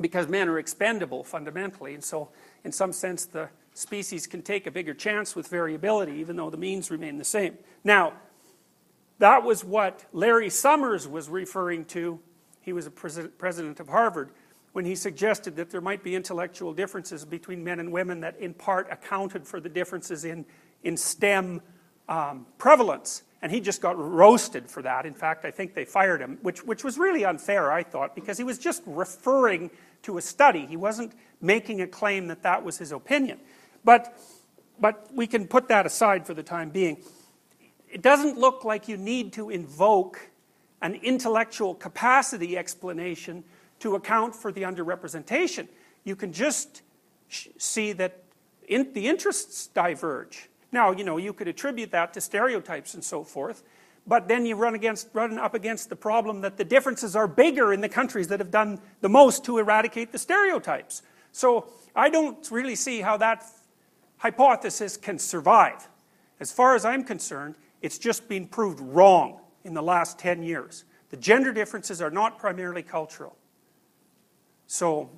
because 0.00 0.28
men 0.28 0.48
are 0.48 0.58
expendable 0.58 1.24
fundamentally, 1.24 1.94
and 1.94 2.02
so 2.02 2.30
in 2.64 2.72
some 2.72 2.92
sense 2.92 3.24
the 3.24 3.48
species 3.74 4.26
can 4.26 4.42
take 4.42 4.66
a 4.66 4.70
bigger 4.70 4.94
chance 4.94 5.34
with 5.34 5.48
variability, 5.48 6.12
even 6.12 6.36
though 6.36 6.50
the 6.50 6.56
means 6.56 6.90
remain 6.90 7.18
the 7.18 7.24
same. 7.24 7.56
Now, 7.84 8.14
that 9.18 9.42
was 9.42 9.64
what 9.64 10.04
Larry 10.12 10.50
Summers 10.50 11.06
was 11.06 11.28
referring 11.28 11.84
to. 11.86 12.18
He 12.60 12.72
was 12.72 12.86
a 12.86 12.90
president 12.90 13.80
of 13.80 13.88
Harvard 13.88 14.30
when 14.72 14.84
he 14.84 14.94
suggested 14.94 15.56
that 15.56 15.70
there 15.70 15.80
might 15.80 16.02
be 16.02 16.14
intellectual 16.14 16.72
differences 16.72 17.24
between 17.24 17.62
men 17.62 17.78
and 17.78 17.92
women 17.92 18.20
that 18.20 18.38
in 18.40 18.54
part 18.54 18.88
accounted 18.90 19.46
for 19.46 19.60
the 19.60 19.68
differences 19.68 20.24
in, 20.24 20.44
in 20.82 20.96
STEM 20.96 21.60
um, 22.08 22.46
prevalence 22.58 23.22
and 23.42 23.50
he 23.50 23.60
just 23.60 23.82
got 23.82 23.98
roasted 23.98 24.70
for 24.70 24.82
that. 24.82 25.04
In 25.04 25.14
fact, 25.14 25.44
I 25.44 25.50
think 25.50 25.74
they 25.74 25.84
fired 25.84 26.20
him, 26.20 26.38
which, 26.42 26.64
which 26.64 26.84
was 26.84 26.96
really 26.96 27.24
unfair, 27.24 27.72
I 27.72 27.82
thought, 27.82 28.14
because 28.14 28.38
he 28.38 28.44
was 28.44 28.56
just 28.56 28.82
referring 28.86 29.70
to 30.02 30.16
a 30.16 30.22
study. 30.22 30.64
He 30.64 30.76
wasn't 30.76 31.12
making 31.40 31.80
a 31.80 31.88
claim 31.88 32.28
that 32.28 32.42
that 32.44 32.64
was 32.64 32.78
his 32.78 32.92
opinion. 32.92 33.40
But, 33.84 34.16
but 34.80 35.08
we 35.12 35.26
can 35.26 35.48
put 35.48 35.66
that 35.68 35.86
aside 35.86 36.24
for 36.24 36.34
the 36.34 36.42
time 36.44 36.70
being. 36.70 36.98
It 37.90 38.00
doesn't 38.00 38.38
look 38.38 38.64
like 38.64 38.86
you 38.86 38.96
need 38.96 39.32
to 39.34 39.50
invoke 39.50 40.30
an 40.80 40.94
intellectual 40.94 41.74
capacity 41.74 42.56
explanation 42.56 43.42
to 43.80 43.96
account 43.96 44.36
for 44.36 44.52
the 44.52 44.62
underrepresentation. 44.62 45.66
You 46.04 46.14
can 46.14 46.32
just 46.32 46.82
see 47.28 47.92
that 47.92 48.22
in, 48.68 48.92
the 48.92 49.08
interests 49.08 49.66
diverge. 49.66 50.48
Now, 50.72 50.90
you 50.90 51.04
know, 51.04 51.18
you 51.18 51.34
could 51.34 51.48
attribute 51.48 51.90
that 51.90 52.14
to 52.14 52.20
stereotypes 52.20 52.94
and 52.94 53.04
so 53.04 53.22
forth, 53.22 53.62
but 54.06 54.26
then 54.26 54.46
you 54.46 54.56
run, 54.56 54.74
against, 54.74 55.08
run 55.12 55.38
up 55.38 55.54
against 55.54 55.90
the 55.90 55.96
problem 55.96 56.40
that 56.40 56.56
the 56.56 56.64
differences 56.64 57.14
are 57.14 57.28
bigger 57.28 57.72
in 57.72 57.82
the 57.82 57.88
countries 57.88 58.28
that 58.28 58.40
have 58.40 58.50
done 58.50 58.80
the 59.02 59.08
most 59.08 59.44
to 59.44 59.58
eradicate 59.58 60.10
the 60.10 60.18
stereotypes. 60.18 61.02
So 61.30 61.66
I 61.94 62.08
don't 62.08 62.50
really 62.50 62.74
see 62.74 63.02
how 63.02 63.18
that 63.18 63.44
hypothesis 64.18 64.96
can 64.96 65.18
survive. 65.18 65.88
As 66.40 66.50
far 66.50 66.74
as 66.74 66.84
I'm 66.84 67.04
concerned, 67.04 67.54
it's 67.82 67.98
just 67.98 68.28
been 68.28 68.46
proved 68.46 68.80
wrong 68.80 69.40
in 69.64 69.74
the 69.74 69.82
last 69.82 70.18
10 70.18 70.42
years. 70.42 70.84
The 71.10 71.16
gender 71.16 71.52
differences 71.52 72.00
are 72.00 72.10
not 72.10 72.38
primarily 72.38 72.82
cultural. 72.82 73.36
So, 74.66 75.10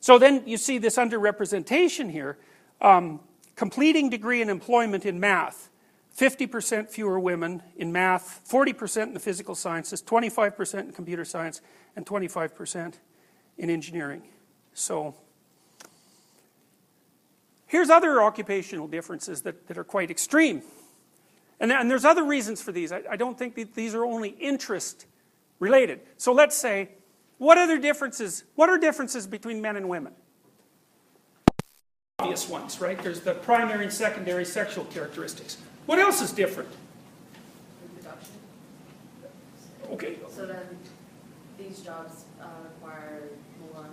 so 0.00 0.18
then 0.18 0.42
you 0.46 0.58
see 0.58 0.78
this 0.78 0.96
underrepresentation 0.96 2.10
here. 2.10 2.38
Um, 2.80 3.20
completing 3.58 4.08
degree 4.08 4.40
in 4.40 4.48
employment 4.48 5.04
in 5.04 5.18
math 5.18 5.68
50% 6.16 6.90
fewer 6.90 7.20
women 7.20 7.62
in 7.76 7.92
math, 7.92 8.40
40% 8.48 9.02
in 9.04 9.14
the 9.14 9.20
physical 9.20 9.54
sciences, 9.54 10.02
25% 10.02 10.80
in 10.80 10.92
computer 10.92 11.24
science, 11.24 11.60
and 11.94 12.04
25% 12.04 12.94
in 13.56 13.70
engineering. 13.70 14.22
So, 14.74 15.14
here's 17.66 17.88
other 17.88 18.20
occupational 18.20 18.88
differences 18.88 19.42
that, 19.42 19.68
that 19.68 19.78
are 19.78 19.84
quite 19.84 20.10
extreme. 20.10 20.62
And, 21.60 21.70
and 21.70 21.88
there's 21.88 22.04
other 22.04 22.24
reasons 22.24 22.60
for 22.60 22.72
these. 22.72 22.90
I, 22.90 23.02
I 23.10 23.16
don't 23.16 23.38
think 23.38 23.54
these 23.74 23.94
are 23.94 24.04
only 24.04 24.30
interest 24.30 25.06
related. 25.60 26.00
So 26.16 26.32
let's 26.32 26.56
say, 26.56 26.90
what 27.38 27.58
other 27.58 27.78
differences, 27.78 28.42
what 28.56 28.68
are 28.68 28.78
differences 28.78 29.28
between 29.28 29.60
men 29.62 29.76
and 29.76 29.88
women? 29.88 30.14
Obvious 32.20 32.48
ones, 32.48 32.80
right? 32.80 33.00
There's 33.00 33.20
the 33.20 33.34
primary 33.34 33.84
and 33.84 33.92
secondary 33.92 34.44
sexual 34.44 34.84
characteristics. 34.86 35.56
What 35.86 36.00
else 36.00 36.20
is 36.20 36.32
different? 36.32 36.68
Reproduction. 37.94 38.32
Okay. 39.92 40.16
So 40.28 40.44
then, 40.44 40.66
these 41.56 41.78
jobs 41.78 42.24
uh, 42.42 42.46
require 42.74 43.22
more, 43.72 43.86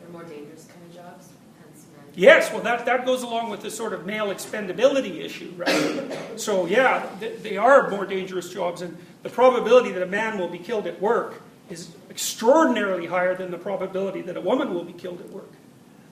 they're 0.00 0.08
more 0.08 0.24
dangerous 0.24 0.64
kind 0.66 0.84
of 0.84 0.96
jobs, 0.96 1.28
hence 1.62 1.86
men. 1.96 2.06
Yes, 2.16 2.52
well, 2.52 2.60
that, 2.62 2.84
that 2.86 3.06
goes 3.06 3.22
along 3.22 3.50
with 3.50 3.62
the 3.62 3.70
sort 3.70 3.92
of 3.92 4.04
male 4.04 4.34
expendability 4.34 5.20
issue, 5.20 5.52
right? 5.56 6.12
so, 6.34 6.66
yeah, 6.66 7.08
th- 7.20 7.40
they 7.40 7.56
are 7.56 7.88
more 7.88 8.04
dangerous 8.04 8.52
jobs, 8.52 8.82
and 8.82 8.98
the 9.22 9.30
probability 9.30 9.92
that 9.92 10.02
a 10.02 10.06
man 10.06 10.40
will 10.40 10.48
be 10.48 10.58
killed 10.58 10.88
at 10.88 11.00
work 11.00 11.40
is 11.68 11.92
extraordinarily 12.10 13.06
higher 13.06 13.36
than 13.36 13.52
the 13.52 13.58
probability 13.58 14.22
that 14.22 14.36
a 14.36 14.40
woman 14.40 14.74
will 14.74 14.82
be 14.82 14.92
killed 14.92 15.20
at 15.20 15.30
work. 15.30 15.52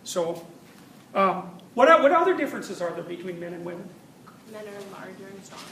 So, 0.04 0.46
um, 1.14 1.50
what, 1.74 2.02
what 2.02 2.12
other 2.12 2.36
differences 2.36 2.80
are 2.80 2.90
there 2.92 3.04
between 3.04 3.38
men 3.38 3.54
and 3.54 3.64
women? 3.64 3.88
Men 4.52 4.62
are 4.62 4.98
larger 4.98 5.26
and 5.28 5.44
stronger. 5.44 5.64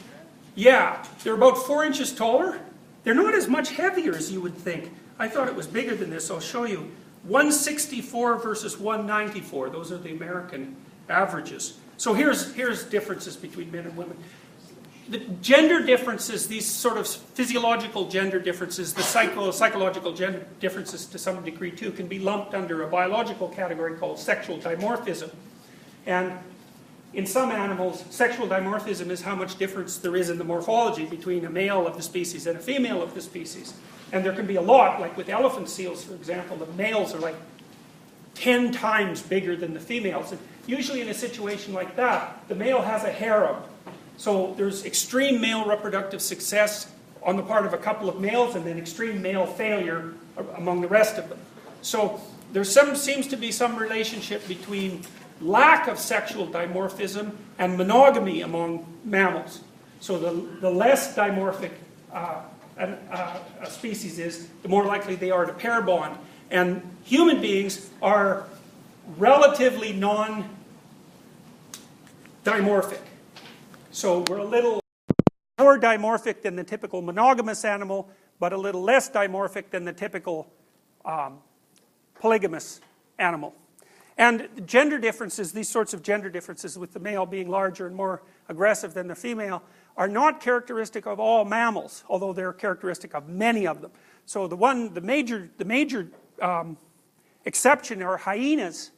Yeah, 0.55 1.05
they're 1.23 1.35
about 1.35 1.59
four 1.59 1.85
inches 1.85 2.13
taller. 2.13 2.61
They're 3.05 3.15
not 3.15 3.35
as 3.35 3.47
much 3.47 3.71
heavier 3.71 4.15
as 4.15 4.33
you 4.33 4.41
would 4.41 4.57
think. 4.57 4.91
I 5.19 5.29
thought 5.29 5.49
it 5.49 5.55
was 5.55 5.67
bigger 5.67 5.95
than 5.95 6.11
this. 6.11 6.31
I'll 6.31 6.41
show 6.41 6.65
you. 6.65 6.91
164 7.25 8.39
versus 8.39 8.79
194. 8.79 9.71
Those 9.71 9.93
are 9.93 9.99
the 9.99 10.13
American 10.13 10.77
averages. 11.09 11.79
So 11.97 12.15
here's, 12.15 12.55
here's 12.55 12.85
differences 12.85 13.37
between 13.37 13.71
men 13.71 13.85
and 13.85 13.97
women. 13.97 14.17
The 15.09 15.19
gender 15.41 15.85
differences, 15.85 16.49
these 16.49 16.67
sort 16.67 16.97
of 16.97 17.07
physiological 17.07 18.09
gender 18.09 18.41
differences, 18.41 18.93
the 18.93 19.03
psycho, 19.03 19.51
psychological 19.53 20.13
gender 20.13 20.45
differences 20.59 21.07
to 21.07 21.19
some 21.19 21.45
degree 21.45 21.71
too, 21.71 21.93
can 21.93 22.09
be 22.09 22.19
lumped 22.19 22.55
under 22.55 22.83
a 22.83 22.89
biological 22.89 23.49
category 23.49 23.97
called 23.97 24.19
sexual 24.19 24.59
dimorphism. 24.59 25.31
And 26.07 26.33
in 27.13 27.25
some 27.25 27.51
animals, 27.51 28.05
sexual 28.11 28.49
dimorphism 28.49 29.11
is 29.11 29.23
how 29.23 29.37
much 29.37 29.59
difference 29.59 29.99
there 29.99 30.17
is 30.17 30.29
in 30.29 30.39
the 30.39 30.45
morphology 30.45 31.07
between 31.07 31.45
a 31.45 31.51
male 31.51 31.87
of 31.87 31.97
the 31.97 32.03
species 32.03 32.47
and 32.47 32.59
a 32.59 32.61
female 32.61 33.01
of 33.03 33.15
the 33.15 33.21
species. 33.21 33.75
And 34.13 34.25
there 34.25 34.33
can 34.33 34.47
be 34.47 34.57
a 34.57 34.61
lot, 34.61 35.01
like 35.01 35.17
with 35.17 35.29
elephant 35.29 35.69
seals, 35.69 36.05
for 36.05 36.15
example, 36.15 36.57
the 36.57 36.67
males 36.75 37.15
are 37.15 37.19
like 37.19 37.37
10 38.35 38.73
times 38.73 39.23
bigger 39.23 39.57
than 39.57 39.73
the 39.73 39.81
females. 39.81 40.33
And 40.33 40.41
usually 40.67 41.01
in 41.01 41.09
a 41.09 41.15
situation 41.15 41.73
like 41.73 41.97
that, 41.97 42.47
the 42.49 42.55
male 42.55 42.83
has 42.83 43.05
a 43.05 43.11
harem. 43.11 43.57
So 44.17 44.55
there's 44.57 44.85
extreme 44.85 45.41
male 45.41 45.67
reproductive 45.67 46.23
success 46.23 46.91
on 47.23 47.37
the 47.37 47.43
part 47.43 47.67
of 47.67 47.75
a 47.75 47.79
couple 47.79 48.09
of 48.09 48.21
males 48.21 48.55
and 48.55 48.65
then 48.65 48.79
extreme 48.79 49.21
male 49.21 49.47
failure 49.47 50.15
among 50.57 50.81
the 50.81 50.89
rest 50.89 51.19
of 51.19 51.29
them. 51.29 51.39
So 51.83 52.21
there 52.53 52.65
seems 52.65 53.27
to 53.29 53.37
be 53.37 53.53
some 53.53 53.77
relationship 53.77 54.47
between 54.49 55.03
lack 55.41 55.89
of 55.89 55.99
sexual 55.99 56.47
dimorphism 56.47 57.33
and 57.59 57.77
monogamy 57.77 58.43
among 58.43 58.87
mammals. 59.05 59.61
So 60.01 60.19
the, 60.19 60.61
the 60.61 60.71
less 60.71 61.15
dimorphic 61.15 61.73
uh, 62.13 62.43
an, 62.79 62.99
uh, 63.11 63.39
a 63.61 63.71
species 63.71 64.19
is, 64.19 64.49
the 64.63 64.69
more 64.69 64.85
likely 64.85 65.17
they 65.17 65.31
are 65.31 65.47
to 65.47 65.53
pair 65.53 65.81
bond. 65.83 66.17
And 66.51 66.83
human 67.05 67.41
beings 67.41 67.89
are 68.03 68.47
relatively 69.17 69.93
non 69.93 70.49
dimorphic. 72.45 73.01
So 73.97 74.23
we're 74.29 74.37
a 74.37 74.45
little 74.45 74.79
more 75.59 75.81
dimorphic 75.81 76.43
than 76.43 76.55
the 76.55 76.65
typical 76.65 77.01
monogamous 77.01 77.65
animal, 77.65 78.11
but 78.39 78.53
a 78.53 78.57
little 78.59 78.83
less 78.83 79.09
dimorphic 79.09 79.71
than 79.71 79.87
the 79.87 79.93
typical 79.95 80.53
um, 81.07 81.39
polygamous 82.21 82.83
animal. 83.19 83.55
And 84.19 84.51
gender 84.67 84.99
differences, 84.99 85.51
these 85.53 85.71
sorts 85.71 85.95
of 85.95 86.03
gender 86.03 86.29
differences, 86.29 86.79
with 86.79 86.93
the 86.93 87.01
male 87.01 87.25
being 87.25 87.49
larger 87.49 87.87
and 87.87 87.97
more 87.97 88.23
aggressive 88.51 88.93
than 88.93 89.09
the 89.09 89.15
female, 89.15 89.63
are 89.97 90.09
not 90.09 90.43
characteristic 90.43 91.07
of 91.07 91.19
all 91.19 91.47
mammals, 91.47 92.05
although 92.07 92.35
they're 92.35 92.53
characteristic 92.53 93.15
of 93.15 93.31
many 93.31 93.67
of 93.67 93.81
them. 93.81 93.93
So 94.27 94.47
the 94.47 94.57
one, 94.57 94.93
the 94.93 95.01
major, 95.01 95.49
the 95.57 95.65
major 95.65 96.11
um, 96.43 96.77
exception 97.47 98.03
are 98.03 98.19
hyenas, 98.19 98.91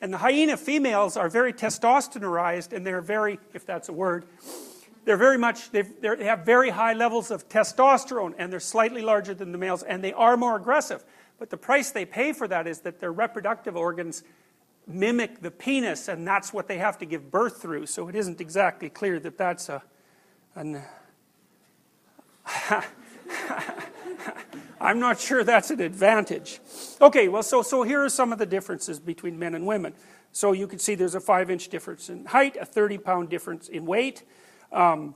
and 0.00 0.12
the 0.12 0.18
hyena 0.18 0.56
females 0.56 1.16
are 1.16 1.28
very 1.28 1.52
testosteronized, 1.52 2.72
and 2.72 2.86
they're 2.86 3.00
very, 3.00 3.38
if 3.52 3.66
that's 3.66 3.88
a 3.88 3.92
word, 3.92 4.26
they're 5.04 5.16
very 5.16 5.38
much, 5.38 5.70
they 5.70 5.84
have 6.20 6.40
very 6.40 6.70
high 6.70 6.92
levels 6.92 7.30
of 7.30 7.48
testosterone, 7.48 8.34
and 8.38 8.52
they're 8.52 8.60
slightly 8.60 9.02
larger 9.02 9.34
than 9.34 9.52
the 9.52 9.58
males, 9.58 9.82
and 9.82 10.04
they 10.04 10.12
are 10.12 10.36
more 10.36 10.56
aggressive. 10.56 11.04
But 11.38 11.50
the 11.50 11.56
price 11.56 11.90
they 11.90 12.04
pay 12.04 12.32
for 12.32 12.46
that 12.48 12.66
is 12.66 12.80
that 12.80 13.00
their 13.00 13.12
reproductive 13.12 13.76
organs 13.76 14.22
mimic 14.86 15.40
the 15.40 15.50
penis, 15.50 16.08
and 16.08 16.26
that's 16.26 16.52
what 16.52 16.68
they 16.68 16.78
have 16.78 16.98
to 16.98 17.06
give 17.06 17.30
birth 17.30 17.60
through. 17.60 17.86
So 17.86 18.08
it 18.08 18.14
isn't 18.14 18.40
exactly 18.40 18.88
clear 18.90 19.18
that 19.20 19.38
that's 19.38 19.68
a, 19.68 19.82
an. 20.54 20.82
I'm 24.80 25.00
not 25.00 25.20
sure 25.20 25.44
that's 25.44 25.70
an 25.70 25.80
advantage. 25.80 26.60
Okay, 27.00 27.28
well, 27.28 27.42
so, 27.42 27.62
so 27.62 27.82
here 27.82 28.04
are 28.04 28.08
some 28.08 28.32
of 28.32 28.38
the 28.38 28.46
differences 28.46 28.98
between 29.00 29.38
men 29.38 29.54
and 29.54 29.66
women. 29.66 29.94
So 30.32 30.52
you 30.52 30.66
can 30.66 30.78
see 30.78 30.94
there's 30.94 31.14
a 31.14 31.20
five 31.20 31.50
inch 31.50 31.68
difference 31.68 32.08
in 32.08 32.26
height, 32.26 32.56
a 32.60 32.64
30 32.64 32.98
pound 32.98 33.28
difference 33.28 33.68
in 33.68 33.86
weight. 33.86 34.22
Um, 34.72 35.14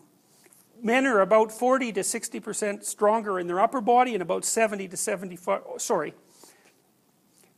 men 0.83 1.07
are 1.07 1.21
about 1.21 1.53
40 1.53 1.93
to 1.93 2.01
60% 2.01 2.85
stronger 2.85 3.39
in 3.39 3.47
their 3.47 3.61
upper 3.61 3.81
body 3.81 4.15
and 4.15 4.23
about 4.23 4.45
70 4.45 4.89
to 4.89 4.97
75, 4.97 5.63
sorry, 5.79 6.15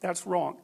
that's 0.00 0.26
wrong. 0.26 0.58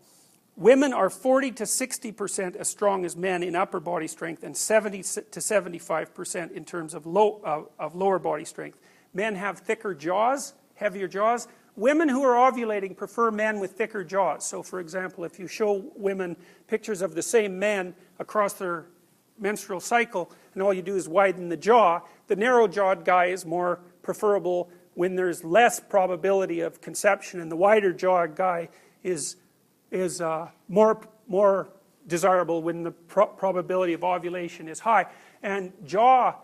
Women 0.57 0.93
are 0.93 1.09
40 1.09 1.53
to 1.53 1.65
60% 1.65 2.57
as 2.57 2.69
strong 2.69 3.07
as 3.07 3.17
men 3.17 3.43
in 3.43 3.57
upper 3.57 3.81
body 3.81 4.07
strength 4.07 4.43
and 4.43 4.55
70 4.55 4.99
to 4.99 5.41
75% 5.41 6.53
in 6.53 6.65
terms 6.67 6.93
of, 6.93 7.07
low, 7.07 7.41
uh, 7.43 7.83
of 7.83 7.95
lower 7.95 8.19
body 8.19 8.45
strength. 8.45 8.79
Men 9.15 9.37
have 9.37 9.61
thicker 9.61 9.95
jaws, 9.95 10.53
heavier 10.81 11.07
jaws. 11.07 11.47
Women 11.77 12.09
who 12.09 12.23
are 12.25 12.51
ovulating 12.51 12.97
prefer 12.97 13.31
men 13.31 13.61
with 13.61 13.73
thicker 13.73 14.03
jaws. 14.03 14.45
So, 14.45 14.63
for 14.63 14.81
example, 14.81 15.25
if 15.25 15.39
you 15.39 15.47
show 15.47 15.85
women 15.95 16.37
pictures 16.67 17.03
of 17.03 17.15
the 17.15 17.23
same 17.23 17.59
men 17.59 17.95
across 18.19 18.55
their 18.55 18.87
menstrual 19.39 19.81
cycle 19.81 20.33
and 20.55 20.63
all 20.63 20.75
you 20.75 20.83
do 20.83 20.97
is 20.97 21.09
widen 21.09 21.49
the 21.49 21.57
jaw, 21.57 22.01
the 22.27 22.37
narrow 22.37 22.67
jawed 22.67 23.05
guy 23.05 23.27
is 23.27 23.47
more 23.47 23.81
preferable 24.03 24.71
when 24.95 25.15
there's 25.15 25.45
less 25.45 25.79
probability 25.79 26.61
of 26.61 26.81
conception, 26.81 27.41
and 27.41 27.51
the 27.51 27.57
wider 27.57 27.93
jawed 27.93 28.35
guy 28.35 28.69
is 29.03 29.37
is 29.91 30.21
uh, 30.21 30.49
more, 30.69 31.01
more 31.27 31.69
desirable 32.07 32.63
when 32.63 32.83
the 32.83 32.91
pro 32.91 33.27
probability 33.27 33.93
of 33.93 34.05
ovulation 34.05 34.69
is 34.69 34.81
high. 34.81 35.07
And 35.43 35.73
jaw 35.85 36.35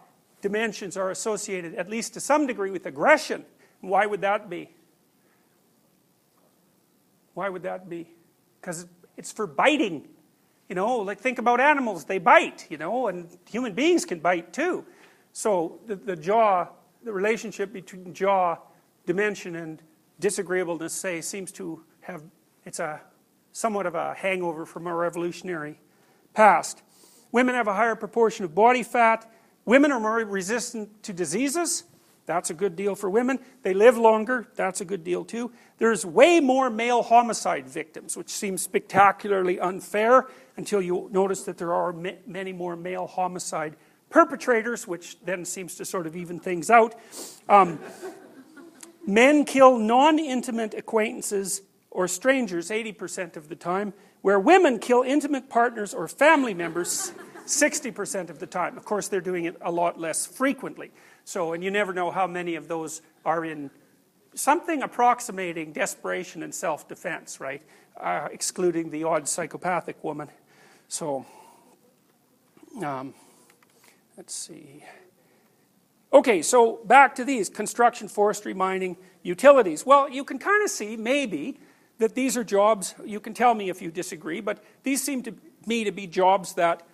dimensions 0.41 0.97
are 0.97 1.11
associated, 1.11 1.75
at 1.75 1.89
least 1.89 2.15
to 2.15 2.21
some 2.21 2.47
degree, 2.47 2.71
with 2.71 2.87
aggression. 2.87 3.45
Why 3.81 4.07
would 4.07 4.23
that 4.23 4.49
be? 4.51 4.71
Why 7.35 7.49
would 7.49 7.63
that 7.65 7.89
be? 7.89 8.09
Because 8.61 8.87
it's 9.17 9.33
for 9.33 9.47
biting. 9.47 10.09
You 10.69 10.75
know, 10.75 10.97
like 10.99 11.21
think 11.21 11.39
about 11.39 11.61
animals, 11.61 12.05
they 12.05 12.19
bite, 12.19 12.67
you 12.71 12.77
know, 12.79 13.07
and 13.07 13.29
human 13.49 13.75
beings 13.75 14.05
can 14.05 14.19
bite 14.19 14.53
too. 14.53 14.85
So 15.33 15.79
the, 15.87 15.95
the 15.97 16.17
jaw, 16.17 16.69
the 17.05 17.13
relationship 17.13 17.73
between 17.73 18.13
jaw 18.15 18.57
dimension 19.05 19.55
and 19.55 19.81
disagreeableness, 20.19 20.93
say, 20.93 21.21
seems 21.21 21.53
to 21.53 21.85
have, 22.01 22.23
it's 22.65 22.81
a 22.81 23.01
somewhat 23.53 23.87
of 23.87 23.95
a 23.95 24.15
hangover 24.15 24.67
from 24.67 24.87
our 24.87 25.05
evolutionary 25.05 25.79
past. 26.35 26.83
Women 27.33 27.55
have 27.55 27.69
a 27.69 27.75
higher 27.75 27.95
proportion 27.95 28.45
of 28.45 28.55
body 28.55 28.83
fat. 28.83 29.31
Women 29.65 29.93
are 29.93 30.01
more 30.01 30.17
resistant 30.25 31.03
to 31.05 31.13
diseases. 31.13 31.85
That's 32.27 32.51
a 32.51 32.55
good 32.55 32.75
deal 32.77 32.95
for 32.97 33.09
women. 33.09 33.39
They 33.63 33.73
live 33.73 33.97
longer. 33.97 34.49
That's 34.57 34.81
a 34.81 34.85
good 34.85 35.05
deal 35.05 35.25
too. 35.25 35.53
There's 35.79 36.05
way 36.05 36.41
more 36.41 36.69
male 36.69 37.03
homicide 37.03 37.69
victims, 37.69 38.17
which 38.17 38.29
seems 38.29 38.63
spectacularly 38.63 39.61
unfair 39.61 40.27
until 40.57 40.83
you 40.83 41.09
notice 41.13 41.45
that 41.45 41.57
there 41.57 41.73
are 41.73 41.95
many 42.27 42.53
more 42.53 42.77
male 42.77 43.07
homicide 43.07 43.77
perpetrators, 44.11 44.87
which 44.87 45.19
then 45.25 45.45
seems 45.45 45.77
to 45.77 45.85
sort 45.85 46.07
of 46.07 46.17
even 46.17 46.41
things 46.41 46.69
out. 46.69 46.95
Um, 47.49 47.79
men 49.07 49.45
kill 49.45 49.79
non 49.79 50.19
intimate 50.19 50.75
acquaintances 50.75 51.63
or 51.91 52.09
strangers 52.09 52.71
80% 52.71 53.37
of 53.37 53.49
the 53.49 53.57
time, 53.57 53.95
where 54.21 54.39
women 54.39 54.79
kill 54.79 55.03
intimate 55.03 55.49
partners 55.49 55.95
or 55.95 56.09
family 56.09 56.55
members 56.55 57.13
60% 57.47 58.29
of 58.29 58.39
the 58.39 58.47
time. 58.47 58.77
Of 58.77 58.85
course, 58.85 59.09
they're 59.09 59.21
doing 59.21 59.45
it 59.45 59.57
a 59.61 59.71
lot 59.71 59.99
less 59.99 60.27
frequently. 60.27 60.91
So, 61.27 61.55
and 61.55 61.65
you 61.65 61.73
never 61.73 61.93
know 61.93 62.13
how 62.13 62.29
many 62.29 62.55
of 62.55 62.69
those 62.69 63.03
are 63.25 63.45
in 63.45 63.69
something 64.37 64.85
approximating 64.85 65.73
desperation 65.73 66.45
and 66.45 66.55
self-defense, 66.55 67.41
right? 67.41 67.63
Uh, 68.01 68.29
excluding 68.31 68.91
the 68.91 69.03
odd 69.03 69.27
psychopathic 69.27 70.05
woman. 70.05 70.29
So, 70.87 71.27
um, 72.81 73.13
let's 74.17 74.37
see. 74.37 74.85
Okay, 76.13 76.43
so 76.43 76.79
back 76.85 77.17
to 77.17 77.25
these 77.25 77.49
construction, 77.49 78.07
forestry, 78.07 78.55
mining, 78.55 78.97
utilities. 79.25 79.85
Well, 79.85 80.09
you 80.09 80.23
can 80.23 80.39
kind 80.39 80.63
of 80.63 80.71
see, 80.71 80.97
maybe, 80.97 81.59
that 81.99 82.15
these 82.15 82.37
are 82.37 82.45
jobs, 82.45 82.95
you 83.05 83.19
can 83.19 83.35
tell 83.35 83.55
me 83.55 83.69
if 83.69 83.83
you 83.83 83.91
disagree, 83.91 84.41
but 84.41 84.63
these 84.85 85.03
seem 85.03 85.25
to 85.25 85.35
me 85.67 85.83
to 85.83 85.91
be 85.91 86.07
jobs 86.07 86.55
that 86.55 86.85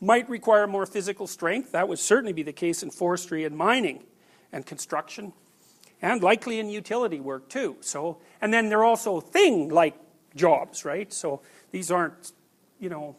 might 0.00 0.28
require 0.28 0.66
more 0.66 0.86
physical 0.86 1.26
strength. 1.26 1.72
That 1.72 1.88
would 1.88 1.98
certainly 1.98 2.32
be 2.32 2.42
the 2.42 2.52
case 2.52 2.82
in 2.82 2.90
forestry 2.90 3.44
and 3.44 3.56
mining 3.56 4.04
and 4.52 4.64
construction, 4.64 5.32
and 6.02 6.22
likely 6.22 6.58
in 6.58 6.68
utility 6.68 7.20
work 7.20 7.48
too. 7.48 7.76
So, 7.80 8.18
and 8.40 8.52
then 8.52 8.68
they're 8.68 8.84
also 8.84 9.20
thing-like 9.20 9.94
jobs, 10.34 10.84
right? 10.84 11.12
So 11.12 11.42
these 11.70 11.90
aren't, 11.90 12.32
you 12.78 12.88
know, 12.88 13.16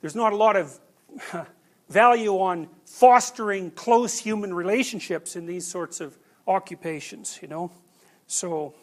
there's 0.00 0.14
not 0.14 0.32
a 0.32 0.36
lot 0.36 0.56
of 0.56 0.78
value 1.88 2.34
on 2.34 2.68
fostering 2.84 3.70
close 3.72 4.18
human 4.18 4.54
relationships 4.54 5.36
in 5.36 5.46
these 5.46 5.66
sorts 5.66 6.00
of 6.00 6.16
occupations, 6.46 7.38
you 7.42 7.48
know. 7.48 7.70
So, 8.26 8.74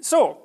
so 0.00 0.38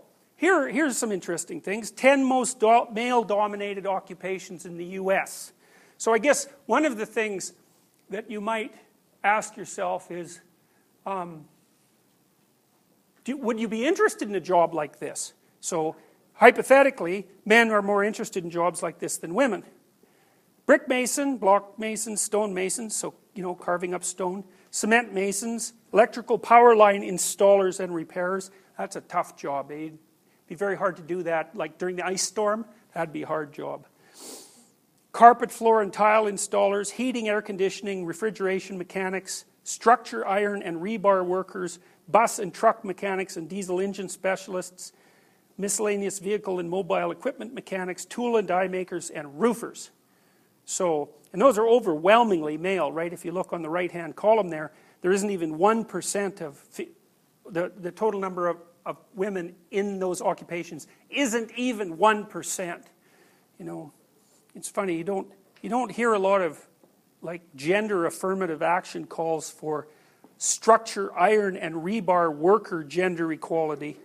here, 0.43 0.67
here's 0.67 0.97
some 0.97 1.11
interesting 1.11 1.61
things. 1.61 1.91
10 1.91 2.23
most 2.23 2.59
do 2.59 2.87
male-dominated 2.91 3.87
occupations 3.87 4.65
in 4.65 4.77
the 4.77 4.85
U.S. 4.85 5.53
So 5.97 6.13
I 6.13 6.17
guess 6.17 6.47
one 6.65 6.85
of 6.85 6.97
the 6.97 7.05
things 7.05 7.53
that 8.09 8.29
you 8.29 8.41
might 8.41 8.73
ask 9.23 9.55
yourself 9.55 10.11
is, 10.11 10.41
um, 11.05 11.45
do, 13.23 13.37
would 13.37 13.59
you 13.59 13.69
be 13.69 13.85
interested 13.85 14.27
in 14.27 14.35
a 14.35 14.41
job 14.41 14.73
like 14.73 14.99
this? 14.99 15.33
So 15.61 15.95
hypothetically, 16.33 17.25
men 17.45 17.71
are 17.71 17.81
more 17.81 18.03
interested 18.03 18.43
in 18.43 18.49
jobs 18.49 18.83
like 18.83 18.99
this 18.99 19.17
than 19.17 19.33
women. 19.33 19.63
Brick 20.65 20.87
mason, 20.87 21.37
block 21.37 21.79
mason, 21.79 22.17
stone 22.17 22.53
masons, 22.53 22.95
so, 22.95 23.13
you 23.33 23.43
know, 23.43 23.55
carving 23.55 23.93
up 23.93 24.03
stone. 24.03 24.43
Cement 24.71 25.13
masons, 25.13 25.73
electrical 25.93 26.37
power 26.37 26.75
line 26.75 27.01
installers 27.01 27.79
and 27.79 27.95
repairers. 27.95 28.51
That's 28.77 28.95
a 28.95 29.01
tough 29.01 29.37
job, 29.37 29.71
eh? 29.71 29.91
Be 30.47 30.55
very 30.55 30.75
hard 30.75 30.97
to 30.97 31.01
do 31.01 31.23
that, 31.23 31.55
like 31.55 31.77
during 31.77 31.95
the 31.95 32.05
ice 32.05 32.23
storm. 32.23 32.65
That'd 32.93 33.13
be 33.13 33.23
a 33.23 33.27
hard 33.27 33.53
job. 33.53 33.85
Carpet, 35.11 35.51
floor, 35.51 35.81
and 35.81 35.93
tile 35.93 36.25
installers, 36.25 36.91
heating, 36.91 37.29
air 37.29 37.41
conditioning, 37.41 38.05
refrigeration 38.05 38.77
mechanics, 38.77 39.45
structure, 39.63 40.25
iron, 40.25 40.63
and 40.63 40.77
rebar 40.77 41.25
workers, 41.25 41.79
bus 42.07 42.39
and 42.39 42.53
truck 42.53 42.83
mechanics 42.83 43.37
and 43.37 43.47
diesel 43.47 43.79
engine 43.79 44.09
specialists, 44.09 44.91
miscellaneous 45.57 46.19
vehicle 46.19 46.59
and 46.59 46.69
mobile 46.69 47.11
equipment 47.11 47.53
mechanics, 47.53 48.05
tool 48.05 48.37
and 48.37 48.47
die 48.47 48.67
makers, 48.67 49.09
and 49.09 49.39
roofers. 49.39 49.91
So, 50.65 51.09
and 51.31 51.41
those 51.41 51.57
are 51.57 51.67
overwhelmingly 51.67 52.57
male, 52.57 52.91
right? 52.91 53.11
If 53.11 53.25
you 53.25 53.31
look 53.31 53.53
on 53.53 53.61
the 53.61 53.69
right-hand 53.69 54.15
column 54.15 54.49
there, 54.49 54.71
there 55.01 55.11
isn't 55.11 55.29
even 55.29 55.57
1% 55.57 56.41
of 56.41 56.65
the, 57.49 57.71
the 57.77 57.91
total 57.91 58.19
number 58.19 58.47
of, 58.47 58.57
of 58.85 58.97
women 59.15 59.55
in 59.71 59.99
those 59.99 60.21
occupations 60.21 60.87
isn't 61.09 61.51
even 61.55 61.97
1%. 61.97 62.83
You 63.59 63.65
know, 63.65 63.93
it's 64.55 64.69
funny, 64.69 64.95
you 64.95 65.03
don't, 65.03 65.27
you 65.61 65.69
don't 65.69 65.91
hear 65.91 66.13
a 66.13 66.19
lot 66.19 66.41
of 66.41 66.59
like 67.21 67.41
gender 67.55 68.05
affirmative 68.05 68.61
action 68.61 69.05
calls 69.05 69.49
for 69.49 69.87
structure, 70.37 71.13
iron, 71.17 71.55
and 71.55 71.75
rebar 71.75 72.35
worker 72.35 72.83
gender 72.83 73.31
equality. 73.31 73.97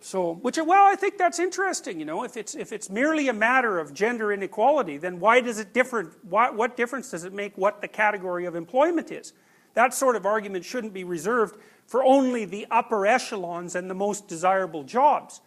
So, 0.00 0.34
which, 0.36 0.56
well, 0.56 0.86
I 0.86 0.96
think 0.96 1.18
that's 1.18 1.38
interesting, 1.38 1.98
you 1.98 2.06
know, 2.06 2.24
if 2.24 2.38
it's, 2.38 2.54
if 2.54 2.72
it's 2.72 2.88
merely 2.88 3.28
a 3.28 3.34
matter 3.34 3.78
of 3.78 3.92
gender 3.92 4.32
inequality, 4.32 4.96
then 4.96 5.20
why 5.20 5.42
does 5.42 5.58
it 5.58 5.74
differ, 5.74 6.16
why, 6.22 6.48
what 6.48 6.78
difference 6.78 7.10
does 7.10 7.24
it 7.24 7.34
make 7.34 7.58
what 7.58 7.82
the 7.82 7.88
category 7.88 8.46
of 8.46 8.56
employment 8.56 9.10
is? 9.12 9.34
That 9.74 9.92
sort 9.92 10.16
of 10.16 10.24
argument 10.24 10.64
shouldn't 10.64 10.94
be 10.94 11.04
reserved 11.04 11.56
for 11.88 12.04
only 12.04 12.44
the 12.44 12.66
upper 12.70 13.06
echelons 13.06 13.74
and 13.74 13.90
the 13.90 13.94
most 13.94 14.28
desirable 14.28 14.84
jobs. 14.84 15.40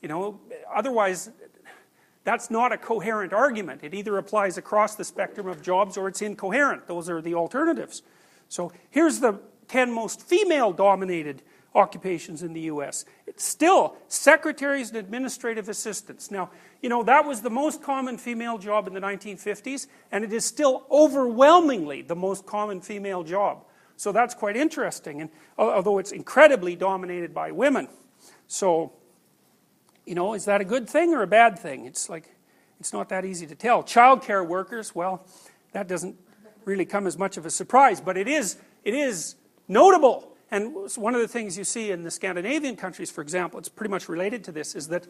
You 0.00 0.08
know, 0.08 0.40
otherwise, 0.72 1.28
that's 2.22 2.50
not 2.50 2.72
a 2.72 2.78
coherent 2.78 3.32
argument. 3.32 3.82
It 3.82 3.94
either 3.94 4.16
applies 4.16 4.56
across 4.56 4.94
the 4.94 5.04
spectrum 5.04 5.48
of 5.48 5.60
jobs 5.60 5.96
or 5.96 6.06
it's 6.06 6.22
incoherent. 6.22 6.86
Those 6.86 7.10
are 7.10 7.20
the 7.20 7.34
alternatives. 7.34 8.02
So 8.48 8.72
here's 8.90 9.18
the 9.18 9.40
10 9.66 9.90
most 9.90 10.22
female 10.22 10.72
dominated 10.72 11.42
occupations 11.74 12.44
in 12.44 12.52
the 12.52 12.62
US. 12.62 13.04
It's 13.26 13.44
still 13.44 13.96
secretaries 14.06 14.90
and 14.90 14.98
administrative 14.98 15.68
assistants. 15.68 16.30
Now, 16.30 16.50
you 16.80 16.88
know, 16.88 17.02
that 17.02 17.24
was 17.24 17.40
the 17.40 17.50
most 17.50 17.82
common 17.82 18.18
female 18.18 18.56
job 18.56 18.86
in 18.86 18.94
the 18.94 19.00
1950s, 19.00 19.88
and 20.12 20.22
it 20.22 20.32
is 20.32 20.44
still 20.44 20.86
overwhelmingly 20.92 22.02
the 22.02 22.16
most 22.16 22.46
common 22.46 22.80
female 22.80 23.24
job. 23.24 23.64
So 23.98 24.12
that's 24.12 24.32
quite 24.32 24.56
interesting, 24.56 25.20
and 25.20 25.30
although 25.58 25.98
it's 25.98 26.12
incredibly 26.12 26.76
dominated 26.76 27.34
by 27.34 27.50
women. 27.50 27.88
So, 28.46 28.92
you 30.06 30.14
know, 30.14 30.34
is 30.34 30.44
that 30.44 30.60
a 30.60 30.64
good 30.64 30.88
thing 30.88 31.12
or 31.12 31.22
a 31.22 31.26
bad 31.26 31.58
thing? 31.58 31.84
It's 31.84 32.08
like, 32.08 32.30
it's 32.78 32.92
not 32.92 33.08
that 33.08 33.24
easy 33.24 33.44
to 33.48 33.56
tell. 33.56 33.82
Child 33.82 34.22
care 34.22 34.44
workers, 34.44 34.94
well, 34.94 35.26
that 35.72 35.88
doesn't 35.88 36.16
really 36.64 36.84
come 36.84 37.08
as 37.08 37.18
much 37.18 37.36
of 37.36 37.44
a 37.44 37.50
surprise, 37.50 38.00
but 38.00 38.16
it 38.16 38.28
is, 38.28 38.56
it 38.84 38.94
is 38.94 39.34
notable. 39.66 40.32
And 40.52 40.74
one 40.94 41.16
of 41.16 41.20
the 41.20 41.26
things 41.26 41.58
you 41.58 41.64
see 41.64 41.90
in 41.90 42.04
the 42.04 42.10
Scandinavian 42.12 42.76
countries, 42.76 43.10
for 43.10 43.20
example, 43.20 43.58
it's 43.58 43.68
pretty 43.68 43.90
much 43.90 44.08
related 44.08 44.44
to 44.44 44.52
this, 44.52 44.76
is 44.76 44.86
that 44.88 45.08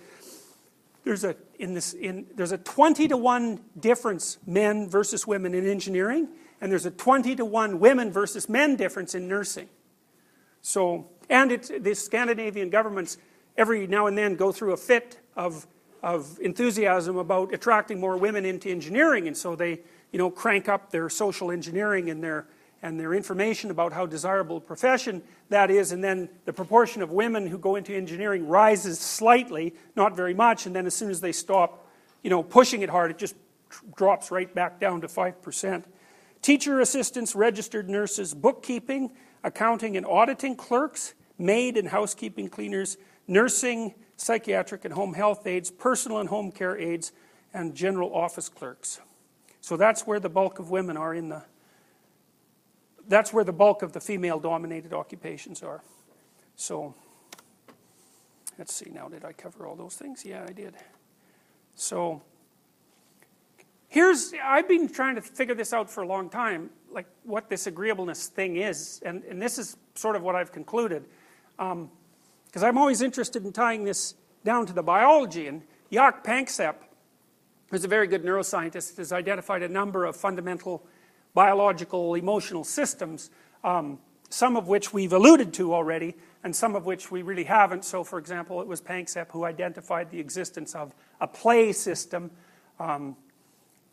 there's 1.04 1.24
a, 1.24 1.36
in 1.58 1.74
this, 1.74 1.92
in, 1.92 2.26
there's 2.36 2.52
a 2.52 2.58
20 2.58 3.06
to 3.08 3.18
1 3.18 3.60
difference 3.78 4.38
men 4.46 4.88
versus 4.88 5.26
women 5.26 5.52
in 5.52 5.68
engineering, 5.68 6.28
and 6.60 6.70
there's 6.70 6.86
a 6.86 6.90
20 6.90 7.36
to 7.36 7.44
1 7.44 7.80
women 7.80 8.10
versus 8.10 8.48
men 8.48 8.76
difference 8.76 9.14
in 9.14 9.28
nursing. 9.28 9.68
So, 10.62 11.06
and 11.30 11.52
it's, 11.52 11.68
the 11.68 11.94
Scandinavian 11.94 12.70
governments 12.70 13.18
every 13.56 13.86
now 13.86 14.06
and 14.06 14.16
then 14.16 14.36
go 14.36 14.52
through 14.52 14.72
a 14.72 14.76
fit 14.76 15.18
of, 15.36 15.66
of 16.02 16.38
enthusiasm 16.40 17.16
about 17.16 17.52
attracting 17.52 18.00
more 18.00 18.16
women 18.16 18.44
into 18.44 18.70
engineering, 18.70 19.26
and 19.26 19.36
so 19.36 19.54
they, 19.56 19.80
you 20.12 20.18
know, 20.18 20.30
crank 20.30 20.68
up 20.68 20.90
their 20.90 21.08
social 21.08 21.50
engineering 21.50 22.10
and 22.10 22.22
their, 22.22 22.46
and 22.82 22.98
their 22.98 23.14
information 23.14 23.70
about 23.70 23.92
how 23.92 24.06
desirable 24.06 24.58
a 24.58 24.60
profession 24.60 25.22
that 25.48 25.70
is, 25.70 25.92
and 25.92 26.02
then 26.02 26.28
the 26.44 26.52
proportion 26.52 27.02
of 27.02 27.10
women 27.10 27.46
who 27.46 27.58
go 27.58 27.76
into 27.76 27.94
engineering 27.94 28.46
rises 28.46 28.98
slightly, 28.98 29.74
not 29.96 30.16
very 30.16 30.34
much, 30.34 30.66
and 30.66 30.74
then 30.74 30.86
as 30.86 30.94
soon 30.94 31.10
as 31.10 31.20
they 31.20 31.32
stop, 31.32 31.86
you 32.22 32.30
know, 32.30 32.42
pushing 32.42 32.82
it 32.82 32.90
hard, 32.90 33.10
it 33.10 33.18
just 33.18 33.34
drops 33.96 34.30
right 34.30 34.54
back 34.54 34.80
down 34.80 35.00
to 35.00 35.06
5% 35.06 35.84
teacher 36.42 36.80
assistants, 36.80 37.34
registered 37.34 37.88
nurses, 37.88 38.34
bookkeeping, 38.34 39.10
accounting 39.44 39.96
and 39.96 40.06
auditing 40.06 40.56
clerks, 40.56 41.14
maid 41.38 41.76
and 41.76 41.88
housekeeping 41.88 42.48
cleaners, 42.48 42.96
nursing, 43.26 43.94
psychiatric 44.16 44.84
and 44.84 44.94
home 44.94 45.14
health 45.14 45.46
aides, 45.46 45.70
personal 45.70 46.18
and 46.18 46.28
home 46.28 46.50
care 46.50 46.76
aides, 46.76 47.12
and 47.54 47.74
general 47.74 48.14
office 48.14 48.48
clerks. 48.48 49.00
So 49.60 49.76
that's 49.76 50.06
where 50.06 50.20
the 50.20 50.28
bulk 50.28 50.58
of 50.58 50.70
women 50.70 50.96
are 50.96 51.14
in 51.14 51.28
the, 51.28 51.44
that's 53.06 53.32
where 53.32 53.44
the 53.44 53.52
bulk 53.52 53.82
of 53.82 53.92
the 53.92 54.00
female 54.00 54.38
dominated 54.38 54.92
occupations 54.92 55.62
are. 55.62 55.82
So, 56.56 56.94
let's 58.58 58.74
see 58.74 58.90
now, 58.90 59.08
did 59.08 59.24
I 59.24 59.32
cover 59.32 59.66
all 59.66 59.76
those 59.76 59.94
things? 59.94 60.24
Yeah, 60.24 60.44
I 60.46 60.52
did. 60.52 60.74
So, 61.74 62.22
Here's, 63.88 64.34
I've 64.44 64.68
been 64.68 64.86
trying 64.86 65.14
to 65.14 65.22
figure 65.22 65.54
this 65.54 65.72
out 65.72 65.90
for 65.90 66.02
a 66.02 66.06
long 66.06 66.28
time, 66.28 66.68
like 66.92 67.06
what 67.24 67.48
this 67.48 67.66
agreeableness 67.66 68.26
thing 68.26 68.56
is, 68.56 69.00
and, 69.04 69.24
and 69.24 69.40
this 69.40 69.58
is 69.58 69.78
sort 69.94 70.14
of 70.14 70.22
what 70.22 70.36
I've 70.36 70.52
concluded. 70.52 71.06
Because 71.56 71.72
um, 71.72 71.90
I'm 72.62 72.76
always 72.76 73.00
interested 73.00 73.44
in 73.44 73.52
tying 73.52 73.84
this 73.84 74.14
down 74.44 74.66
to 74.66 74.74
the 74.74 74.82
biology, 74.82 75.46
and 75.46 75.62
Jaak 75.90 76.22
Panksepp, 76.22 76.74
who's 77.70 77.84
a 77.84 77.88
very 77.88 78.06
good 78.06 78.22
neuroscientist, 78.22 78.98
has 78.98 79.10
identified 79.10 79.62
a 79.62 79.68
number 79.68 80.04
of 80.04 80.14
fundamental 80.16 80.86
biological 81.32 82.14
emotional 82.14 82.64
systems, 82.64 83.30
um, 83.64 83.98
some 84.28 84.56
of 84.58 84.68
which 84.68 84.92
we've 84.92 85.14
alluded 85.14 85.54
to 85.54 85.72
already, 85.72 86.14
and 86.44 86.54
some 86.54 86.76
of 86.76 86.84
which 86.84 87.10
we 87.10 87.22
really 87.22 87.44
haven't. 87.44 87.86
So, 87.86 88.04
for 88.04 88.18
example, 88.18 88.60
it 88.60 88.66
was 88.66 88.82
Panksepp 88.82 89.30
who 89.30 89.44
identified 89.44 90.10
the 90.10 90.20
existence 90.20 90.74
of 90.74 90.94
a 91.22 91.26
play 91.26 91.72
system. 91.72 92.30
Um, 92.78 93.16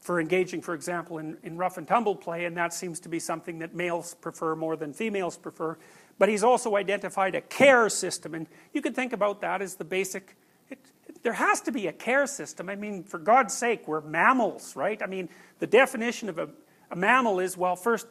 for 0.06 0.20
engaging, 0.20 0.62
for 0.62 0.76
example, 0.76 1.18
in, 1.18 1.36
in 1.42 1.58
rough 1.58 1.80
and 1.80 1.88
tumble 1.88 2.16
play, 2.16 2.46
and 2.46 2.56
that 2.56 2.72
seems 2.76 3.00
to 3.00 3.10
be 3.10 3.18
something 3.18 3.58
that 3.58 3.74
males 3.74 4.14
prefer 4.14 4.56
more 4.56 4.76
than 4.76 4.94
females 4.94 5.36
prefer. 5.36 5.76
But 6.20 6.30
he's 6.30 6.44
also 6.44 6.76
identified 6.76 7.34
a 7.34 7.42
care 7.42 7.90
system, 7.90 8.36
and 8.36 8.46
you 8.72 8.84
could 8.84 8.94
think 8.94 9.14
about 9.14 9.42
that 9.42 9.64
as 9.64 9.78
the 9.78 9.84
basic, 9.84 10.38
it, 10.70 10.78
there 11.24 11.34
has 11.34 11.60
to 11.62 11.72
be 11.72 11.88
a 11.88 11.92
care 11.92 12.28
system. 12.28 12.70
I 12.70 12.76
mean, 12.76 13.04
for 13.04 13.18
God's 13.18 13.56
sake, 13.56 13.88
we're 13.88 14.02
mammals, 14.02 14.76
right? 14.76 15.02
I 15.02 15.08
mean, 15.08 15.28
the 15.58 15.66
definition 15.66 16.30
of 16.30 16.38
a, 16.38 16.50
a 16.92 16.96
mammal 16.96 17.40
is, 17.40 17.58
well, 17.58 17.76
first, 17.76 18.06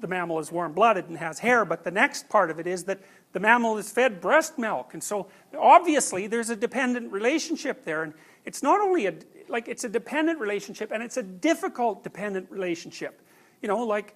the 0.00 0.06
mammal 0.06 0.38
is 0.38 0.52
warm 0.52 0.72
blooded 0.72 1.08
and 1.08 1.18
has 1.18 1.40
hair, 1.40 1.64
but 1.64 1.82
the 1.82 1.90
next 1.90 2.28
part 2.28 2.52
of 2.52 2.60
it 2.60 2.68
is 2.68 2.84
that 2.84 3.00
the 3.32 3.40
mammal 3.40 3.76
is 3.76 3.90
fed 3.90 4.20
breast 4.20 4.56
milk. 4.56 4.94
And 4.94 5.02
so, 5.02 5.26
obviously, 5.58 6.28
there's 6.28 6.48
a 6.48 6.54
dependent 6.54 7.10
relationship 7.10 7.84
there. 7.84 8.04
And 8.04 8.14
it's 8.44 8.62
not 8.62 8.80
only 8.80 9.06
a, 9.06 9.14
like, 9.50 9.68
it's 9.68 9.84
a 9.84 9.88
dependent 9.88 10.38
relationship, 10.38 10.92
and 10.92 11.02
it's 11.02 11.16
a 11.16 11.22
difficult 11.22 12.02
dependent 12.02 12.50
relationship. 12.50 13.20
You 13.62 13.68
know, 13.68 13.84
like, 13.84 14.14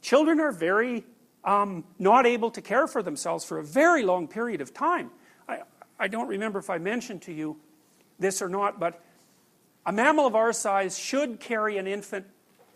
children 0.00 0.40
are 0.40 0.52
very 0.52 1.04
um, 1.44 1.84
not 1.98 2.26
able 2.26 2.50
to 2.50 2.62
care 2.62 2.86
for 2.86 3.02
themselves 3.02 3.44
for 3.44 3.58
a 3.58 3.64
very 3.64 4.02
long 4.02 4.28
period 4.28 4.60
of 4.60 4.72
time. 4.72 5.10
I, 5.48 5.60
I 5.98 6.08
don't 6.08 6.28
remember 6.28 6.58
if 6.58 6.70
I 6.70 6.78
mentioned 6.78 7.22
to 7.22 7.32
you 7.32 7.56
this 8.18 8.42
or 8.42 8.48
not, 8.48 8.80
but 8.80 9.02
a 9.84 9.92
mammal 9.92 10.26
of 10.26 10.34
our 10.34 10.52
size 10.52 10.98
should 10.98 11.38
carry 11.38 11.78
an 11.78 11.86
infant 11.86 12.26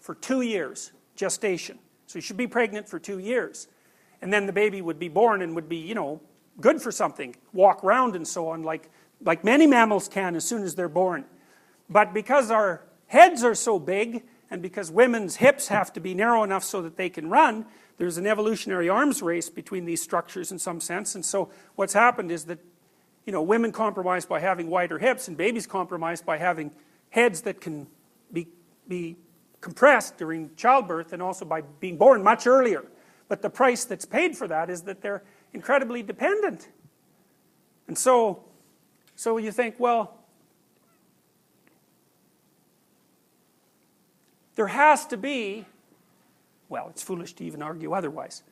for 0.01 0.15
two 0.15 0.43
years 0.43 0.93
gestation. 1.17 1.79
So 2.07 2.19
you 2.19 2.23
should 2.23 2.37
be 2.37 2.47
pregnant 2.47 2.89
for 2.89 2.99
two 2.99 3.19
years. 3.19 3.69
And 4.23 4.33
then 4.33 4.47
the 4.47 4.53
baby 4.53 4.83
would 4.83 4.99
be 4.99 5.09
born 5.09 5.43
and 5.43 5.55
would 5.55 5.69
be, 5.69 5.77
you 5.77 5.95
know, 5.95 6.21
good 6.61 6.81
for 6.81 6.93
something, 6.93 7.37
walk 7.53 7.83
around 7.83 8.17
and 8.17 8.27
so 8.27 8.49
on, 8.49 8.63
like, 8.63 8.91
like 9.23 9.45
many 9.45 9.67
mammals 9.67 10.09
can 10.09 10.37
as 10.37 10.45
soon 10.45 10.63
as 10.63 10.75
they're 10.75 10.89
born. 10.89 11.25
But 11.91 12.15
because 12.15 12.51
our 12.51 12.85
heads 13.09 13.43
are 13.43 13.57
so 13.57 13.79
big, 13.79 14.23
and 14.51 14.63
because 14.63 14.91
women's 14.91 15.37
hips 15.37 15.69
have 15.69 15.93
to 15.93 16.01
be 16.01 16.15
narrow 16.15 16.45
enough 16.45 16.65
so 16.65 16.81
that 16.83 16.97
they 16.97 17.11
can 17.11 17.29
run, 17.29 17.67
there's 17.99 18.17
an 18.17 18.27
evolutionary 18.27 18.89
arms 18.89 19.21
race 19.21 19.51
between 19.51 19.85
these 19.85 20.01
structures 20.01 20.51
in 20.51 20.59
some 20.59 20.81
sense. 20.81 21.15
And 21.15 21.25
so 21.25 21.51
what's 21.75 21.93
happened 21.93 22.31
is 22.31 22.45
that, 22.45 22.59
you 23.27 23.33
know, 23.33 23.43
women 23.43 23.73
compromise 23.73 24.25
by 24.25 24.41
having 24.41 24.71
wider 24.71 24.99
hips, 24.99 25.29
and 25.29 25.37
babies 25.37 25.67
compromise 25.67 26.23
by 26.23 26.39
having 26.39 26.71
heads 27.11 27.43
that 27.43 27.61
can 27.61 27.87
be, 28.33 28.49
be 28.89 29.17
compressed 29.61 30.17
during 30.17 30.51
childbirth 30.57 31.13
and 31.13 31.21
also 31.21 31.45
by 31.45 31.61
being 31.61 31.97
born 31.97 32.23
much 32.23 32.47
earlier. 32.47 32.85
But 33.29 33.43
the 33.43 33.51
price 33.51 33.85
that's 33.85 34.05
paid 34.05 34.37
for 34.37 34.49
that 34.49 34.71
is 34.71 34.83
that 34.83 35.03
they're 35.03 35.23
incredibly 35.53 36.03
dependent. 36.03 36.69
And 37.87 37.99
so, 37.99 38.45
so 39.17 39.37
you 39.37 39.53
think, 39.53 39.77
well, 39.79 40.20
there 44.57 44.69
has 44.69 45.07
to 45.07 45.17
be, 45.17 45.65
well, 46.69 46.89
it's 46.89 47.03
foolish 47.03 47.35
to 47.35 47.45
even 47.45 47.63
argue 47.63 47.93
otherwise. 47.93 48.43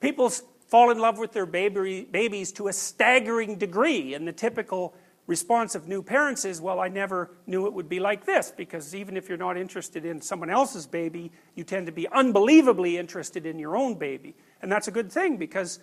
People 0.00 0.30
fall 0.68 0.90
in 0.90 0.98
love 0.98 1.18
with 1.18 1.32
their 1.32 1.46
baby, 1.46 2.06
babies 2.10 2.52
to 2.52 2.68
a 2.68 2.72
staggering 2.72 3.56
degree, 3.56 4.14
and 4.14 4.26
the 4.26 4.32
typical 4.32 4.94
response 5.26 5.74
of 5.74 5.88
new 5.88 6.02
parents 6.02 6.44
is, 6.44 6.60
well, 6.60 6.80
I 6.80 6.88
never 6.88 7.30
knew 7.46 7.66
it 7.66 7.72
would 7.72 7.88
be 7.88 7.98
like 7.98 8.26
this, 8.26 8.52
because 8.54 8.94
even 8.94 9.16
if 9.16 9.28
you're 9.28 9.38
not 9.38 9.56
interested 9.56 10.04
in 10.04 10.20
someone 10.20 10.50
else's 10.50 10.86
baby, 10.86 11.32
you 11.54 11.64
tend 11.64 11.86
to 11.86 11.92
be 11.92 12.06
unbelievably 12.08 12.98
interested 12.98 13.46
in 13.46 13.58
your 13.58 13.76
own 13.76 13.94
baby. 13.94 14.34
And 14.60 14.70
that's 14.70 14.88
a 14.88 14.90
good 14.90 15.10
thing, 15.10 15.38
because 15.38 15.78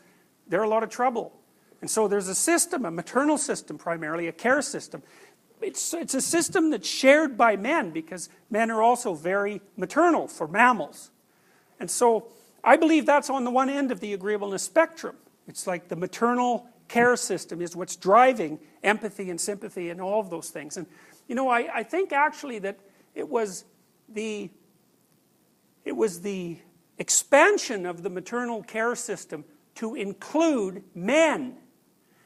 they're 0.47 0.63
a 0.63 0.69
lot 0.69 0.83
of 0.83 0.89
trouble. 0.89 1.33
And 1.81 1.89
so 1.89 2.07
there's 2.07 2.27
a 2.27 2.35
system, 2.35 2.85
a 2.85 2.91
maternal 2.91 3.39
system 3.39 3.77
primarily, 3.79 4.27
a 4.27 4.31
care 4.31 4.61
system. 4.61 5.01
It's, 5.61 5.93
it's 5.93 6.13
a 6.13 6.21
system 6.21 6.71
that's 6.71 6.87
shared 6.87 7.37
by 7.37 7.55
men, 7.55 7.91
because 7.91 8.29
men 8.49 8.71
are 8.71 8.81
also 8.81 9.13
very 9.13 9.61
maternal 9.77 10.27
for 10.27 10.47
mammals. 10.47 11.11
And 11.79 11.89
so 11.89 12.27
I 12.63 12.77
believe 12.77 13.05
that's 13.05 13.29
on 13.29 13.43
the 13.43 13.51
one 13.51 13.69
end 13.69 13.91
of 13.91 13.99
the 13.99 14.13
agreeableness 14.13 14.63
spectrum. 14.63 15.15
It's 15.47 15.67
like 15.67 15.87
the 15.87 15.95
maternal 15.95 16.67
care 16.87 17.15
system 17.15 17.61
is 17.61 17.75
what's 17.75 17.95
driving 17.95 18.59
empathy 18.83 19.29
and 19.29 19.39
sympathy 19.39 19.89
and 19.89 20.01
all 20.01 20.19
of 20.19 20.29
those 20.29 20.49
things. 20.49 20.77
And, 20.77 20.85
you 21.27 21.35
know, 21.35 21.49
I, 21.49 21.77
I 21.77 21.83
think 21.83 22.11
actually 22.11 22.59
that 22.59 22.79
it 23.15 23.27
was 23.29 23.65
the 24.09 24.49
it 25.83 25.95
was 25.95 26.21
the 26.21 26.59
expansion 26.99 27.85
of 27.87 28.03
the 28.03 28.09
maternal 28.09 28.61
care 28.61 28.95
system 28.95 29.43
to 29.75 29.95
include 29.95 30.83
men 30.93 31.57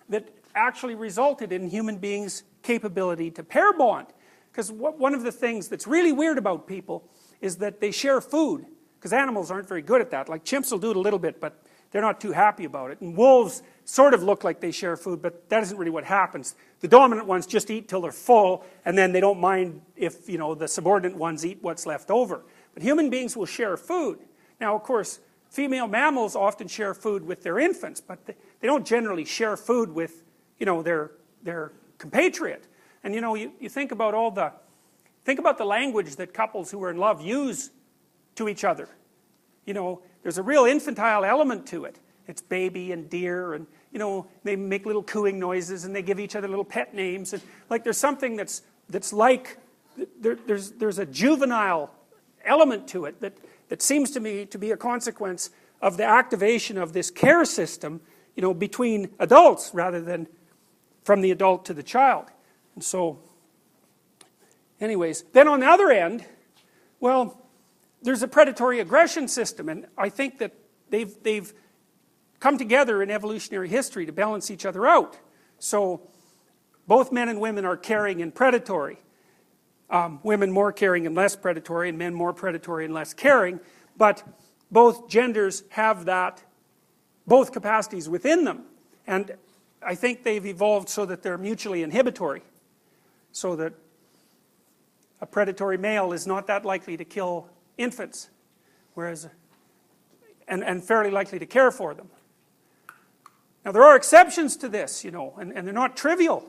that 0.10 0.35
actually 0.56 0.96
resulted 0.96 1.52
in 1.52 1.70
human 1.70 1.98
beings' 1.98 2.44
capability 2.64 3.30
to 3.32 3.44
pair 3.44 3.74
bond. 3.74 4.08
Because 4.52 4.72
one 4.72 5.14
of 5.14 5.24
the 5.24 5.32
things 5.32 5.68
that's 5.68 5.86
really 5.86 6.14
weird 6.14 6.38
about 6.38 6.66
people 6.66 7.04
is 7.42 7.58
that 7.58 7.82
they 7.82 7.92
share 7.92 8.22
food, 8.22 8.66
because 8.98 9.12
animals 9.12 9.52
aren't 9.52 9.68
very 9.68 9.82
good 9.82 10.00
at 10.00 10.12
that. 10.12 10.30
Like 10.30 10.46
chimps 10.46 10.72
will 10.72 10.80
do 10.80 10.92
it 10.92 10.96
a 10.96 11.00
little 11.00 11.20
bit, 11.20 11.42
but 11.42 11.62
they're 11.92 12.02
not 12.02 12.20
too 12.20 12.32
happy 12.32 12.66
about 12.66 12.92
it. 12.92 13.00
And 13.02 13.16
wolves 13.16 13.64
sort 13.86 14.14
of 14.14 14.24
look 14.24 14.44
like 14.44 14.60
they 14.60 14.72
share 14.72 14.98
food, 14.98 15.22
but 15.22 15.50
that 15.50 15.62
isn't 15.64 15.78
really 15.78 15.92
what 15.92 16.04
happens. 16.04 16.56
The 16.80 16.88
dominant 16.88 17.28
ones 17.28 17.46
just 17.46 17.70
eat 17.70 17.88
till 17.88 18.02
they're 18.02 18.12
full, 18.12 18.66
and 18.84 18.98
then 18.98 19.12
they 19.12 19.22
don't 19.22 19.40
mind 19.40 19.82
if 19.96 20.28
you 20.28 20.38
know 20.38 20.56
the 20.56 20.68
subordinate 20.68 21.18
ones 21.18 21.46
eat 21.46 21.60
what's 21.62 21.86
left 21.86 22.12
over. 22.12 22.44
But 22.74 22.84
human 22.84 23.10
beings 23.10 23.38
will 23.38 23.46
share 23.46 23.78
food. 23.78 24.20
Now, 24.60 24.76
of 24.76 24.84
course, 24.84 25.20
female 25.50 25.88
mammals 25.88 26.36
often 26.36 26.68
share 26.68 26.94
food 26.94 27.26
with 27.26 27.44
their 27.44 27.60
infants, 27.60 28.02
but 28.02 28.26
they, 28.26 28.36
don't 28.62 28.86
generally 28.86 29.24
share 29.24 29.56
food 29.56 29.90
with 29.90 30.24
you 30.60 30.66
know 30.66 30.82
their 30.82 31.12
their 31.44 31.72
compatriot. 31.98 32.66
And 33.04 33.14
you 33.14 33.22
know, 33.22 33.36
you, 33.36 33.52
you 33.60 33.70
think 33.70 33.92
about 33.92 34.14
all 34.14 34.32
the 34.32 34.52
think 35.24 35.40
about 35.40 35.58
the 35.58 35.66
language 35.66 36.16
that 36.16 36.34
couples 36.34 36.72
who 36.72 36.84
are 36.84 36.92
in 36.92 36.98
love 36.98 37.22
use 37.22 37.70
to 38.36 38.50
each 38.50 38.64
other. 38.64 38.90
You 39.66 39.74
know, 39.74 40.02
there's 40.24 40.38
a 40.38 40.44
real 40.44 40.66
infantile 40.66 41.24
element 41.24 41.68
to 41.68 41.86
it. 41.86 42.00
It's 42.28 42.42
baby 42.42 42.92
and 42.92 43.10
dear, 43.10 43.54
and 43.54 43.68
you 43.92 44.00
know, 44.00 44.28
they 44.44 44.56
make 44.56 44.86
little 44.86 45.04
cooing 45.04 45.40
noises 45.40 45.86
and 45.86 45.96
they 45.96 46.02
give 46.02 46.20
each 46.20 46.36
other 46.36 46.48
little 46.48 46.66
pet 46.66 46.94
names. 46.94 47.34
And 47.34 47.42
like 47.70 47.84
there's 47.84 47.98
something 47.98 48.36
that's 48.36 48.64
that's 48.90 49.14
like 49.14 49.58
there, 50.20 50.36
there's 50.36 50.72
there's 50.72 51.00
a 51.00 51.06
juvenile 51.06 51.92
element 52.44 52.88
to 52.90 53.06
it 53.06 53.22
that, 53.22 53.34
that 53.70 53.82
seems 53.82 54.12
to 54.12 54.20
me 54.20 54.46
to 54.46 54.58
be 54.58 54.72
a 54.72 54.78
consequence 54.78 55.50
of 55.82 55.98
the 55.98 56.04
activation 56.04 56.78
of 56.78 56.94
this 56.94 57.12
care 57.12 57.46
system, 57.46 58.02
you 58.36 58.42
know, 58.42 58.54
between 58.54 59.10
adults 59.20 59.72
rather 59.74 60.02
than 60.02 60.28
from 61.06 61.22
the 61.22 61.30
adult 61.30 61.66
to 61.66 61.74
the 61.74 61.84
child. 61.84 62.26
And 62.74 62.84
so, 62.84 63.20
anyways, 64.82 65.24
then 65.34 65.48
on 65.48 65.60
the 65.60 65.68
other 65.68 65.92
end, 65.92 66.26
well, 67.00 67.48
there's 68.02 68.24
a 68.24 68.28
predatory 68.28 68.80
aggression 68.80 69.28
system, 69.28 69.70
and 69.70 69.86
I 69.98 70.10
think 70.10 70.40
that 70.40 70.54
they've, 70.90 71.16
they've 71.22 71.54
come 72.40 72.58
together 72.58 73.04
in 73.04 73.12
evolutionary 73.12 73.70
history 73.70 74.08
to 74.08 74.12
balance 74.12 74.50
each 74.50 74.66
other 74.66 74.88
out. 74.88 75.18
So, 75.60 76.02
both 76.88 77.12
men 77.12 77.30
and 77.30 77.40
women 77.40 77.66
are 77.66 77.78
caring 77.78 78.22
and 78.22 78.34
predatory. 78.34 78.98
Um, 79.92 80.20
women 80.24 80.52
more 80.52 80.72
caring 80.72 81.06
and 81.06 81.16
less 81.16 81.36
predatory, 81.36 81.90
and 81.90 81.98
men 82.00 82.16
more 82.16 82.34
predatory 82.34 82.86
and 82.86 82.94
less 82.94 83.14
caring. 83.14 83.60
But 83.96 84.24
both 84.72 85.08
genders 85.08 85.64
have 85.70 86.06
that, 86.06 86.44
both 87.28 87.52
capacities 87.52 88.10
within 88.10 88.44
them. 88.44 88.64
And 89.06 89.36
I 89.86 89.94
think 89.96 90.24
they've 90.24 90.46
evolved 90.46 90.90
so 90.90 91.06
that 91.06 91.22
they're 91.22 91.38
mutually 91.38 91.84
inhibitory. 91.84 92.42
So 93.32 93.56
that 93.58 93.74
a 95.22 95.26
predatory 95.26 95.78
male 95.78 96.12
is 96.12 96.26
not 96.26 96.48
that 96.48 96.66
likely 96.66 96.98
to 96.98 97.06
kill 97.06 97.48
infants, 97.78 98.30
whereas, 98.96 99.30
and, 100.48 100.64
and 100.64 100.84
fairly 100.84 101.12
likely 101.12 101.40
to 101.40 101.46
care 101.46 101.72
for 101.72 101.94
them. 101.94 102.10
Now, 103.64 103.72
there 103.72 103.84
are 103.84 103.96
exceptions 103.96 104.58
to 104.58 104.70
this, 104.70 105.04
you 105.04 105.12
know, 105.12 105.34
and, 105.40 105.52
and 105.52 105.66
they're 105.66 105.74
not 105.74 105.96
trivial. 105.96 106.48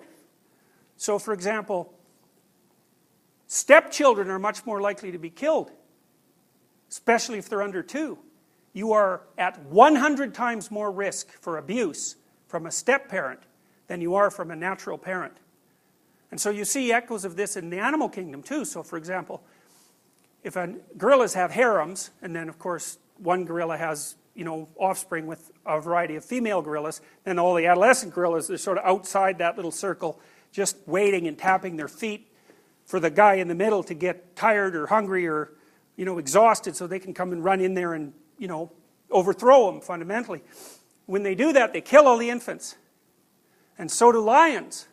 So, 0.96 1.18
for 1.18 1.32
example, 1.32 1.92
stepchildren 3.46 4.30
are 4.30 4.38
much 4.38 4.64
more 4.66 4.80
likely 4.80 5.12
to 5.12 5.18
be 5.18 5.30
killed, 5.30 5.70
especially 6.90 7.38
if 7.38 7.48
they're 7.48 7.62
under 7.62 7.82
two. 7.82 8.18
You 8.72 8.92
are 8.92 9.22
at 9.38 9.62
100 9.64 10.34
times 10.34 10.70
more 10.70 10.90
risk 10.90 11.32
for 11.40 11.58
abuse 11.58 12.16
from 12.46 12.66
a 12.66 12.70
step 12.70 13.08
parent 13.08 13.40
than 13.88 14.00
you 14.00 14.14
are 14.14 14.30
from 14.30 14.50
a 14.50 14.56
natural 14.56 14.98
parent. 14.98 15.36
And 16.30 16.40
so 16.40 16.50
you 16.50 16.64
see 16.64 16.92
echoes 16.92 17.24
of 17.24 17.36
this 17.36 17.56
in 17.56 17.70
the 17.70 17.78
animal 17.78 18.08
kingdom 18.08 18.42
too. 18.42 18.64
So, 18.64 18.82
for 18.82 18.96
example, 18.96 19.42
if 20.42 20.56
gorillas 20.96 21.34
have 21.34 21.52
harems, 21.52 22.10
and 22.22 22.34
then 22.34 22.48
of 22.48 22.58
course 22.58 22.98
one 23.18 23.44
gorilla 23.44 23.76
has 23.76 24.16
you 24.34 24.44
know 24.44 24.68
offspring 24.76 25.26
with 25.26 25.50
a 25.64 25.80
variety 25.80 26.16
of 26.16 26.24
female 26.24 26.62
gorillas, 26.62 27.00
then 27.24 27.38
all 27.38 27.54
the 27.54 27.66
adolescent 27.66 28.12
gorillas 28.12 28.50
are 28.50 28.58
sort 28.58 28.78
of 28.78 28.84
outside 28.84 29.38
that 29.38 29.56
little 29.56 29.70
circle, 29.70 30.20
just 30.52 30.76
waiting 30.86 31.26
and 31.26 31.38
tapping 31.38 31.76
their 31.76 31.88
feet 31.88 32.32
for 32.84 33.00
the 33.00 33.10
guy 33.10 33.34
in 33.34 33.48
the 33.48 33.54
middle 33.54 33.82
to 33.82 33.94
get 33.94 34.36
tired 34.36 34.76
or 34.76 34.86
hungry 34.86 35.26
or 35.26 35.52
you 35.96 36.04
know 36.04 36.18
exhausted, 36.18 36.76
so 36.76 36.86
they 36.86 37.00
can 37.00 37.14
come 37.14 37.32
and 37.32 37.44
run 37.44 37.60
in 37.60 37.74
there 37.74 37.94
and 37.94 38.12
you 38.38 38.48
know 38.48 38.70
overthrow 39.10 39.68
him 39.68 39.80
fundamentally. 39.80 40.42
When 41.06 41.22
they 41.22 41.34
do 41.34 41.52
that, 41.52 41.72
they 41.72 41.80
kill 41.80 42.06
all 42.06 42.18
the 42.18 42.30
infants, 42.30 42.76
and 43.78 43.90
so 43.90 44.12
do 44.12 44.20
lions. 44.20 44.88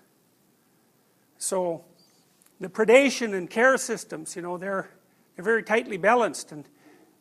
So 1.37 1.83
the 2.59 2.69
predation 2.69 3.33
and 3.33 3.49
care 3.49 3.77
systems, 3.77 4.35
you 4.35 4.41
know, 4.41 4.57
they're 4.57 4.89
they're 5.35 5.45
very 5.45 5.63
tightly 5.63 5.97
balanced 5.97 6.51
and 6.51 6.67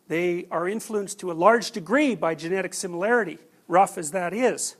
they 0.09 0.47
are 0.51 0.69
influenced 0.69 1.21
to 1.21 1.33
a 1.33 1.35
large 1.35 1.71
degree 1.71 2.15
by 2.15 2.35
genetic 2.35 2.75
similarity, 2.75 3.39
rough 3.69 3.97
as 3.97 4.11
that 4.11 4.35
is. 4.35 4.77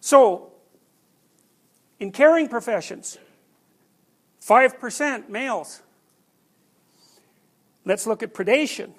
So, 0.00 0.52
In 1.98 2.12
caring 2.12 2.48
professions, 2.48 3.16
5% 4.42 5.28
males. 5.30 5.82
Let's 7.86 8.06
look 8.06 8.22
at 8.22 8.34
predation. 8.34 8.90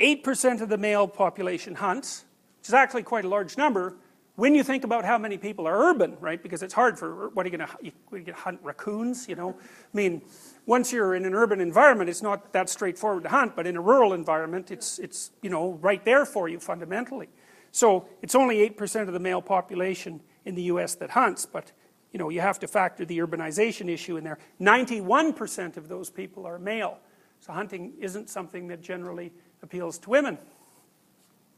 8% 0.00 0.60
of 0.60 0.68
the 0.68 0.78
male 0.78 1.08
population 1.08 1.74
hunts, 1.74 2.24
which 2.60 2.68
is 2.68 2.74
actually 2.74 3.02
quite 3.02 3.24
a 3.24 3.28
large 3.28 3.56
number 3.56 3.96
when 4.36 4.54
you 4.54 4.62
think 4.62 4.84
about 4.84 5.04
how 5.04 5.16
many 5.16 5.38
people 5.38 5.66
are 5.66 5.90
urban, 5.90 6.16
right? 6.20 6.42
Because 6.42 6.62
it's 6.62 6.74
hard 6.74 6.98
for, 6.98 7.30
what 7.30 7.46
are 7.46 7.48
you 7.48 7.56
going 7.56 7.68
to, 7.68 7.76
you, 7.80 7.92
you 8.26 8.32
hunt 8.34 8.60
raccoons, 8.62 9.28
you 9.28 9.34
know? 9.34 9.56
I 9.58 9.96
mean, 9.96 10.20
once 10.66 10.92
you're 10.92 11.14
in 11.14 11.24
an 11.24 11.34
urban 11.34 11.58
environment, 11.58 12.10
it's 12.10 12.22
not 12.22 12.52
that 12.52 12.68
straightforward 12.68 13.22
to 13.22 13.30
hunt, 13.30 13.56
but 13.56 13.66
in 13.66 13.76
a 13.76 13.80
rural 13.80 14.12
environment, 14.12 14.70
it's, 14.70 14.98
it's 14.98 15.30
you 15.40 15.48
know, 15.48 15.78
right 15.80 16.04
there 16.04 16.26
for 16.26 16.48
you 16.50 16.60
fundamentally. 16.60 17.28
So 17.72 18.06
it's 18.20 18.34
only 18.34 18.68
8% 18.70 19.08
of 19.08 19.14
the 19.14 19.20
male 19.20 19.40
population 19.40 20.20
in 20.44 20.54
the 20.54 20.64
US 20.64 20.94
that 20.96 21.10
hunts, 21.10 21.46
but 21.46 21.72
you 22.12 22.18
know, 22.18 22.28
you 22.28 22.40
have 22.40 22.58
to 22.60 22.68
factor 22.68 23.04
the 23.04 23.18
urbanization 23.18 23.88
issue 23.88 24.16
in 24.16 24.24
there. 24.24 24.38
91% 24.60 25.76
of 25.76 25.88
those 25.88 26.10
people 26.10 26.46
are 26.46 26.58
male. 26.58 26.98
So 27.40 27.52
hunting 27.52 27.92
isn't 28.00 28.30
something 28.30 28.68
that 28.68 28.80
generally 28.80 29.32
appeals 29.66 29.98
to 29.98 30.10
women. 30.10 30.38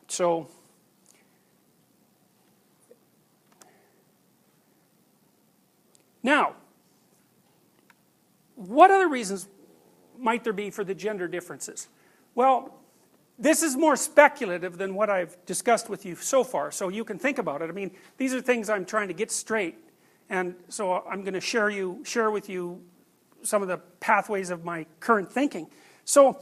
So, 0.08 0.48
now, 6.22 6.54
what 8.56 8.90
other 8.90 9.08
reasons 9.08 9.46
might 10.18 10.42
there 10.42 10.54
be 10.54 10.70
for 10.70 10.84
the 10.84 10.94
gender 10.94 11.28
differences? 11.28 11.88
Well, 12.34 12.74
this 13.38 13.62
is 13.62 13.76
more 13.76 13.94
speculative 13.94 14.78
than 14.78 14.94
what 14.94 15.10
I've 15.10 15.36
discussed 15.44 15.90
with 15.90 16.06
you 16.06 16.16
so 16.16 16.42
far, 16.42 16.72
so 16.72 16.88
you 16.88 17.04
can 17.04 17.18
think 17.18 17.36
about 17.36 17.60
it. 17.60 17.68
I 17.68 17.72
mean, 17.72 17.90
these 18.16 18.32
are 18.32 18.40
things 18.40 18.70
I'm 18.70 18.86
trying 18.86 19.08
to 19.08 19.14
get 19.14 19.30
straight, 19.30 19.76
and 20.30 20.54
so 20.70 21.04
I'm 21.06 21.20
going 21.22 21.34
to 21.34 21.40
share 21.40 21.68
you 21.68 22.02
share 22.04 22.30
with 22.30 22.48
you 22.48 22.82
some 23.42 23.60
of 23.60 23.68
the 23.68 23.76
pathways 24.00 24.48
of 24.48 24.64
my 24.64 24.86
current 24.98 25.30
thinking. 25.30 25.68
So, 26.06 26.40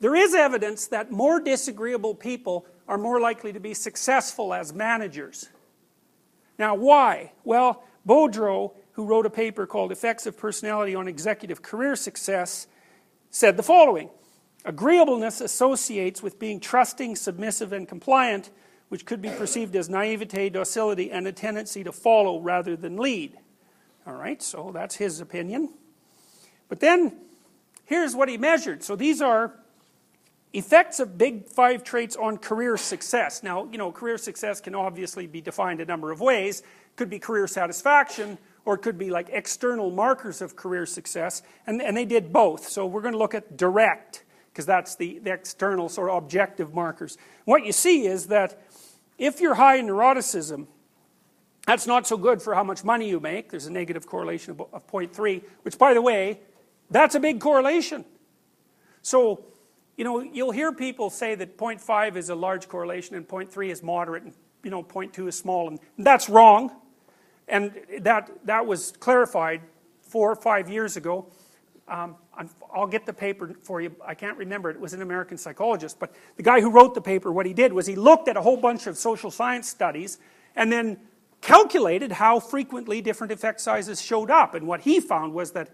there 0.00 0.14
is 0.14 0.34
evidence 0.34 0.86
that 0.88 1.10
more 1.10 1.40
disagreeable 1.40 2.14
people 2.14 2.66
are 2.88 2.98
more 2.98 3.20
likely 3.20 3.52
to 3.52 3.60
be 3.60 3.74
successful 3.74 4.52
as 4.52 4.72
managers. 4.72 5.48
Now, 6.58 6.74
why? 6.74 7.32
Well, 7.44 7.84
Boudreau, 8.06 8.72
who 8.92 9.04
wrote 9.04 9.26
a 9.26 9.30
paper 9.30 9.66
called 9.66 9.92
Effects 9.92 10.26
of 10.26 10.36
Personality 10.36 10.94
on 10.94 11.06
Executive 11.06 11.62
Career 11.62 11.96
Success, 11.96 12.66
said 13.30 13.56
the 13.56 13.62
following 13.62 14.10
Agreeableness 14.64 15.40
associates 15.40 16.22
with 16.22 16.38
being 16.38 16.60
trusting, 16.60 17.16
submissive, 17.16 17.72
and 17.72 17.88
compliant, 17.88 18.50
which 18.88 19.06
could 19.06 19.22
be 19.22 19.30
perceived 19.30 19.74
as 19.76 19.88
naivete, 19.88 20.50
docility, 20.50 21.10
and 21.10 21.26
a 21.26 21.32
tendency 21.32 21.84
to 21.84 21.92
follow 21.92 22.40
rather 22.40 22.76
than 22.76 22.96
lead. 22.96 23.38
All 24.06 24.14
right, 24.14 24.42
so 24.42 24.70
that's 24.74 24.96
his 24.96 25.20
opinion. 25.20 25.70
But 26.68 26.80
then, 26.80 27.16
here's 27.84 28.14
what 28.14 28.28
he 28.28 28.36
measured. 28.36 28.82
So 28.82 28.96
these 28.96 29.22
are 29.22 29.54
Effects 30.52 30.98
of 30.98 31.16
big 31.16 31.46
five 31.46 31.84
traits 31.84 32.16
on 32.16 32.36
career 32.36 32.76
success. 32.76 33.42
Now, 33.42 33.68
you 33.70 33.78
know, 33.78 33.92
career 33.92 34.18
success 34.18 34.60
can 34.60 34.74
obviously 34.74 35.28
be 35.28 35.40
defined 35.40 35.80
a 35.80 35.84
number 35.84 36.10
of 36.10 36.20
ways. 36.20 36.64
Could 36.96 37.08
be 37.08 37.20
career 37.20 37.46
satisfaction, 37.46 38.36
or 38.64 38.74
it 38.74 38.78
could 38.78 38.98
be 38.98 39.10
like 39.10 39.28
external 39.30 39.92
markers 39.92 40.42
of 40.42 40.56
career 40.56 40.86
success. 40.86 41.42
And, 41.68 41.80
and 41.80 41.96
they 41.96 42.04
did 42.04 42.32
both. 42.32 42.68
So 42.68 42.84
we're 42.84 43.00
going 43.00 43.12
to 43.12 43.18
look 43.18 43.34
at 43.34 43.56
direct, 43.56 44.24
because 44.52 44.66
that's 44.66 44.96
the, 44.96 45.20
the 45.20 45.32
external 45.32 45.88
sort 45.88 46.10
of 46.10 46.16
objective 46.16 46.74
markers. 46.74 47.16
What 47.44 47.64
you 47.64 47.70
see 47.70 48.06
is 48.06 48.26
that 48.26 48.60
if 49.18 49.40
you're 49.40 49.54
high 49.54 49.76
in 49.76 49.86
neuroticism, 49.86 50.66
that's 51.64 51.86
not 51.86 52.08
so 52.08 52.16
good 52.16 52.42
for 52.42 52.56
how 52.56 52.64
much 52.64 52.82
money 52.82 53.08
you 53.08 53.20
make. 53.20 53.50
There's 53.50 53.66
a 53.66 53.72
negative 53.72 54.04
correlation 54.04 54.56
of 54.72 54.86
0.3, 54.88 55.42
which, 55.62 55.78
by 55.78 55.94
the 55.94 56.02
way, 56.02 56.40
that's 56.90 57.14
a 57.14 57.20
big 57.20 57.38
correlation. 57.38 58.04
So 59.02 59.44
you 60.00 60.04
know, 60.04 60.20
you'll 60.20 60.50
hear 60.50 60.72
people 60.72 61.10
say 61.10 61.34
that 61.34 61.58
0.5 61.58 62.16
is 62.16 62.30
a 62.30 62.34
large 62.34 62.68
correlation 62.68 63.16
and 63.16 63.28
0.3 63.28 63.68
is 63.68 63.82
moderate 63.82 64.22
and 64.22 64.32
you 64.62 64.70
know 64.70 64.82
0.2 64.82 65.28
is 65.28 65.36
small, 65.36 65.68
and 65.68 65.78
that's 65.98 66.30
wrong. 66.30 66.72
And 67.46 67.78
that 67.98 68.30
that 68.46 68.64
was 68.64 68.92
clarified 68.92 69.60
four 70.00 70.32
or 70.32 70.36
five 70.36 70.70
years 70.70 70.96
ago. 70.96 71.26
Um, 71.86 72.16
I'll 72.74 72.86
get 72.86 73.04
the 73.04 73.12
paper 73.12 73.54
for 73.62 73.82
you. 73.82 73.94
I 74.02 74.14
can't 74.14 74.38
remember 74.38 74.70
it. 74.70 74.76
It 74.76 74.80
was 74.80 74.94
an 74.94 75.02
American 75.02 75.36
psychologist, 75.36 75.98
but 75.98 76.14
the 76.38 76.42
guy 76.42 76.62
who 76.62 76.70
wrote 76.70 76.94
the 76.94 77.02
paper, 77.02 77.30
what 77.30 77.44
he 77.44 77.52
did 77.52 77.70
was 77.70 77.84
he 77.84 77.94
looked 77.94 78.26
at 78.26 78.38
a 78.38 78.40
whole 78.40 78.56
bunch 78.56 78.86
of 78.86 78.96
social 78.96 79.30
science 79.30 79.68
studies 79.68 80.16
and 80.56 80.72
then 80.72 80.96
calculated 81.42 82.12
how 82.12 82.40
frequently 82.40 83.02
different 83.02 83.34
effect 83.34 83.60
sizes 83.60 84.00
showed 84.00 84.30
up. 84.30 84.54
And 84.54 84.66
what 84.66 84.80
he 84.80 84.98
found 84.98 85.34
was 85.34 85.52
that 85.52 85.68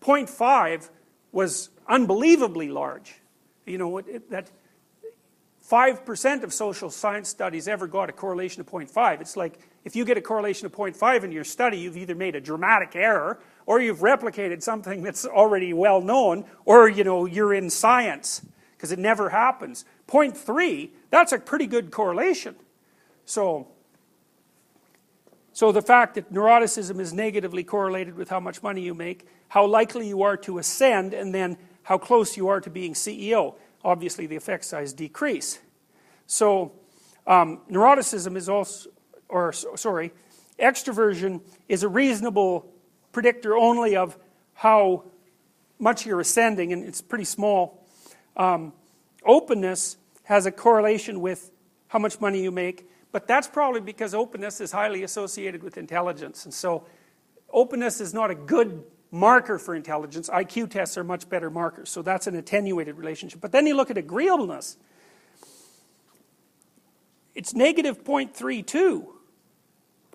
0.5 0.00 0.90
was 1.30 1.70
unbelievably 1.86 2.70
large 2.70 3.14
you 3.68 3.78
know, 3.78 4.00
that 4.30 4.50
5% 5.68 6.42
of 6.42 6.52
social 6.52 6.90
science 6.90 7.28
studies 7.28 7.68
ever 7.68 7.86
got 7.86 8.08
a 8.08 8.12
correlation 8.12 8.60
of 8.60 8.66
0.5. 8.66 9.20
It's 9.20 9.36
like 9.36 9.58
if 9.84 9.94
you 9.94 10.04
get 10.04 10.16
a 10.16 10.22
correlation 10.22 10.66
of 10.66 10.72
0.5 10.72 11.24
in 11.24 11.32
your 11.32 11.44
study, 11.44 11.78
you've 11.78 11.96
either 11.96 12.14
made 12.14 12.34
a 12.34 12.40
dramatic 12.40 12.96
error 12.96 13.38
or 13.66 13.80
you've 13.80 13.98
replicated 13.98 14.62
something 14.62 15.02
that's 15.02 15.26
already 15.26 15.74
well 15.74 16.00
known 16.00 16.44
or 16.64 16.88
you 16.88 17.04
know, 17.04 17.26
you're 17.26 17.52
in 17.52 17.68
science 17.68 18.42
because 18.76 18.92
it 18.92 18.98
never 18.98 19.28
happens. 19.28 19.84
0.3, 20.06 20.90
that's 21.10 21.32
a 21.32 21.38
pretty 21.38 21.66
good 21.66 21.90
correlation. 21.90 22.56
So, 23.26 23.68
so 25.52 25.70
the 25.70 25.82
fact 25.82 26.14
that 26.14 26.32
neuroticism 26.32 26.98
is 26.98 27.12
negatively 27.12 27.62
correlated 27.62 28.14
with 28.14 28.30
how 28.30 28.40
much 28.40 28.62
money 28.62 28.80
you 28.80 28.94
make, 28.94 29.26
how 29.48 29.66
likely 29.66 30.08
you 30.08 30.22
are 30.22 30.36
to 30.38 30.58
ascend, 30.58 31.12
and 31.12 31.34
then 31.34 31.58
how 31.88 31.96
close 31.96 32.36
you 32.36 32.48
are 32.48 32.60
to 32.60 32.68
being 32.68 32.92
CEO. 32.92 33.54
Obviously, 33.82 34.26
the 34.26 34.36
effect 34.36 34.62
size 34.66 34.92
decrease. 34.92 35.58
So, 36.26 36.72
um, 37.26 37.62
neuroticism 37.70 38.36
is 38.36 38.46
also, 38.46 38.90
or 39.30 39.54
sorry, 39.54 40.12
extroversion 40.58 41.40
is 41.66 41.84
a 41.84 41.88
reasonable 41.88 42.70
predictor 43.10 43.56
only 43.56 43.96
of 43.96 44.18
how 44.52 45.04
much 45.78 46.04
you're 46.04 46.20
ascending, 46.20 46.74
and 46.74 46.84
it's 46.84 47.00
pretty 47.00 47.24
small. 47.24 47.82
Um, 48.36 48.74
openness 49.24 49.96
has 50.24 50.44
a 50.44 50.52
correlation 50.52 51.22
with 51.22 51.50
how 51.86 51.98
much 51.98 52.20
money 52.20 52.42
you 52.42 52.50
make, 52.50 52.86
but 53.12 53.26
that's 53.26 53.48
probably 53.48 53.80
because 53.80 54.12
openness 54.12 54.60
is 54.60 54.72
highly 54.72 55.04
associated 55.04 55.62
with 55.62 55.78
intelligence. 55.78 56.44
And 56.44 56.52
so, 56.52 56.84
openness 57.50 57.98
is 57.98 58.12
not 58.12 58.30
a 58.30 58.34
good 58.34 58.84
marker 59.10 59.58
for 59.58 59.74
intelligence. 59.74 60.28
IQ 60.28 60.70
tests 60.70 60.98
are 60.98 61.04
much 61.04 61.28
better 61.28 61.50
markers, 61.50 61.90
so 61.90 62.02
that's 62.02 62.26
an 62.26 62.36
attenuated 62.36 62.96
relationship. 62.96 63.40
But 63.40 63.52
then 63.52 63.66
you 63.66 63.74
look 63.74 63.90
at 63.90 63.98
agreeableness. 63.98 64.76
It's 67.34 67.54
negative 67.54 68.04
0.32 68.04 69.06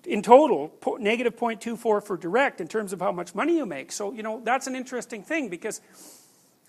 in 0.06 0.22
total, 0.22 0.72
negative 0.98 1.36
0.24 1.36 2.04
for 2.04 2.16
direct 2.16 2.60
in 2.60 2.68
terms 2.68 2.92
of 2.92 3.00
how 3.00 3.12
much 3.12 3.34
money 3.34 3.56
you 3.56 3.66
make. 3.66 3.90
So, 3.90 4.12
you 4.12 4.22
know, 4.22 4.40
that's 4.44 4.66
an 4.66 4.76
interesting 4.76 5.22
thing 5.22 5.48
because 5.48 5.80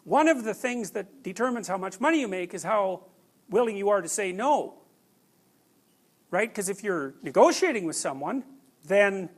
one 0.03 0.28
of 0.28 0.43
the 0.43 0.53
things 0.53 0.91
that 0.91 1.23
determines 1.23 1.67
how 1.67 1.78
much 1.78 1.99
money 1.99 2.21
you 2.21 2.28
make 2.28 2.53
is 2.53 2.63
how 2.63 3.03
willing 3.49 3.76
you 3.76 3.89
are 3.89 4.01
to 4.01 4.09
say 4.09 4.32
no. 4.32 4.76
Right? 6.32 6.49
Because 6.49 6.69
if 6.69 6.84
you're 6.84 7.13
negotiating 7.21 7.86
with 7.86 7.95
someone, 7.95 8.43
then 8.86 9.30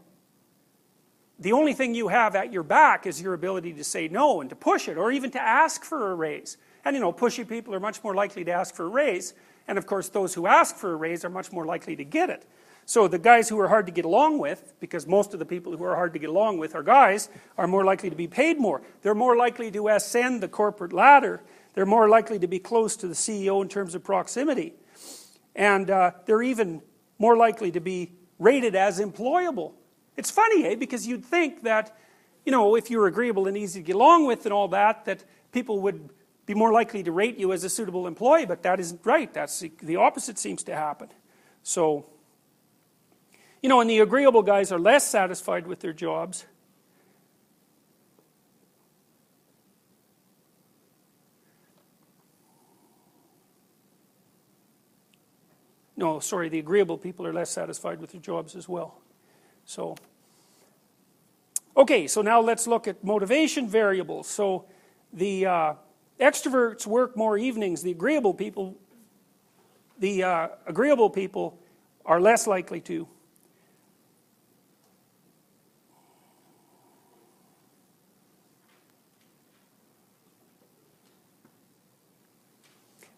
the 1.39 1.51
only 1.51 1.73
thing 1.73 1.93
you 1.93 2.07
have 2.07 2.35
at 2.35 2.51
your 2.51 2.63
back 2.63 3.05
is 3.05 3.21
your 3.21 3.33
ability 3.33 3.73
to 3.73 3.83
say 3.83 4.07
no 4.07 4.41
and 4.41 4.49
to 4.49 4.55
push 4.55 4.87
it 4.87 4.97
or 4.97 5.11
even 5.11 5.29
to 5.31 5.41
ask 5.41 5.83
for 5.83 6.11
a 6.11 6.15
raise. 6.15 6.57
And 6.83 6.95
you 6.95 7.01
know, 7.01 7.13
pushy 7.13 7.47
people 7.47 7.75
are 7.75 7.79
much 7.79 8.03
more 8.03 8.15
likely 8.15 8.43
to 8.45 8.51
ask 8.51 8.73
for 8.73 8.85
a 8.85 8.89
raise. 8.89 9.33
And 9.67 9.77
of 9.77 9.85
course, 9.85 10.09
those 10.09 10.33
who 10.33 10.47
ask 10.47 10.75
for 10.75 10.93
a 10.93 10.95
raise 10.95 11.23
are 11.23 11.29
much 11.29 11.51
more 11.51 11.65
likely 11.65 11.95
to 11.95 12.03
get 12.03 12.29
it. 12.29 12.45
So 12.85 13.07
the 13.07 13.19
guys 13.19 13.49
who 13.49 13.59
are 13.59 13.67
hard 13.67 13.85
to 13.87 13.91
get 13.91 14.05
along 14.05 14.39
with, 14.39 14.73
because 14.79 15.05
most 15.05 15.33
of 15.33 15.39
the 15.39 15.45
people 15.45 15.75
who 15.75 15.83
are 15.83 15.95
hard 15.95 16.13
to 16.13 16.19
get 16.19 16.29
along 16.29 16.57
with 16.57 16.73
are 16.73 16.83
guys, 16.83 17.29
are 17.57 17.67
more 17.67 17.83
likely 17.83 18.09
to 18.09 18.15
be 18.15 18.27
paid 18.27 18.57
more. 18.57 18.81
They're 19.01 19.13
more 19.13 19.35
likely 19.35 19.69
to 19.71 19.89
ascend 19.89 20.41
the 20.41 20.47
corporate 20.47 20.93
ladder. 20.93 21.43
They're 21.73 21.85
more 21.85 22.07
likely 22.07 22.39
to 22.39 22.47
be 22.47 22.59
close 22.59 22.95
to 22.97 23.07
the 23.07 23.13
CEO 23.13 23.61
in 23.61 23.67
terms 23.67 23.93
of 23.93 24.03
proximity. 24.05 24.73
And 25.53 25.89
uh, 25.91 26.11
they're 26.25 26.41
even 26.41 26.81
more 27.19 27.35
likely 27.35 27.71
to 27.71 27.81
be 27.81 28.13
rated 28.39 28.73
as 28.73 29.01
employable 29.01 29.73
it's 30.17 30.31
funny, 30.31 30.65
eh? 30.65 30.75
Because 30.75 31.07
you'd 31.07 31.23
think 31.23 31.63
that, 31.63 31.95
you 32.45 32.51
know, 32.51 32.75
if 32.75 32.89
you're 32.89 33.07
agreeable 33.07 33.47
and 33.47 33.55
easy 33.55 33.79
to 33.79 33.85
get 33.85 33.95
along 33.95 34.25
with 34.25 34.45
and 34.45 34.53
all 34.53 34.67
that, 34.69 35.05
that 35.05 35.23
people 35.51 35.79
would 35.81 36.09
be 36.47 36.53
more 36.53 36.71
likely 36.71 37.03
to 37.03 37.11
rate 37.11 37.37
you 37.37 37.53
as 37.53 37.63
a 37.63 37.69
suitable 37.69 38.07
employee, 38.07 38.45
but 38.45 38.63
that 38.63 38.79
isn't 38.79 39.05
right. 39.05 39.33
That's 39.33 39.59
the, 39.59 39.71
the 39.83 39.97
opposite 39.97 40.39
seems 40.39 40.63
to 40.63 40.75
happen. 40.75 41.09
So, 41.61 42.07
you 43.61 43.69
know, 43.69 43.81
and 43.81 43.89
the 43.89 43.99
agreeable 43.99 44.41
guys 44.41 44.71
are 44.71 44.79
less 44.79 45.05
satisfied 45.05 45.67
with 45.67 45.81
their 45.81 45.93
jobs. 45.93 46.45
No, 55.97 56.19
sorry, 56.19 56.47
the 56.47 56.59
agreeable 56.59 56.97
people 56.97 57.25
are 57.25 57.33
less 57.33 57.49
satisfied 57.49 57.99
with 57.99 58.11
their 58.11 58.21
jobs 58.21 58.55
as 58.55 58.69
well. 58.69 59.01
So, 59.67 59.97
okay, 61.75 62.07
so 62.07 62.21
now 62.21 62.39
let's 62.39 62.67
look 62.67 62.87
at 62.87 63.03
motivation 63.03 63.67
variables. 63.67 64.27
So 64.27 64.65
the 65.11 65.45
uh, 65.45 65.73
extroverts 66.21 66.87
work 66.87 67.17
more 67.17 67.37
evenings. 67.37 67.83
The 67.83 67.91
agreeable 67.91 68.33
people, 68.33 68.77
the 69.99 70.23
uh, 70.23 70.47
agreeable 70.65 71.09
people 71.09 71.59
are 72.05 72.21
less 72.21 72.47
likely 72.47 72.79
to. 72.81 73.09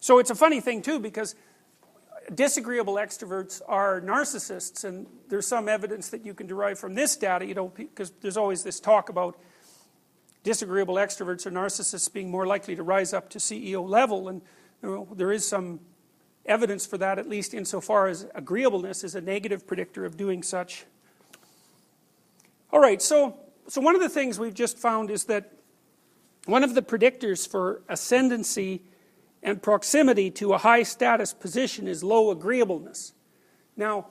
So 0.00 0.18
it's 0.18 0.30
a 0.30 0.34
funny 0.34 0.60
thing 0.60 0.82
too 0.82 0.98
because 0.98 1.36
disagreeable 2.34 2.94
extroverts 2.94 3.60
are 3.66 4.00
narcissists 4.00 4.84
and 4.84 5.06
there's 5.28 5.46
some 5.46 5.68
evidence 5.68 6.08
that 6.10 6.24
you 6.24 6.34
can 6.34 6.46
derive 6.46 6.78
from 6.78 6.94
this 6.94 7.16
data, 7.16 7.44
you 7.44 7.54
know, 7.54 7.68
because 7.68 8.12
there's 8.20 8.36
always 8.36 8.62
this 8.62 8.78
talk 8.80 9.08
about 9.08 9.38
disagreeable 10.42 10.94
extroverts 10.94 11.46
or 11.46 11.50
narcissists 11.50 12.12
being 12.12 12.30
more 12.30 12.46
likely 12.46 12.76
to 12.76 12.82
rise 12.82 13.12
up 13.12 13.28
to 13.30 13.38
CEO 13.38 13.86
level 13.86 14.28
and 14.28 14.42
you 14.82 14.88
know, 14.88 15.08
there 15.14 15.32
is 15.32 15.46
some 15.46 15.80
evidence 16.46 16.86
for 16.86 16.98
that 16.98 17.18
at 17.18 17.28
least 17.28 17.52
insofar 17.52 18.06
as 18.06 18.26
agreeableness 18.34 19.04
is 19.04 19.14
a 19.14 19.20
negative 19.20 19.66
predictor 19.66 20.04
of 20.04 20.16
doing 20.16 20.42
such. 20.42 20.86
All 22.72 22.80
right, 22.80 23.02
so, 23.02 23.38
so 23.68 23.80
one 23.80 23.94
of 23.94 24.00
the 24.00 24.08
things 24.08 24.38
we've 24.38 24.54
just 24.54 24.78
found 24.78 25.10
is 25.10 25.24
that 25.24 25.52
one 26.46 26.64
of 26.64 26.74
the 26.74 26.82
predictors 26.82 27.46
for 27.46 27.82
ascendancy 27.88 28.82
and 29.42 29.62
proximity 29.62 30.30
to 30.30 30.52
a 30.52 30.58
high 30.58 30.82
status 30.82 31.32
position 31.32 31.88
is 31.88 32.04
low 32.04 32.30
agreeableness. 32.30 33.12
Now, 33.76 34.08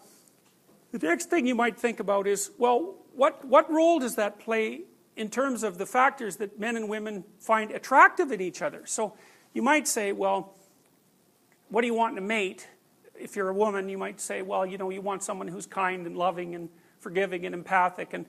the 0.92 1.00
next 1.00 1.30
thing 1.30 1.46
you 1.46 1.56
might 1.56 1.78
think 1.78 2.00
about 2.00 2.28
is, 2.28 2.52
well, 2.58 2.96
what, 3.14 3.46
what 3.46 3.72
role 3.72 4.00
does 4.00 4.16
that 4.16 4.40
play 4.40 4.82
in 5.16 5.30
terms 5.30 5.64
of 5.64 5.78
the 5.78 5.86
factors 5.86 6.38
that 6.38 6.60
men 6.60 6.76
and 6.76 6.90
women 6.90 7.24
find 7.40 7.72
attractive 7.72 8.32
in 8.32 8.42
each 8.42 8.62
other? 8.62 8.86
So 8.86 9.16
you 9.54 9.62
might 9.62 9.88
say, 9.88 10.12
well, 10.12 10.56
what 11.70 11.82
do 11.82 11.88
you 11.88 11.94
want 11.94 12.18
in 12.18 12.24
a 12.24 12.28
mate? 12.28 12.68
If 13.16 13.36
you're 13.36 13.50
a 13.50 13.54
woman, 13.54 13.90
you 13.90 13.98
might 13.98 14.20
say, 14.20 14.42
well, 14.42 14.66
you 14.66 14.78
know, 14.78 14.90
you 14.90 15.02
want 15.02 15.22
someone 15.22 15.48
who's 15.48 15.66
kind 15.66 16.08
and 16.08 16.18
loving 16.18 16.56
and 16.56 16.70
forgiving 17.00 17.46
and 17.46 17.54
empathic, 17.54 18.14
and 18.14 18.26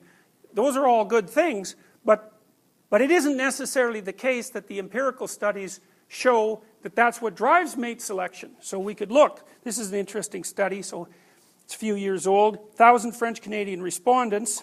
those 0.53 0.77
are 0.77 0.87
all 0.87 1.05
good 1.05 1.31
things, 1.31 1.77
but, 2.05 2.35
but 2.89 3.01
it 3.01 3.11
isn't 3.11 3.37
necessarily 3.37 4.01
the 4.01 4.13
case 4.13 4.51
that 4.51 4.67
the 4.67 4.79
empirical 4.79 5.29
studies 5.29 5.81
show 6.09 6.63
that 6.83 6.97
that's 6.97 7.21
what 7.21 7.35
drives 7.35 7.77
mate 7.77 8.01
selection. 8.01 8.53
So 8.61 8.79
we 8.79 8.95
could 8.95 9.13
look. 9.13 9.47
This 9.65 9.79
is 9.79 9.93
an 9.93 9.99
interesting 9.99 10.45
study, 10.45 10.83
so 10.83 11.09
it's 11.65 11.75
a 11.75 11.79
few 11.79 11.95
years 11.95 12.27
old. 12.27 12.57
1,000 12.57 13.13
French 13.13 13.43
Canadian 13.43 13.83
respondents, 13.83 14.63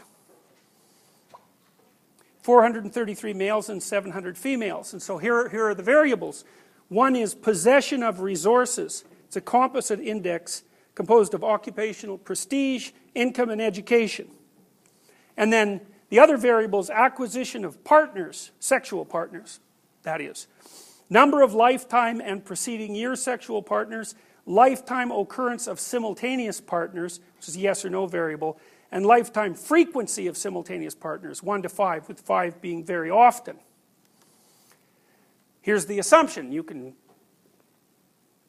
433 2.41 3.33
males 3.33 3.69
and 3.69 3.83
700 3.83 4.37
females. 4.37 4.93
And 4.93 5.01
so 5.01 5.17
here, 5.17 5.49
here 5.49 5.67
are 5.67 5.75
the 5.75 5.83
variables. 5.83 6.45
One 6.89 7.15
is 7.15 7.35
possession 7.35 8.03
of 8.03 8.21
resources. 8.21 9.03
It's 9.25 9.35
a 9.35 9.41
composite 9.41 9.99
index 9.99 10.63
composed 10.95 11.33
of 11.33 11.43
occupational 11.43 12.17
prestige, 12.17 12.91
income, 13.13 13.49
and 13.49 13.61
education. 13.61 14.29
And 15.35 15.53
then 15.53 15.81
the 16.09 16.19
other 16.19 16.37
variable 16.37 16.79
is 16.79 16.89
acquisition 16.89 17.65
of 17.65 17.83
partners, 17.83 18.51
sexual 18.59 19.05
partners, 19.05 19.59
that 20.03 20.21
is. 20.21 20.47
Number 21.09 21.41
of 21.41 21.53
lifetime 21.53 22.21
and 22.21 22.43
preceding 22.43 22.95
year 22.95 23.15
sexual 23.15 23.61
partners, 23.61 24.15
lifetime 24.45 25.11
occurrence 25.11 25.67
of 25.67 25.79
simultaneous 25.79 26.59
partners, 26.59 27.19
which 27.37 27.47
is 27.47 27.55
a 27.55 27.59
yes 27.59 27.85
or 27.85 27.89
no 27.89 28.07
variable, 28.07 28.59
and 28.91 29.05
lifetime 29.05 29.53
frequency 29.53 30.27
of 30.27 30.37
simultaneous 30.37 30.95
partners, 30.95 31.43
1 31.43 31.61
to 31.63 31.69
5, 31.69 32.07
with 32.07 32.19
5 32.19 32.61
being 32.61 32.83
very 32.83 33.09
often. 33.09 33.57
Here's 35.61 35.85
the 35.85 35.99
assumption. 35.99 36.51
You 36.51 36.63
can 36.63 36.93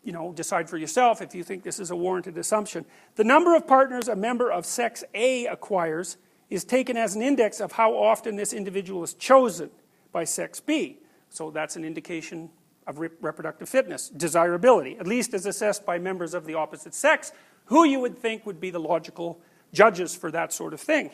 you 0.04 0.12
know, 0.12 0.32
decide 0.32 0.70
for 0.70 0.78
yourself 0.78 1.20
if 1.20 1.34
you 1.34 1.42
think 1.44 1.62
this 1.62 1.78
is 1.78 1.90
a 1.90 1.96
warranted 1.96 2.38
assumption. 2.38 2.86
The 3.16 3.24
number 3.24 3.54
of 3.54 3.66
partners 3.66 4.08
a 4.08 4.16
member 4.16 4.50
of 4.50 4.64
sex 4.64 5.04
A 5.14 5.46
acquires 5.46 6.16
is 6.48 6.64
taken 6.64 6.96
as 6.96 7.14
an 7.14 7.22
index 7.22 7.60
of 7.60 7.72
how 7.72 7.94
often 7.94 8.36
this 8.36 8.52
individual 8.52 9.02
is 9.02 9.12
chosen 9.14 9.70
by 10.12 10.24
sex 10.24 10.60
B. 10.60 10.98
So 11.30 11.50
that's 11.50 11.76
an 11.76 11.84
indication 11.84 12.50
of 12.86 12.98
re 12.98 13.08
reproductive 13.20 13.68
fitness, 13.68 14.08
desirability, 14.08 14.96
at 14.98 15.06
least 15.06 15.34
as 15.34 15.46
assessed 15.46 15.84
by 15.84 15.98
members 15.98 16.34
of 16.34 16.46
the 16.46 16.54
opposite 16.54 16.94
sex, 16.94 17.32
who 17.66 17.84
you 17.84 18.00
would 18.00 18.18
think 18.18 18.46
would 18.46 18.60
be 18.60 18.70
the 18.70 18.80
logical 18.80 19.40
judges 19.72 20.14
for 20.14 20.30
that 20.30 20.52
sort 20.52 20.72
of 20.72 20.80
thing. 20.80 21.10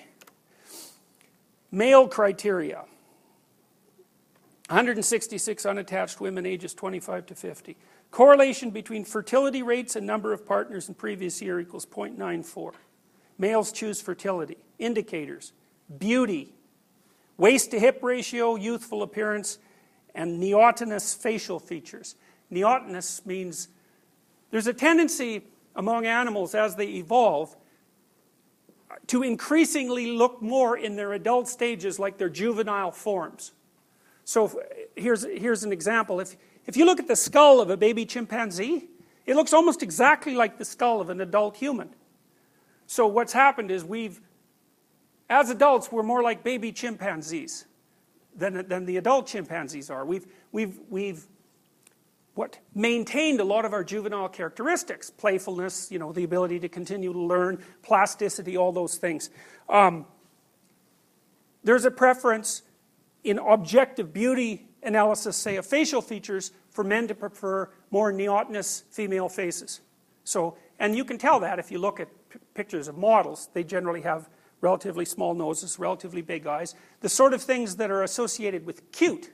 Male 1.72 2.06
criteria 2.06 2.84
166 4.68 5.66
unattached 5.66 6.20
women 6.20 6.46
ages 6.46 6.72
25 6.72 7.26
to 7.26 7.34
50. 7.34 7.76
Correlation 8.10 8.70
between 8.70 9.04
fertility 9.04 9.62
rates 9.62 9.94
and 9.94 10.06
number 10.06 10.32
of 10.32 10.46
partners 10.46 10.88
in 10.88 10.94
previous 10.94 11.42
year 11.42 11.60
equals 11.60 11.84
0.94. 11.84 12.72
Males 13.36 13.72
choose 13.72 14.00
fertility. 14.00 14.56
Indicators 14.78 15.52
beauty, 15.98 16.54
waist 17.36 17.70
to 17.72 17.78
hip 17.78 17.98
ratio, 18.02 18.54
youthful 18.56 19.02
appearance, 19.02 19.58
and 20.14 20.38
neotenous 20.38 21.14
facial 21.14 21.58
features. 21.58 22.14
Neotenous 22.50 23.24
means 23.26 23.68
there's 24.50 24.66
a 24.66 24.72
tendency 24.72 25.42
among 25.74 26.06
animals 26.06 26.54
as 26.54 26.76
they 26.76 26.86
evolve 26.86 27.56
to 29.08 29.22
increasingly 29.22 30.06
look 30.06 30.40
more 30.40 30.76
in 30.76 30.94
their 30.96 31.12
adult 31.12 31.48
stages 31.48 31.98
like 31.98 32.16
their 32.16 32.28
juvenile 32.28 32.92
forms. 32.92 33.52
So 34.24 34.60
here's, 34.94 35.24
here's 35.24 35.64
an 35.64 35.72
example. 35.72 36.20
If, 36.20 36.36
if 36.66 36.76
you 36.76 36.84
look 36.84 37.00
at 37.00 37.08
the 37.08 37.16
skull 37.16 37.60
of 37.60 37.70
a 37.70 37.76
baby 37.76 38.06
chimpanzee, 38.06 38.88
it 39.26 39.34
looks 39.34 39.52
almost 39.52 39.82
exactly 39.82 40.34
like 40.34 40.58
the 40.58 40.64
skull 40.64 41.00
of 41.00 41.10
an 41.10 41.20
adult 41.20 41.56
human. 41.56 41.90
So 42.86 43.06
what's 43.06 43.32
happened 43.32 43.70
is 43.70 43.84
we've, 43.84 44.20
as 45.28 45.50
adults, 45.50 45.90
we're 45.90 46.02
more 46.02 46.22
like 46.22 46.44
baby 46.44 46.70
chimpanzees 46.70 47.66
than, 48.36 48.66
than 48.68 48.86
the 48.86 48.96
adult 48.96 49.26
chimpanzees 49.26 49.90
are. 49.90 50.04
We've, 50.04 50.26
we've, 50.52 50.78
we've 50.88 51.26
what, 52.34 52.58
maintained 52.74 53.40
a 53.40 53.44
lot 53.44 53.64
of 53.64 53.72
our 53.72 53.84
juvenile 53.84 54.28
characteristics, 54.28 55.10
playfulness, 55.10 55.90
you 55.90 55.98
know, 55.98 56.12
the 56.12 56.24
ability 56.24 56.58
to 56.60 56.68
continue 56.68 57.12
to 57.12 57.18
learn, 57.18 57.62
plasticity, 57.82 58.56
all 58.56 58.72
those 58.72 58.96
things. 58.96 59.30
Um, 59.68 60.06
there's 61.62 61.84
a 61.84 61.90
preference 61.90 62.62
in 63.22 63.38
objective 63.38 64.12
beauty 64.12 64.66
analysis, 64.82 65.36
say 65.36 65.56
of 65.56 65.64
facial 65.64 66.02
features, 66.02 66.52
for 66.70 66.84
men 66.84 67.08
to 67.08 67.14
prefer 67.14 67.70
more 67.90 68.12
neotenous 68.12 68.82
female 68.90 69.28
faces. 69.28 69.80
So, 70.24 70.56
and 70.78 70.96
you 70.96 71.04
can 71.04 71.18
tell 71.18 71.40
that 71.40 71.58
if 71.58 71.70
you 71.70 71.78
look 71.78 72.00
at 72.00 72.08
pictures 72.54 72.88
of 72.88 72.98
models, 72.98 73.48
they 73.54 73.62
generally 73.62 74.02
have 74.02 74.28
relatively 74.64 75.04
small 75.04 75.34
noses, 75.34 75.78
relatively 75.78 76.22
big 76.22 76.46
eyes, 76.46 76.74
the 77.00 77.08
sort 77.08 77.34
of 77.34 77.42
things 77.42 77.76
that 77.76 77.90
are 77.90 78.02
associated 78.02 78.64
with 78.64 78.90
cute. 78.92 79.30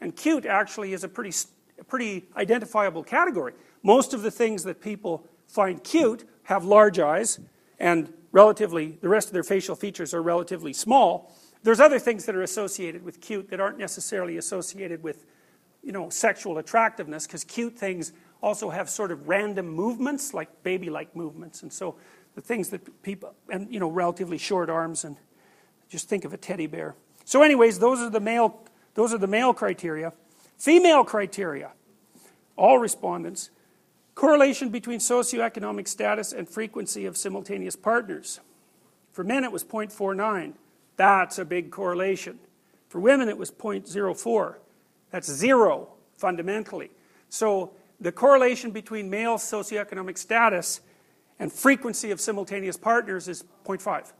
And 0.00 0.14
cute 0.14 0.44
actually 0.44 0.92
is 0.92 1.04
a 1.04 1.08
pretty, 1.08 1.34
a 1.78 1.84
pretty 1.84 2.26
identifiable 2.36 3.04
category. 3.04 3.52
Most 3.84 4.12
of 4.12 4.22
the 4.22 4.30
things 4.30 4.64
that 4.64 4.82
people 4.82 5.24
find 5.46 5.82
cute 5.84 6.28
have 6.42 6.64
large 6.64 6.98
eyes 6.98 7.38
and 7.78 8.12
relatively, 8.32 8.98
the 9.00 9.08
rest 9.08 9.28
of 9.28 9.34
their 9.34 9.44
facial 9.44 9.76
features 9.76 10.12
are 10.12 10.22
relatively 10.22 10.72
small. 10.72 11.32
There's 11.62 11.80
other 11.80 12.00
things 12.00 12.26
that 12.26 12.34
are 12.34 12.42
associated 12.42 13.04
with 13.04 13.20
cute 13.20 13.48
that 13.50 13.60
aren't 13.60 13.78
necessarily 13.78 14.36
associated 14.36 15.02
with, 15.02 15.24
you 15.82 15.92
know, 15.92 16.10
sexual 16.10 16.58
attractiveness, 16.58 17.26
because 17.26 17.44
cute 17.44 17.78
things 17.78 18.12
also 18.42 18.70
have 18.70 18.90
sort 18.90 19.12
of 19.12 19.28
random 19.28 19.68
movements, 19.68 20.34
like 20.34 20.62
baby-like 20.62 21.14
movements. 21.14 21.62
And 21.62 21.72
so 21.72 21.96
the 22.36 22.40
things 22.42 22.68
that 22.68 23.02
people, 23.02 23.34
and 23.50 23.72
you 23.72 23.80
know, 23.80 23.88
relatively 23.88 24.38
short 24.38 24.70
arms, 24.70 25.04
and 25.04 25.16
just 25.88 26.08
think 26.08 26.24
of 26.24 26.32
a 26.32 26.36
teddy 26.36 26.68
bear. 26.68 26.94
So, 27.24 27.42
anyways, 27.42 27.80
those 27.80 27.98
are 27.98 28.10
the 28.10 28.20
male, 28.20 28.60
those 28.94 29.12
are 29.12 29.18
the 29.18 29.26
male 29.26 29.52
criteria. 29.52 30.12
Female 30.56 31.02
criteria, 31.02 31.72
all 32.56 32.78
respondents, 32.78 33.50
correlation 34.14 34.68
between 34.68 35.00
socioeconomic 35.00 35.88
status 35.88 36.32
and 36.32 36.48
frequency 36.48 37.04
of 37.04 37.16
simultaneous 37.16 37.74
partners. 37.74 38.40
For 39.12 39.24
men, 39.24 39.44
it 39.44 39.52
was 39.52 39.64
0.49. 39.64 40.54
That's 40.96 41.38
a 41.38 41.44
big 41.44 41.70
correlation. 41.70 42.38
For 42.88 43.00
women, 43.00 43.28
it 43.28 43.36
was 43.36 43.50
0.04. 43.50 44.54
That's 45.10 45.30
zero, 45.30 45.88
fundamentally. 46.16 46.90
So 47.28 47.72
the 48.00 48.12
correlation 48.12 48.70
between 48.70 49.10
male 49.10 49.36
socioeconomic 49.36 50.16
status 50.16 50.80
and 51.38 51.52
frequency 51.52 52.10
of 52.10 52.20
simultaneous 52.20 52.76
partners 52.76 53.28
is 53.28 53.44
0.5. 53.64 54.12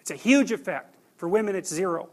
It's 0.00 0.10
a 0.10 0.16
huge 0.16 0.52
effect. 0.52 0.96
For 1.16 1.28
women, 1.28 1.54
it's 1.54 1.68
zero. 1.68 2.08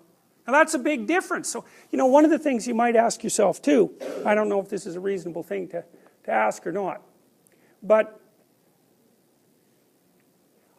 Now 0.45 0.53
that's 0.53 0.73
a 0.73 0.79
big 0.79 1.07
difference. 1.07 1.49
So, 1.49 1.63
you 1.91 1.97
know, 1.97 2.07
one 2.07 2.25
of 2.25 2.31
the 2.31 2.39
things 2.39 2.67
you 2.67 2.75
might 2.75 2.95
ask 2.95 3.23
yourself 3.23 3.61
too, 3.61 3.91
I 4.25 4.35
don't 4.35 4.49
know 4.49 4.59
if 4.59 4.69
this 4.69 4.85
is 4.85 4.95
a 4.95 4.99
reasonable 4.99 5.43
thing 5.43 5.67
to, 5.69 5.83
to 6.25 6.31
ask 6.31 6.67
or 6.67 6.71
not, 6.71 7.01
but 7.81 8.19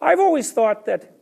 I've 0.01 0.21
always 0.21 0.53
thought 0.53 0.87
that 0.87 1.19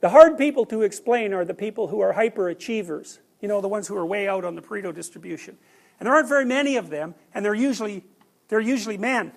The 0.00 0.08
hard 0.08 0.38
people 0.38 0.64
to 0.66 0.82
explain 0.82 1.34
are 1.34 1.44
the 1.44 1.54
people 1.54 1.88
who 1.88 2.00
are 2.00 2.14
hyperachievers, 2.14 3.18
you 3.40 3.48
know, 3.48 3.60
the 3.60 3.68
ones 3.68 3.86
who 3.86 3.96
are 3.96 4.06
way 4.06 4.26
out 4.26 4.44
on 4.44 4.54
the 4.54 4.62
Pareto 4.62 4.94
distribution. 4.94 5.58
And 5.98 6.06
there 6.06 6.14
aren't 6.14 6.28
very 6.28 6.46
many 6.46 6.76
of 6.76 6.88
them, 6.88 7.14
and 7.34 7.44
they're 7.44 7.54
usually, 7.54 8.04
they're 8.48 8.60
usually 8.60 8.96
men. 8.96 9.32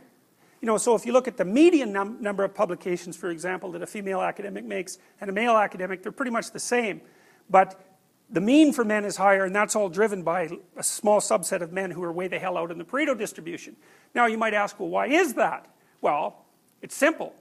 You 0.64 0.68
know, 0.68 0.78
so 0.78 0.96
if 0.96 1.06
you 1.06 1.12
look 1.12 1.28
at 1.28 1.36
the 1.36 1.44
median 1.44 1.92
num 1.92 2.22
number 2.22 2.46
of 2.46 2.56
publications, 2.56 3.18
for 3.18 3.30
example, 3.30 3.74
that 3.74 3.82
a 3.82 3.86
female 3.86 4.22
academic 4.22 4.64
makes 4.64 4.98
and 5.20 5.30
a 5.30 5.34
male 5.34 5.58
academic, 5.58 6.02
they're 6.02 6.14
pretty 6.14 6.32
much 6.32 6.52
the 6.52 6.60
same. 6.60 7.02
But 7.50 7.86
the 8.30 8.40
mean 8.40 8.72
for 8.72 8.86
men 8.86 9.04
is 9.04 9.18
higher, 9.18 9.44
and 9.44 9.54
that's 9.54 9.76
all 9.76 9.90
driven 9.90 10.24
by 10.24 10.50
a 10.78 10.82
small 10.82 11.20
subset 11.20 11.60
of 11.60 11.74
men 11.74 11.92
who 11.92 12.02
are 12.02 12.14
way 12.14 12.30
the 12.30 12.40
hell 12.40 12.58
out 12.58 12.72
in 12.72 12.78
the 12.78 12.86
Pareto 12.86 13.18
distribution. 13.18 13.76
Now 14.16 14.28
you 14.28 14.38
might 14.38 14.54
ask, 14.54 14.80
well, 14.80 14.88
why 14.88 15.08
is 15.08 15.34
that? 15.34 15.68
Well, 16.00 16.46
it's 16.82 16.96
simple. 16.96 17.36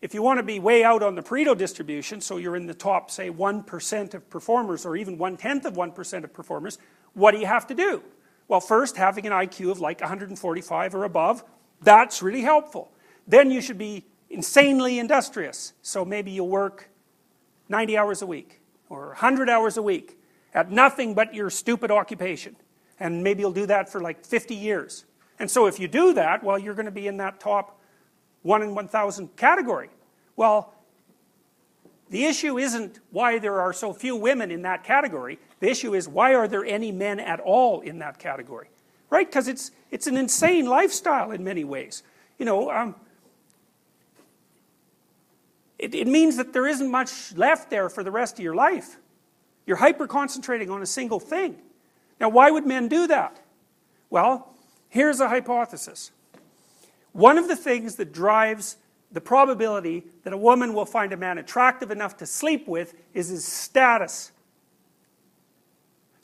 If 0.00 0.14
you 0.14 0.22
want 0.22 0.38
to 0.38 0.42
be 0.42 0.58
way 0.58 0.84
out 0.84 1.02
on 1.02 1.16
the 1.16 1.22
Pareto 1.22 1.54
distribution, 1.54 2.22
so 2.22 2.38
you're 2.38 2.56
in 2.56 2.66
the 2.66 2.72
top, 2.72 3.10
say, 3.10 3.28
1% 3.28 4.14
of 4.14 4.30
performers, 4.30 4.86
or 4.86 4.96
even 4.96 5.18
one 5.18 5.36
tenth 5.36 5.66
of 5.66 5.74
1% 5.74 6.24
of 6.24 6.32
performers, 6.32 6.78
what 7.12 7.32
do 7.32 7.40
you 7.40 7.46
have 7.46 7.66
to 7.66 7.74
do? 7.74 8.02
Well, 8.48 8.60
first, 8.60 8.96
having 8.96 9.26
an 9.26 9.32
IQ 9.32 9.70
of 9.70 9.80
like 9.80 10.00
145 10.00 10.94
or 10.94 11.04
above, 11.04 11.44
that's 11.82 12.22
really 12.22 12.42
helpful. 12.42 12.90
Then 13.26 13.50
you 13.50 13.60
should 13.60 13.78
be 13.78 14.04
insanely 14.30 14.98
industrious. 14.98 15.72
So 15.82 16.04
maybe 16.04 16.30
you'll 16.30 16.48
work 16.48 16.90
90 17.68 17.96
hours 17.96 18.22
a 18.22 18.26
week, 18.26 18.60
or 18.88 19.08
100 19.08 19.48
hours 19.48 19.76
a 19.76 19.82
week, 19.82 20.18
at 20.52 20.70
nothing 20.70 21.14
but 21.14 21.34
your 21.34 21.50
stupid 21.50 21.90
occupation. 21.90 22.56
And 23.00 23.22
maybe 23.24 23.40
you'll 23.40 23.52
do 23.52 23.66
that 23.66 23.90
for 23.90 24.00
like 24.00 24.24
50 24.24 24.54
years. 24.54 25.04
And 25.38 25.50
so 25.50 25.66
if 25.66 25.80
you 25.80 25.88
do 25.88 26.14
that, 26.14 26.44
well, 26.44 26.58
you're 26.58 26.74
going 26.74 26.84
to 26.86 26.92
be 26.92 27.06
in 27.06 27.16
that 27.16 27.40
top 27.40 27.80
1 28.42 28.62
in 28.62 28.74
1,000 28.74 29.36
category. 29.36 29.90
Well, 30.36 30.74
the 32.10 32.24
issue 32.26 32.58
isn't 32.58 33.00
why 33.10 33.38
there 33.38 33.60
are 33.60 33.72
so 33.72 33.92
few 33.92 34.14
women 34.14 34.50
in 34.50 34.62
that 34.62 34.84
category. 34.84 35.38
The 35.60 35.70
issue 35.70 35.94
is 35.94 36.06
why 36.06 36.34
are 36.34 36.46
there 36.46 36.64
any 36.64 36.92
men 36.92 37.18
at 37.18 37.40
all 37.40 37.80
in 37.80 37.98
that 37.98 38.18
category? 38.18 38.68
Right? 39.10 39.26
Because 39.26 39.48
it's, 39.48 39.70
it's 39.90 40.06
an 40.06 40.16
insane 40.16 40.66
lifestyle 40.66 41.30
in 41.30 41.44
many 41.44 41.64
ways. 41.64 42.02
You 42.38 42.46
know, 42.46 42.70
um, 42.70 42.94
it, 45.78 45.94
it 45.94 46.06
means 46.06 46.36
that 46.36 46.52
there 46.52 46.66
isn't 46.66 46.90
much 46.90 47.34
left 47.36 47.70
there 47.70 47.88
for 47.88 48.02
the 48.02 48.10
rest 48.10 48.38
of 48.38 48.44
your 48.44 48.54
life. 48.54 48.96
You're 49.66 49.76
hyper 49.76 50.06
concentrating 50.06 50.70
on 50.70 50.82
a 50.82 50.86
single 50.86 51.20
thing. 51.20 51.56
Now, 52.20 52.28
why 52.28 52.50
would 52.50 52.66
men 52.66 52.88
do 52.88 53.06
that? 53.06 53.40
Well, 54.10 54.54
here's 54.88 55.20
a 55.20 55.28
hypothesis. 55.28 56.10
One 57.12 57.38
of 57.38 57.48
the 57.48 57.56
things 57.56 57.96
that 57.96 58.12
drives 58.12 58.76
the 59.12 59.20
probability 59.20 60.04
that 60.24 60.32
a 60.32 60.36
woman 60.36 60.74
will 60.74 60.84
find 60.86 61.12
a 61.12 61.16
man 61.16 61.38
attractive 61.38 61.90
enough 61.90 62.16
to 62.18 62.26
sleep 62.26 62.66
with 62.66 62.94
is 63.14 63.28
his 63.28 63.44
status. 63.44 64.32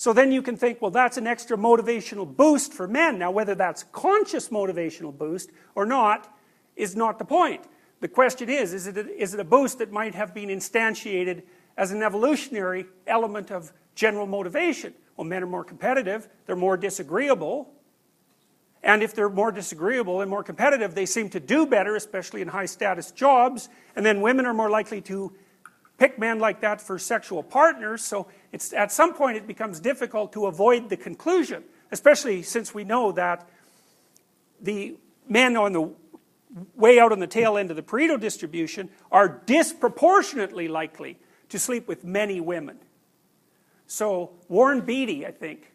So 0.00 0.14
then 0.14 0.32
you 0.32 0.40
can 0.40 0.56
think, 0.56 0.80
well, 0.80 0.90
that's 0.90 1.18
an 1.18 1.26
extra 1.26 1.58
motivational 1.58 2.26
boost 2.34 2.72
for 2.72 2.88
men. 2.88 3.18
Now, 3.18 3.30
whether 3.30 3.54
that's 3.54 3.82
conscious 3.92 4.48
motivational 4.48 5.14
boost 5.14 5.50
or 5.74 5.84
not 5.84 6.34
is 6.74 6.96
not 6.96 7.18
the 7.18 7.26
point. 7.26 7.64
The 8.00 8.08
question 8.08 8.48
is, 8.48 8.72
is 8.72 8.86
it 8.86 8.96
a, 8.96 9.22
is 9.22 9.34
it 9.34 9.40
a 9.40 9.44
boost 9.44 9.76
that 9.76 9.92
might 9.92 10.14
have 10.14 10.32
been 10.32 10.48
instantiated 10.48 11.42
as 11.76 11.92
an 11.92 12.02
evolutionary 12.02 12.86
element 13.06 13.50
of 13.50 13.74
general 13.94 14.26
motivation? 14.26 14.94
Well, 15.18 15.26
men 15.26 15.42
are 15.42 15.46
more 15.46 15.64
competitive, 15.64 16.30
they're 16.46 16.56
more 16.56 16.78
disagreeable, 16.78 17.70
and 18.82 19.02
if 19.02 19.14
they're 19.14 19.28
more 19.28 19.52
disagreeable 19.52 20.22
and 20.22 20.30
more 20.30 20.42
competitive, 20.42 20.94
they 20.94 21.04
seem 21.04 21.28
to 21.28 21.40
do 21.40 21.66
better, 21.66 21.94
especially 21.94 22.40
in 22.40 22.48
high 22.48 22.64
status 22.64 23.10
jobs. 23.10 23.68
And 23.94 24.06
then 24.06 24.22
women 24.22 24.46
are 24.46 24.54
more 24.54 24.70
likely 24.70 25.02
to 25.02 25.34
pick 26.00 26.18
men 26.18 26.38
like 26.38 26.62
that 26.62 26.80
for 26.80 26.98
sexual 26.98 27.42
partners. 27.42 28.02
So 28.02 28.26
it's, 28.52 28.72
at 28.72 28.90
some 28.90 29.12
point 29.12 29.36
it 29.36 29.46
becomes 29.46 29.78
difficult 29.78 30.32
to 30.32 30.46
avoid 30.46 30.88
the 30.88 30.96
conclusion, 30.96 31.62
especially 31.92 32.42
since 32.42 32.74
we 32.74 32.84
know 32.84 33.12
that 33.12 33.46
the 34.60 34.96
men 35.28 35.56
on 35.58 35.74
the 35.74 35.92
way 36.74 36.98
out 36.98 37.12
on 37.12 37.20
the 37.20 37.26
tail 37.26 37.56
end 37.56 37.70
of 37.70 37.76
the 37.76 37.82
Pareto 37.82 38.18
distribution 38.18 38.88
are 39.12 39.28
disproportionately 39.44 40.68
likely 40.68 41.18
to 41.50 41.58
sleep 41.58 41.86
with 41.86 42.02
many 42.02 42.40
women. 42.40 42.78
So 43.86 44.32
Warren 44.48 44.80
Beatty, 44.80 45.26
I 45.26 45.32
think, 45.32 45.70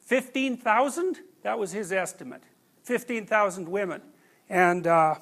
15,000 0.00 1.20
that 1.42 1.58
was 1.58 1.72
his 1.72 1.92
estimate 1.92 2.42
15,000 2.82 3.68
women. 3.68 4.02
And 4.48 4.86
uh, 4.86 5.14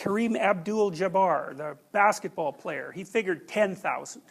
Kareem 0.00 0.38
Abdul 0.38 0.92
Jabbar, 0.92 1.54
the 1.54 1.76
basketball 1.92 2.52
player, 2.52 2.90
he 2.90 3.04
figured 3.04 3.46
10,000. 3.46 4.22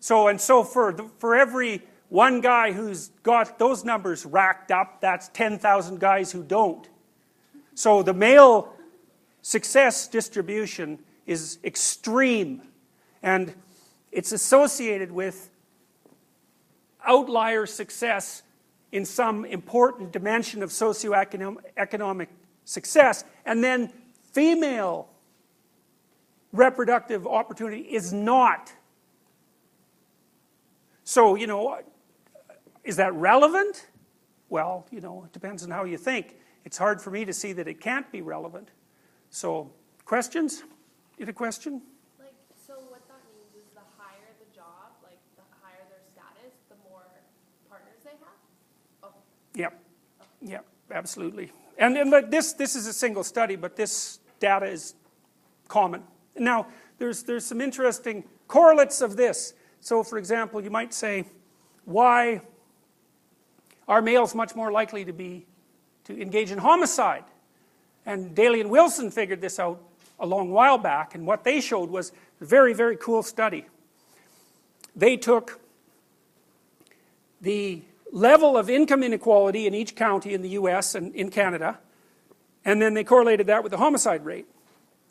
So, 0.00 0.26
and 0.26 0.40
so 0.40 0.64
for, 0.64 0.92
the, 0.92 1.08
for 1.18 1.36
every 1.36 1.82
one 2.08 2.40
guy 2.40 2.72
who's 2.72 3.10
got 3.22 3.60
those 3.60 3.84
numbers 3.84 4.26
racked 4.26 4.72
up, 4.72 5.00
that's 5.00 5.28
10,000 5.28 6.00
guys 6.00 6.32
who 6.32 6.42
don't. 6.42 6.88
So 7.74 8.02
the 8.02 8.12
male 8.12 8.74
success 9.40 10.08
distribution 10.08 10.98
is 11.26 11.58
extreme. 11.62 12.62
And 13.22 13.54
it's 14.10 14.32
associated 14.32 15.12
with 15.12 15.48
outlier 17.06 17.66
success 17.66 18.42
in 18.90 19.04
some 19.04 19.44
important 19.44 20.10
dimension 20.10 20.62
of 20.64 20.70
socioeconomic 20.70 22.26
success, 22.64 23.24
and 23.44 23.62
then 23.62 23.92
female 24.32 25.08
reproductive 26.52 27.26
opportunity 27.26 27.82
is 27.82 28.12
not. 28.12 28.72
So, 31.04 31.34
you 31.34 31.46
know, 31.46 31.78
is 32.84 32.96
that 32.96 33.14
relevant? 33.14 33.86
Well, 34.48 34.86
you 34.90 35.00
know, 35.00 35.24
it 35.24 35.32
depends 35.32 35.64
on 35.64 35.70
how 35.70 35.84
you 35.84 35.98
think. 35.98 36.36
It's 36.64 36.78
hard 36.78 37.00
for 37.00 37.10
me 37.10 37.24
to 37.24 37.32
see 37.32 37.52
that 37.54 37.68
it 37.68 37.80
can't 37.80 38.10
be 38.12 38.22
relevant. 38.22 38.68
So, 39.30 39.70
questions? 40.04 40.62
You 41.16 41.24
had 41.24 41.28
a 41.28 41.32
question? 41.32 41.82
Like, 42.18 42.34
so 42.66 42.74
what 42.88 43.06
that 43.08 43.20
means 43.32 43.54
is 43.56 43.72
the 43.74 43.80
higher 43.98 44.32
the 44.38 44.54
job, 44.54 44.92
like 45.02 45.18
the 45.36 45.42
higher 45.62 45.84
their 45.88 46.02
status, 46.12 46.54
the 46.68 46.76
more 46.88 47.02
partners 47.68 48.00
they 48.04 48.10
have? 48.10 48.38
Oh. 49.02 49.08
Yep, 49.54 49.82
yep, 50.42 50.66
absolutely. 50.90 51.50
And, 51.78 51.96
and 51.96 52.30
this, 52.30 52.52
this 52.54 52.74
is 52.74 52.86
a 52.86 52.92
single 52.92 53.22
study, 53.22 53.54
but 53.56 53.76
this 53.76 54.18
data 54.40 54.66
is 54.66 54.94
common. 55.68 56.02
Now, 56.36 56.66
there's, 56.98 57.22
there's 57.22 57.46
some 57.46 57.60
interesting 57.60 58.24
correlates 58.48 59.00
of 59.00 59.16
this. 59.16 59.54
So, 59.80 60.02
for 60.02 60.18
example, 60.18 60.60
you 60.60 60.70
might 60.70 60.92
say, 60.92 61.24
why 61.84 62.42
are 63.86 64.02
males 64.02 64.34
much 64.34 64.56
more 64.56 64.72
likely 64.72 65.04
to 65.04 65.12
be 65.12 65.46
to 66.04 66.20
engage 66.20 66.50
in 66.50 66.58
homicide? 66.58 67.24
And 68.04 68.34
Daly 68.34 68.60
and 68.60 68.70
Wilson 68.70 69.10
figured 69.10 69.40
this 69.40 69.60
out 69.60 69.80
a 70.18 70.26
long 70.26 70.50
while 70.50 70.78
back, 70.78 71.14
and 71.14 71.26
what 71.26 71.44
they 71.44 71.60
showed 71.60 71.90
was 71.90 72.10
a 72.40 72.44
very, 72.44 72.74
very 72.74 72.96
cool 72.96 73.22
study. 73.22 73.66
They 74.96 75.16
took 75.16 75.60
the 77.40 77.82
level 78.12 78.56
of 78.56 78.70
income 78.70 79.02
inequality 79.02 79.66
in 79.66 79.74
each 79.74 79.94
county 79.94 80.34
in 80.34 80.42
the 80.42 80.50
US 80.50 80.94
and 80.94 81.14
in 81.14 81.30
Canada, 81.30 81.78
and 82.64 82.80
then 82.80 82.94
they 82.94 83.04
correlated 83.04 83.46
that 83.46 83.62
with 83.62 83.72
the 83.72 83.78
homicide 83.78 84.24
rate. 84.24 84.46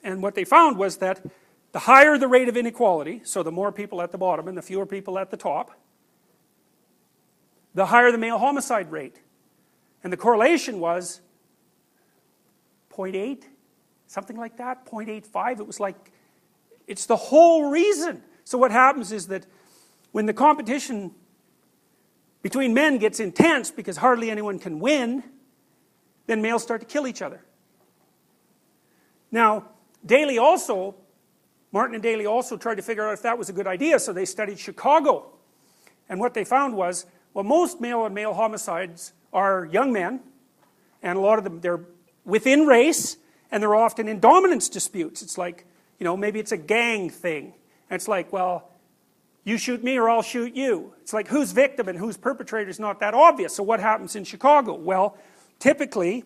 And 0.04 0.22
what 0.22 0.36
they 0.36 0.46
found 0.46 0.78
was 0.78 0.98
that 0.98 1.26
the 1.72 1.80
higher 1.80 2.18
the 2.18 2.28
rate 2.28 2.50
of 2.50 2.58
inequality, 2.58 3.22
so 3.24 3.44
the 3.44 3.52
more 3.52 3.72
people 3.72 4.02
at 4.02 4.12
the 4.12 4.18
bottom 4.18 4.48
and 4.48 4.58
the 4.58 4.62
fewer 4.62 4.86
people 4.86 5.20
at 5.20 5.32
the 5.32 5.38
top, 5.38 5.72
the 7.74 7.88
higher 7.88 8.12
the 8.12 8.18
male 8.18 8.38
homicide 8.38 8.92
rate. 8.92 9.20
And 10.04 10.12
the 10.12 10.18
correlation 10.18 10.80
was 10.80 11.22
0.8, 12.92 13.44
something 14.08 14.38
like 14.38 14.58
that, 14.58 14.86
0.85. 14.86 15.60
It 15.60 15.68
was 15.68 15.80
like, 15.80 16.12
it's 16.88 17.06
the 17.06 17.16
whole 17.16 17.70
reason. 17.70 18.24
So 18.44 18.58
what 18.58 18.72
happens 18.72 19.12
is 19.12 19.28
that 19.28 19.46
when 20.12 20.26
the 20.26 20.34
competition 20.34 21.12
between 22.42 22.74
men 22.74 22.98
gets 22.98 23.20
intense 23.20 23.72
because 23.72 23.98
hardly 23.98 24.30
anyone 24.30 24.60
can 24.60 24.80
win, 24.80 25.24
then 26.28 26.42
males 26.42 26.64
start 26.64 26.82
to 26.82 26.88
kill 26.88 27.08
each 27.08 27.22
other. 27.22 27.42
Now, 29.32 29.66
Daly 30.06 30.38
also, 30.38 30.96
Martin 31.72 31.96
and 31.96 32.04
Daly 32.04 32.26
also 32.26 32.58
tried 32.58 32.76
to 32.76 32.82
figure 32.82 33.08
out 33.08 33.14
if 33.14 33.22
that 33.24 33.38
was 33.38 33.50
a 33.50 33.54
good 33.54 33.68
idea, 33.68 34.00
so 34.00 34.14
they 34.14 34.26
studied 34.26 34.60
Chicago. 34.60 35.34
And 36.10 36.20
what 36.20 36.34
they 36.34 36.44
found 36.44 36.76
was, 36.76 37.06
well, 37.34 37.44
most 37.44 37.82
male 37.82 38.00
on 38.00 38.14
male 38.14 38.34
homicides 38.34 39.14
are 39.34 39.66
young 39.66 39.92
men, 39.92 40.22
and 41.04 41.18
a 41.18 41.22
lot 41.22 41.38
of 41.38 41.44
them, 41.44 41.60
they're 41.62 41.82
within 42.24 42.66
race, 42.66 43.18
and 43.52 43.62
they're 43.62 43.76
often 43.76 44.08
in 44.08 44.20
dominance 44.20 44.70
disputes. 44.70 45.22
It's 45.22 45.38
like, 45.38 45.66
you 46.00 46.04
know, 46.04 46.16
maybe 46.16 46.40
it's 46.40 46.52
a 46.52 46.58
gang 46.58 47.10
thing. 47.10 47.54
And 47.90 47.96
it's 47.96 48.08
like, 48.08 48.32
well, 48.32 48.70
you 49.48 49.58
shoot 49.58 49.82
me 49.82 49.98
or 49.98 50.10
I'll 50.10 50.22
shoot 50.22 50.56
you. 50.56 50.94
It's 51.02 51.14
like 51.14 51.30
who's 51.30 51.54
victim 51.54 51.88
and 51.88 51.98
who's 51.98 52.18
perpetrator 52.18 52.70
is 52.70 52.82
not 52.82 53.00
that 53.00 53.14
obvious. 53.14 53.56
So 53.56 53.64
what 53.64 53.80
happens 53.80 54.16
in 54.16 54.26
Chicago? 54.26 54.74
Well, 54.74 55.18
typically, 55.58 56.26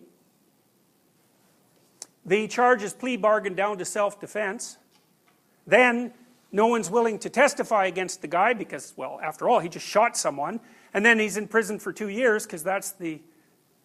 the 2.26 2.48
charge 2.48 2.82
is 2.82 2.92
plea 2.92 3.16
bargained 3.16 3.56
down 3.56 3.78
to 3.78 3.84
self-defense. 3.84 4.76
Then 5.68 6.12
no 6.50 6.66
one's 6.66 6.90
willing 6.90 7.20
to 7.20 7.30
testify 7.30 7.86
against 7.86 8.22
the 8.22 8.26
guy 8.28 8.54
because, 8.54 8.92
well, 8.96 9.20
after 9.22 9.48
all, 9.48 9.60
he 9.60 9.68
just 9.68 9.86
shot 9.86 10.16
someone. 10.16 10.58
And 10.92 11.06
then 11.06 11.20
he's 11.20 11.36
in 11.36 11.46
prison 11.46 11.78
for 11.78 11.92
two 11.92 12.08
years 12.08 12.44
because 12.44 12.64
that's 12.64 12.90
the, 12.90 13.20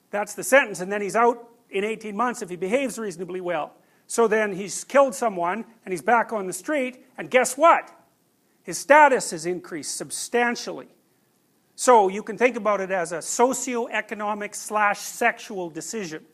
that's 0.09 0.34
the 0.34 0.43
sentence. 0.43 0.80
And 0.80 0.91
then 0.91 1.01
he's 1.03 1.15
out 1.15 1.47
in 1.69 1.84
18 1.84 2.18
months 2.18 2.41
if 2.41 2.49
he 2.49 2.55
behaves 2.55 2.97
reasonably 2.97 3.41
well. 3.41 3.73
So 4.07 4.27
then 4.27 4.53
he's 4.53 4.84
killed 4.84 5.14
someone 5.14 5.64
and 5.85 5.93
he's 5.93 6.01
back 6.01 6.34
on 6.34 6.47
the 6.47 6.53
street. 6.53 7.05
And 7.19 7.30
guess 7.30 7.55
what? 7.55 7.91
His 8.68 8.77
status 8.77 9.31
has 9.31 9.45
increased 9.45 9.95
substantially. 9.95 10.89
So 11.76 12.10
you 12.10 12.22
can 12.22 12.38
think 12.38 12.57
about 12.57 12.81
it 12.81 12.91
as 12.91 13.14
a 13.14 13.22
socio-economic 13.22 14.53
slash 14.53 14.99
sexual 14.99 15.69
decision. 15.69 16.26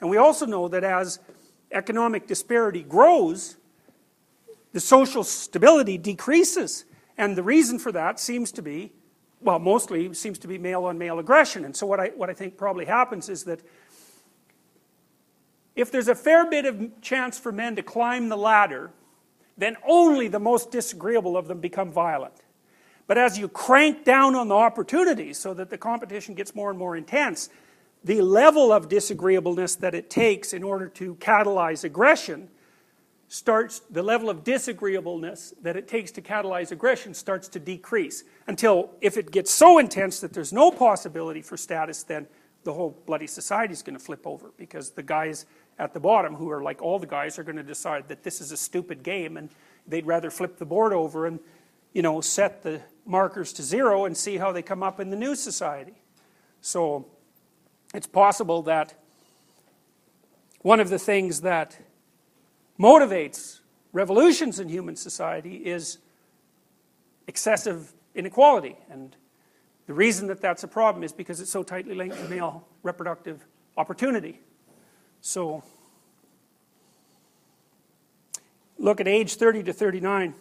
And 0.00 0.10
we 0.10 0.16
also 0.16 0.46
know 0.46 0.66
that 0.66 0.82
as 0.82 1.20
economic 1.70 2.26
disparity 2.26 2.82
grows, 2.82 3.56
the 4.72 4.80
social 4.80 5.22
stability 5.22 5.96
decreases. 5.96 6.86
And 7.16 7.36
the 7.36 7.44
reason 7.44 7.78
for 7.78 7.92
that 7.92 8.18
seems 8.18 8.50
to 8.50 8.62
be, 8.62 8.90
well, 9.40 9.60
mostly 9.60 10.12
seems 10.12 10.40
to 10.40 10.48
be 10.48 10.58
male 10.58 10.86
on 10.86 10.98
male 10.98 11.20
aggression. 11.20 11.64
And 11.64 11.76
so, 11.76 11.86
what 11.86 12.00
I, 12.00 12.08
what 12.16 12.28
I 12.28 12.32
think 12.32 12.56
probably 12.56 12.86
happens 12.86 13.28
is 13.28 13.44
that 13.44 13.60
if 15.76 15.92
there's 15.92 16.08
a 16.08 16.16
fair 16.16 16.50
bit 16.50 16.66
of 16.66 17.00
chance 17.00 17.38
for 17.38 17.52
men 17.52 17.76
to 17.76 17.82
climb 17.84 18.28
the 18.28 18.36
ladder, 18.36 18.90
then 19.60 19.76
only 19.86 20.28
the 20.28 20.40
most 20.40 20.70
disagreeable 20.70 21.36
of 21.36 21.48
them 21.48 21.60
become 21.60 21.92
violent. 21.92 22.34
But 23.06 23.18
as 23.18 23.38
you 23.38 23.48
crank 23.48 24.04
down 24.04 24.34
on 24.34 24.48
the 24.48 24.54
opportunities 24.54 25.38
so 25.38 25.52
that 25.54 25.70
the 25.70 25.78
competition 25.78 26.34
gets 26.34 26.54
more 26.54 26.70
and 26.70 26.78
more 26.78 26.96
intense, 26.96 27.48
the 28.04 28.22
level 28.22 28.72
of 28.72 28.88
disagreeableness 28.88 29.74
that 29.76 29.94
it 29.94 30.08
takes 30.08 30.52
in 30.52 30.62
order 30.62 30.88
to 30.88 31.16
catalyze 31.16 31.84
aggression 31.84 32.48
starts, 33.28 33.80
the 33.90 34.02
level 34.02 34.30
of 34.30 34.42
disagreeableness 34.42 35.54
that 35.62 35.76
it 35.76 35.86
takes 35.86 36.10
to 36.12 36.22
catalyze 36.22 36.72
aggression 36.72 37.14
starts 37.14 37.48
to 37.48 37.60
decrease. 37.60 38.24
Until, 38.46 38.90
if 39.00 39.16
it 39.16 39.30
gets 39.30 39.50
so 39.50 39.78
intense 39.78 40.20
that 40.20 40.32
there's 40.32 40.52
no 40.52 40.70
possibility 40.70 41.42
for 41.42 41.56
status, 41.56 42.02
then 42.02 42.26
the 42.64 42.72
whole 42.72 42.98
bloody 43.06 43.26
society 43.26 43.72
is 43.72 43.82
going 43.82 43.96
to 43.96 44.04
flip 44.04 44.26
over 44.26 44.52
because 44.56 44.90
the 44.90 45.02
guys 45.02 45.46
at 45.80 45.94
the 45.94 46.00
bottom, 46.00 46.34
who 46.34 46.50
are 46.50 46.62
like 46.62 46.82
all 46.82 46.98
the 46.98 47.06
guys, 47.06 47.38
are 47.38 47.42
going 47.42 47.56
to 47.56 47.62
decide 47.62 48.08
that 48.08 48.22
this 48.22 48.42
is 48.42 48.52
a 48.52 48.56
stupid 48.56 49.02
game 49.02 49.38
and 49.38 49.48
they'd 49.88 50.06
rather 50.06 50.30
flip 50.30 50.58
the 50.58 50.66
board 50.66 50.92
over 50.92 51.26
and, 51.26 51.40
you 51.94 52.02
know, 52.02 52.20
set 52.20 52.62
the 52.62 52.82
markers 53.06 53.52
to 53.54 53.62
zero 53.62 54.04
and 54.04 54.14
see 54.14 54.36
how 54.36 54.52
they 54.52 54.62
come 54.62 54.82
up 54.82 55.00
in 55.00 55.08
the 55.08 55.16
new 55.16 55.34
society. 55.34 55.94
So, 56.60 57.06
it's 57.94 58.06
possible 58.06 58.62
that 58.62 58.94
one 60.60 60.80
of 60.80 60.90
the 60.90 60.98
things 60.98 61.40
that 61.40 61.78
motivates 62.78 63.60
revolutions 63.92 64.60
in 64.60 64.68
human 64.68 64.94
society 64.94 65.56
is 65.56 65.98
excessive 67.26 67.94
inequality. 68.14 68.76
And 68.90 69.16
the 69.86 69.94
reason 69.94 70.28
that 70.28 70.42
that's 70.42 70.62
a 70.62 70.68
problem 70.68 71.02
is 71.02 71.12
because 71.12 71.40
it's 71.40 71.50
so 71.50 71.62
tightly 71.62 71.94
linked 71.94 72.16
to 72.16 72.28
male 72.28 72.68
reproductive 72.82 73.46
opportunity. 73.78 74.40
So, 75.20 75.62
look 78.78 79.00
at 79.00 79.08
age 79.08 79.34
30 79.34 79.64
to 79.64 79.72
39. 79.72 80.34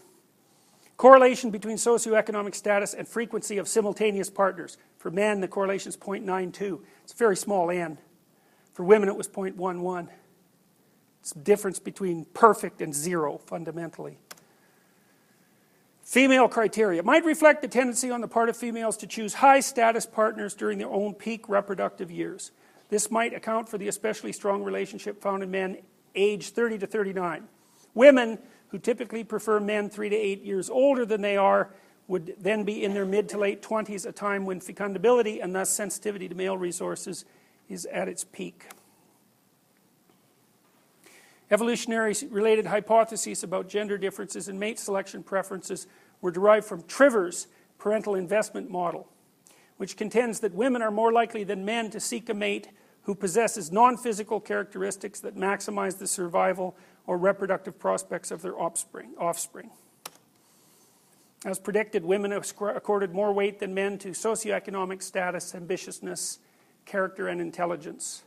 Correlation 0.97 1.49
between 1.49 1.77
socioeconomic 1.77 2.53
status 2.53 2.93
and 2.93 3.07
frequency 3.07 3.57
of 3.57 3.67
simultaneous 3.67 4.29
partners. 4.29 4.77
For 4.97 5.09
men, 5.09 5.39
the 5.39 5.47
correlation 5.47 5.89
is 5.89 5.97
0.92. 5.97 6.81
It's 7.03 7.13
a 7.13 7.15
very 7.15 7.37
small 7.37 7.71
n. 7.71 7.97
For 8.73 8.83
women, 8.83 9.07
it 9.07 9.15
was 9.15 9.27
0.11. 9.27 10.09
It's 11.21 11.33
the 11.33 11.39
difference 11.39 11.79
between 11.79 12.25
perfect 12.33 12.81
and 12.81 12.93
zero, 12.93 13.37
fundamentally. 13.37 14.17
Female 16.03 16.47
criteria 16.47 17.03
might 17.03 17.23
reflect 17.23 17.61
the 17.61 17.67
tendency 17.67 18.09
on 18.09 18.19
the 18.19 18.27
part 18.27 18.49
of 18.49 18.57
females 18.57 18.97
to 18.97 19.07
choose 19.07 19.35
high 19.35 19.59
status 19.59 20.05
partners 20.05 20.55
during 20.55 20.79
their 20.79 20.89
own 20.89 21.13
peak 21.13 21.47
reproductive 21.47 22.09
years. 22.09 22.51
This 22.89 23.09
might 23.11 23.33
account 23.33 23.69
for 23.69 23.77
the 23.77 23.87
especially 23.87 24.33
strong 24.33 24.63
relationship 24.63 25.21
found 25.21 25.43
in 25.43 25.51
men 25.51 25.77
aged 26.15 26.55
30 26.55 26.79
to 26.79 26.87
39. 26.87 27.47
Women, 27.93 28.39
who 28.69 28.79
typically 28.79 29.23
prefer 29.23 29.59
men 29.59 29.89
3 29.89 30.09
to 30.09 30.15
8 30.15 30.43
years 30.43 30.69
older 30.69 31.05
than 31.05 31.21
they 31.21 31.37
are, 31.37 31.69
would 32.07 32.35
then 32.39 32.63
be 32.63 32.83
in 32.83 32.95
their 32.95 33.05
mid 33.05 33.29
to 33.29 33.37
late 33.37 33.61
20s, 33.61 34.05
a 34.05 34.11
time 34.11 34.45
when 34.45 34.59
fecundability 34.59 35.41
and 35.43 35.55
thus 35.55 35.69
sensitivity 35.69 36.27
to 36.27 36.35
male 36.35 36.57
resources 36.57 37.25
is 37.69 37.85
at 37.85 38.07
its 38.07 38.23
peak. 38.23 38.65
Evolutionary 41.51 42.15
related 42.29 42.65
hypotheses 42.65 43.43
about 43.43 43.69
gender 43.69 43.97
differences 43.97 44.47
in 44.47 44.57
mate 44.57 44.79
selection 44.79 45.23
preferences 45.23 45.87
were 46.21 46.31
derived 46.31 46.65
from 46.65 46.83
Trivers' 46.83 47.47
parental 47.77 48.15
investment 48.15 48.69
model, 48.69 49.07
which 49.77 49.95
contends 49.95 50.39
that 50.39 50.53
women 50.53 50.81
are 50.81 50.91
more 50.91 51.11
likely 51.11 51.43
than 51.43 51.63
men 51.63 51.89
to 51.91 51.99
seek 51.99 52.29
a 52.29 52.33
mate 52.33 52.69
who 53.09 53.15
possesses 53.15 53.71
non 53.71 53.97
physical 53.97 54.39
characteristics 54.39 55.19
that 55.19 55.35
maximize 55.35 55.97
the 55.97 56.05
survival 56.05 56.77
or 57.07 57.17
reproductive 57.17 57.79
prospects 57.79 58.29
of 58.29 58.43
their 58.43 58.55
offspring. 58.61 59.15
offspring. 59.17 59.71
As 61.43 61.57
predicted, 61.57 62.05
women 62.05 62.31
accorded 62.31 63.11
more 63.11 63.33
weight 63.33 63.57
than 63.57 63.73
men 63.73 63.97
to 63.97 64.09
socioeconomic 64.09 65.01
status, 65.01 65.53
ambitiousness, 65.53 66.37
character, 66.85 67.27
and 67.27 67.41
intelligence. 67.41 68.25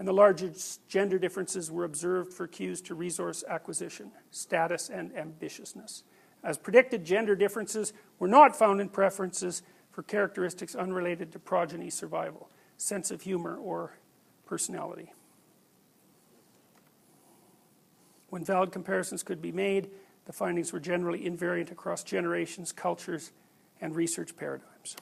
And 0.00 0.08
the 0.08 0.12
largest 0.12 0.80
gender 0.88 1.20
differences 1.20 1.70
were 1.70 1.84
observed 1.84 2.34
for 2.34 2.48
cues 2.48 2.80
to 2.80 2.96
resource 2.96 3.44
acquisition, 3.48 4.10
status, 4.32 4.90
and 4.90 5.12
ambitiousness. 5.14 6.02
As 6.42 6.58
predicted, 6.58 7.04
gender 7.04 7.36
differences 7.36 7.92
were 8.18 8.26
not 8.26 8.56
found 8.56 8.80
in 8.80 8.88
preferences 8.88 9.62
for 9.92 10.02
characteristics 10.02 10.74
unrelated 10.74 11.30
to 11.30 11.38
progeny 11.38 11.88
survival, 11.88 12.50
sense 12.76 13.12
of 13.12 13.22
humor, 13.22 13.56
or 13.56 13.92
personality. 14.46 15.12
When 18.30 18.44
valid 18.44 18.72
comparisons 18.72 19.22
could 19.22 19.40
be 19.40 19.52
made, 19.52 19.90
the 20.26 20.32
findings 20.32 20.72
were 20.72 20.80
generally 20.80 21.20
invariant 21.20 21.70
across 21.70 22.02
generations, 22.02 22.72
cultures, 22.72 23.30
and 23.80 23.94
research 23.94 24.36
paradigms. 24.36 24.96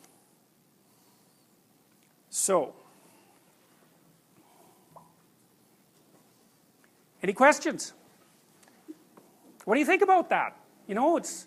So, 2.28 2.74
any 7.22 7.32
questions? 7.32 7.92
What 9.64 9.74
do 9.74 9.80
you 9.80 9.86
think 9.86 10.02
about 10.02 10.30
that? 10.30 10.56
You 10.88 10.94
know, 10.94 11.16
it's 11.16 11.46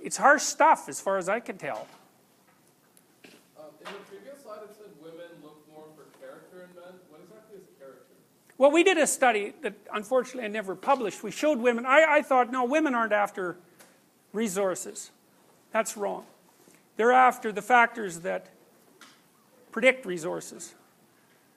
it's 0.00 0.16
harsh 0.16 0.42
stuff 0.42 0.88
as 0.88 1.00
far 1.00 1.18
as 1.18 1.28
I 1.28 1.40
can 1.40 1.58
tell. 1.58 1.86
Um, 3.58 3.66
in 3.80 3.92
the 3.92 3.98
previous 4.08 4.42
slide, 4.42 4.62
it 4.64 4.74
said 4.76 4.90
women 5.02 5.28
look 5.42 5.58
more 5.74 5.84
for 5.94 6.06
character 6.18 6.62
in 6.62 6.74
men. 6.74 6.94
What 7.10 7.20
exactly 7.20 7.58
is 7.58 7.66
character? 7.78 8.14
Well, 8.58 8.72
we 8.72 8.82
did 8.82 8.98
a 8.98 9.06
study 9.06 9.54
that 9.62 9.74
unfortunately 9.94 10.44
I 10.44 10.48
never 10.48 10.74
published. 10.74 11.22
We 11.22 11.30
showed 11.30 11.58
women, 11.58 11.86
I, 11.86 12.04
I 12.08 12.22
thought, 12.22 12.50
no, 12.50 12.64
women 12.64 12.92
aren't 12.92 13.12
after 13.12 13.56
resources. 14.32 15.12
That's 15.70 15.96
wrong. 15.96 16.24
They're 16.96 17.12
after 17.12 17.52
the 17.52 17.62
factors 17.62 18.20
that 18.20 18.48
predict 19.70 20.04
resources. 20.04 20.74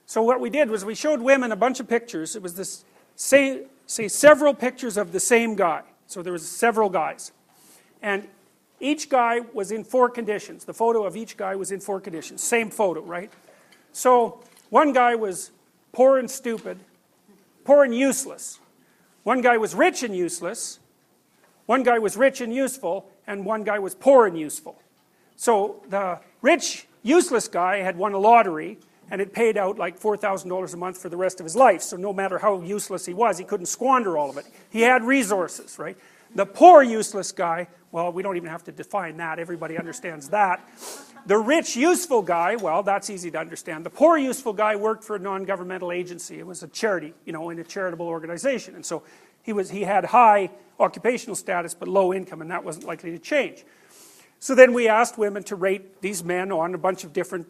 So 0.06 0.22
what 0.22 0.40
we 0.40 0.48
did 0.48 0.70
was 0.70 0.84
we 0.84 0.94
showed 0.94 1.20
women 1.20 1.50
a 1.50 1.56
bunch 1.56 1.80
of 1.80 1.88
pictures. 1.88 2.36
It 2.36 2.42
was 2.42 2.54
this, 2.54 2.84
say, 3.16 3.64
say 3.86 4.06
several 4.06 4.54
pictures 4.54 4.96
of 4.96 5.10
the 5.10 5.20
same 5.20 5.56
guy. 5.56 5.82
So 6.06 6.22
there 6.22 6.32
was 6.32 6.48
several 6.48 6.88
guys. 6.88 7.32
And 8.00 8.28
each 8.78 9.08
guy 9.08 9.40
was 9.52 9.72
in 9.72 9.82
four 9.82 10.08
conditions. 10.08 10.64
The 10.64 10.74
photo 10.74 11.04
of 11.04 11.16
each 11.16 11.36
guy 11.36 11.56
was 11.56 11.72
in 11.72 11.80
four 11.80 12.00
conditions. 12.00 12.44
Same 12.44 12.70
photo, 12.70 13.00
right? 13.00 13.32
So 13.92 14.40
one 14.70 14.92
guy 14.92 15.16
was 15.16 15.50
poor 15.92 16.18
and 16.18 16.30
stupid 16.30 16.78
poor 17.64 17.84
and 17.84 17.94
useless. 17.94 18.58
One 19.22 19.40
guy 19.40 19.56
was 19.56 19.74
rich 19.74 20.02
and 20.02 20.16
useless, 20.16 20.80
one 21.66 21.82
guy 21.82 21.98
was 21.98 22.16
rich 22.16 22.40
and 22.40 22.52
useful, 22.52 23.08
and 23.26 23.44
one 23.44 23.62
guy 23.62 23.78
was 23.78 23.94
poor 23.94 24.26
and 24.26 24.38
useful. 24.38 24.80
So 25.36 25.82
the 25.88 26.20
rich, 26.40 26.86
useless 27.02 27.48
guy 27.48 27.78
had 27.78 27.96
won 27.96 28.12
a 28.14 28.18
lottery, 28.18 28.78
and 29.10 29.20
it 29.20 29.32
paid 29.32 29.56
out 29.56 29.78
like 29.78 30.00
$4,000 30.00 30.74
a 30.74 30.76
month 30.76 30.98
for 30.98 31.08
the 31.08 31.16
rest 31.16 31.38
of 31.38 31.44
his 31.44 31.54
life. 31.54 31.82
So 31.82 31.96
no 31.96 32.12
matter 32.12 32.38
how 32.38 32.60
useless 32.62 33.06
he 33.06 33.14
was, 33.14 33.38
he 33.38 33.44
couldn't 33.44 33.66
squander 33.66 34.18
all 34.18 34.30
of 34.30 34.38
it. 34.38 34.46
He 34.70 34.80
had 34.80 35.04
resources, 35.04 35.78
right? 35.78 35.96
The 36.34 36.46
poor, 36.46 36.82
useless 36.82 37.30
guy, 37.30 37.68
well, 37.92 38.10
we 38.10 38.22
don't 38.22 38.36
even 38.36 38.48
have 38.48 38.64
to 38.64 38.72
define 38.72 39.18
that. 39.18 39.38
Everybody 39.38 39.78
understands 39.78 40.30
that. 40.30 40.66
The 41.26 41.38
rich, 41.38 41.76
useful 41.76 42.22
guy, 42.22 42.56
well, 42.56 42.82
that's 42.82 43.10
easy 43.10 43.30
to 43.30 43.38
understand. 43.38 43.84
The 43.84 43.90
poor, 43.90 44.16
useful 44.16 44.54
guy 44.54 44.74
worked 44.76 45.04
for 45.04 45.16
a 45.16 45.18
non 45.18 45.44
governmental 45.44 45.92
agency. 45.92 46.38
It 46.38 46.46
was 46.46 46.62
a 46.62 46.68
charity, 46.68 47.12
you 47.26 47.32
know, 47.32 47.50
in 47.50 47.58
a 47.58 47.64
charitable 47.64 48.08
organization. 48.08 48.74
And 48.74 48.84
so 48.84 49.02
he, 49.42 49.52
was, 49.52 49.70
he 49.70 49.82
had 49.82 50.06
high 50.06 50.50
occupational 50.80 51.36
status 51.36 51.74
but 51.74 51.86
low 51.86 52.12
income, 52.12 52.40
and 52.40 52.50
that 52.50 52.64
wasn't 52.64 52.86
likely 52.86 53.10
to 53.12 53.18
change. 53.18 53.64
So 54.40 54.54
then 54.54 54.72
we 54.72 54.88
asked 54.88 55.18
women 55.18 55.44
to 55.44 55.54
rate 55.54 56.00
these 56.00 56.24
men 56.24 56.50
on 56.50 56.74
a 56.74 56.78
bunch 56.78 57.04
of 57.04 57.12
different 57.12 57.46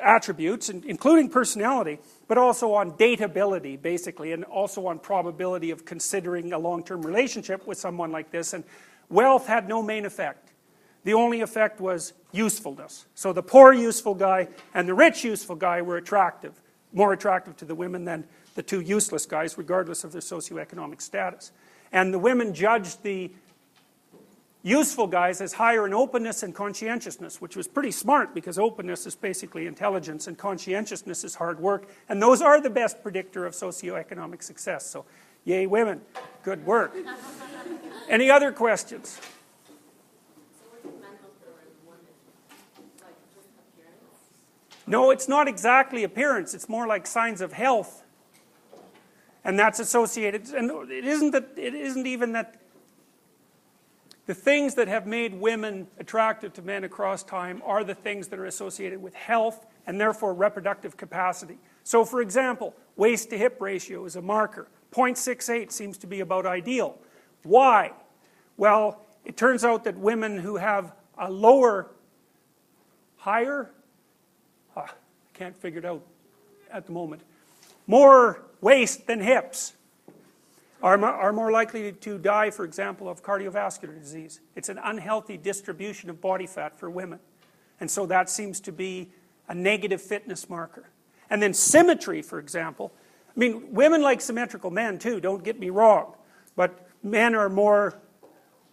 attributes, 0.00 0.70
including 0.70 1.28
personality, 1.28 1.98
but 2.28 2.38
also 2.38 2.72
on 2.74 2.92
dateability, 2.92 3.80
basically, 3.80 4.32
and 4.32 4.44
also 4.44 4.86
on 4.86 4.98
probability 4.98 5.70
of 5.70 5.84
considering 5.84 6.52
a 6.52 6.58
long 6.58 6.82
term 6.82 7.02
relationship 7.02 7.66
with 7.66 7.76
someone 7.76 8.12
like 8.12 8.30
this. 8.30 8.54
And 8.54 8.64
wealth 9.10 9.46
had 9.46 9.68
no 9.68 9.82
main 9.82 10.06
effect. 10.06 10.52
The 11.04 11.14
only 11.14 11.40
effect 11.40 11.80
was 11.80 12.12
usefulness. 12.32 13.06
So 13.14 13.32
the 13.32 13.42
poor 13.42 13.72
useful 13.72 14.14
guy 14.14 14.48
and 14.74 14.88
the 14.88 14.94
rich 14.94 15.24
useful 15.24 15.56
guy 15.56 15.82
were 15.82 15.96
attractive, 15.96 16.60
more 16.92 17.12
attractive 17.12 17.56
to 17.58 17.64
the 17.64 17.74
women 17.74 18.04
than 18.04 18.24
the 18.54 18.62
two 18.62 18.80
useless 18.80 19.26
guys, 19.26 19.56
regardless 19.56 20.04
of 20.04 20.12
their 20.12 20.20
socioeconomic 20.20 21.00
status. 21.00 21.52
And 21.92 22.12
the 22.12 22.18
women 22.18 22.54
judged 22.54 23.02
the 23.02 23.30
useful 24.62 25.06
guys 25.06 25.40
as 25.40 25.54
higher 25.54 25.86
in 25.86 25.94
openness 25.94 26.42
and 26.42 26.54
conscientiousness, 26.54 27.40
which 27.40 27.56
was 27.56 27.66
pretty 27.66 27.90
smart 27.90 28.34
because 28.34 28.58
openness 28.58 29.06
is 29.06 29.16
basically 29.16 29.66
intelligence 29.66 30.26
and 30.26 30.36
conscientiousness 30.36 31.24
is 31.24 31.34
hard 31.34 31.58
work, 31.58 31.88
and 32.08 32.20
those 32.20 32.42
are 32.42 32.60
the 32.60 32.70
best 32.70 33.02
predictor 33.02 33.46
of 33.46 33.54
socioeconomic 33.54 34.42
success. 34.42 34.86
So, 34.86 35.06
yay, 35.44 35.66
women, 35.66 36.02
good 36.42 36.64
work. 36.66 36.94
Any 38.08 38.30
other 38.30 38.52
questions? 38.52 39.20
No, 44.86 45.12
it's 45.12 45.28
not 45.28 45.46
exactly 45.46 46.02
appearance, 46.02 46.52
it's 46.52 46.68
more 46.68 46.86
like 46.86 47.06
signs 47.06 47.40
of 47.40 47.52
health. 47.52 48.02
And 49.44 49.58
that's 49.58 49.78
associated, 49.78 50.48
and 50.48 50.90
it 50.90 51.04
isn't 51.04 51.30
that, 51.30 51.50
it 51.56 51.74
isn't 51.74 52.06
even 52.06 52.32
that 52.32 52.60
the 54.26 54.34
things 54.34 54.74
that 54.74 54.86
have 54.88 55.06
made 55.06 55.34
women 55.34 55.86
attractive 55.98 56.52
to 56.54 56.62
men 56.62 56.84
across 56.84 57.22
time 57.22 57.62
are 57.64 57.82
the 57.82 57.94
things 57.94 58.28
that 58.28 58.38
are 58.38 58.44
associated 58.44 59.00
with 59.00 59.14
health 59.14 59.66
and 59.86 60.00
therefore 60.00 60.34
reproductive 60.34 60.96
capacity. 60.96 61.58
So, 61.84 62.04
for 62.04 62.20
example, 62.20 62.74
waist 62.96 63.30
to 63.30 63.38
hip 63.38 63.60
ratio 63.60 64.04
is 64.04 64.16
a 64.16 64.22
marker. 64.22 64.68
0.68 64.92 65.70
seems 65.70 65.98
to 65.98 66.06
be 66.06 66.20
about 66.20 66.46
ideal. 66.46 66.98
Why? 67.42 67.92
Well, 68.56 69.00
it 69.24 69.36
turns 69.36 69.64
out 69.64 69.84
that 69.84 69.96
women 69.96 70.38
who 70.38 70.56
have 70.56 70.92
a 71.16 71.30
lower, 71.30 71.90
higher, 73.16 73.70
ah, 74.76 74.86
I 74.86 75.38
can't 75.38 75.56
figure 75.56 75.78
it 75.78 75.84
out 75.84 76.02
at 76.70 76.86
the 76.86 76.92
moment, 76.92 77.22
more 77.86 78.42
waist 78.60 79.06
than 79.06 79.20
hips 79.20 79.74
are, 80.82 81.02
are 81.04 81.32
more 81.32 81.50
likely 81.50 81.92
to 81.92 82.18
die, 82.18 82.50
for 82.50 82.64
example, 82.64 83.08
of 83.08 83.22
cardiovascular 83.22 83.98
disease. 83.98 84.40
It's 84.56 84.68
an 84.68 84.78
unhealthy 84.82 85.36
distribution 85.36 86.10
of 86.10 86.20
body 86.20 86.46
fat 86.46 86.78
for 86.78 86.90
women. 86.90 87.20
And 87.80 87.90
so 87.90 88.06
that 88.06 88.30
seems 88.30 88.60
to 88.60 88.72
be 88.72 89.10
a 89.48 89.54
negative 89.54 90.00
fitness 90.00 90.48
marker. 90.48 90.88
And 91.28 91.42
then 91.42 91.54
symmetry, 91.54 92.22
for 92.22 92.38
example. 92.38 92.92
I 93.34 93.38
mean, 93.38 93.72
women 93.72 94.02
like 94.02 94.20
symmetrical 94.20 94.70
men 94.70 94.98
too, 94.98 95.20
don't 95.20 95.42
get 95.42 95.58
me 95.58 95.70
wrong. 95.70 96.14
But 96.56 96.86
men 97.02 97.34
are 97.34 97.48
more 97.48 97.98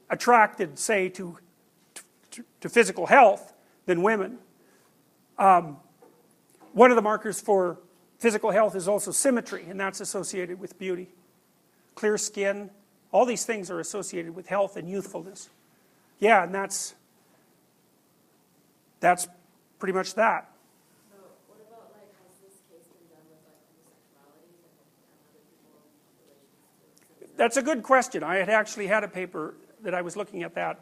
attracted, 0.09 0.79
say, 0.79 1.09
to, 1.09 1.37
to, 2.31 2.43
to 2.61 2.69
physical 2.69 3.05
health 3.05 3.53
than 3.85 4.01
women. 4.01 4.39
Um, 5.37 5.77
one 6.73 6.91
of 6.91 6.95
the 6.95 7.01
markers 7.01 7.39
for 7.39 7.77
physical 8.19 8.51
health 8.51 8.75
is 8.75 8.87
also 8.87 9.11
symmetry, 9.11 9.65
and 9.69 9.79
that's 9.79 10.01
associated 10.01 10.59
with 10.59 10.77
beauty 10.79 11.09
clear 11.97 12.17
skin. 12.17 12.69
All 13.11 13.25
these 13.25 13.43
things 13.43 13.69
are 13.71 13.79
associated 13.79 14.35
with 14.35 14.47
health 14.47 14.77
and 14.77 14.87
youthfulness. 14.87 15.49
Yeah, 16.19 16.43
and 16.43 16.53
that's 16.53 16.95
that's 18.99 19.27
pretty 19.79 19.93
much 19.93 20.13
that. 20.15 20.49
So 21.11 21.17
what 21.47 21.57
about 21.67 21.91
like, 21.93 22.09
has 22.21 22.33
this 22.41 22.57
case 22.69 22.85
been 22.87 23.09
done 23.09 23.25
with 23.29 23.41
like 23.45 23.61
homosexuality 23.65 24.49
and, 24.61 24.73
and 24.73 25.25
other 25.25 25.41
people 25.49 25.81
in 25.81 26.17
relations 26.21 27.09
to? 27.19 27.26
That's 27.37 27.55
a 27.55 27.61
good 27.61 27.83
question. 27.83 28.23
I 28.23 28.37
had 28.37 28.49
actually 28.49 28.87
had 28.87 29.03
a 29.03 29.07
paper 29.07 29.53
that 29.83 29.93
I 29.93 30.01
was 30.01 30.17
looking 30.17 30.41
at 30.41 30.55
that 30.55 30.81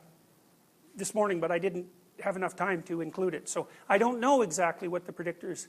this 0.96 1.14
morning, 1.14 1.42
but 1.42 1.52
I 1.52 1.60
didn't 1.60 1.86
have 2.22 2.38
enough 2.38 2.56
time 2.56 2.82
to 2.84 3.02
include 3.02 3.36
it. 3.36 3.50
So 3.50 3.68
I 3.90 3.98
don't 3.98 4.22
know 4.22 4.42
exactly 4.42 4.88
what 4.88 5.06
the 5.06 5.12
predictors 5.12 5.68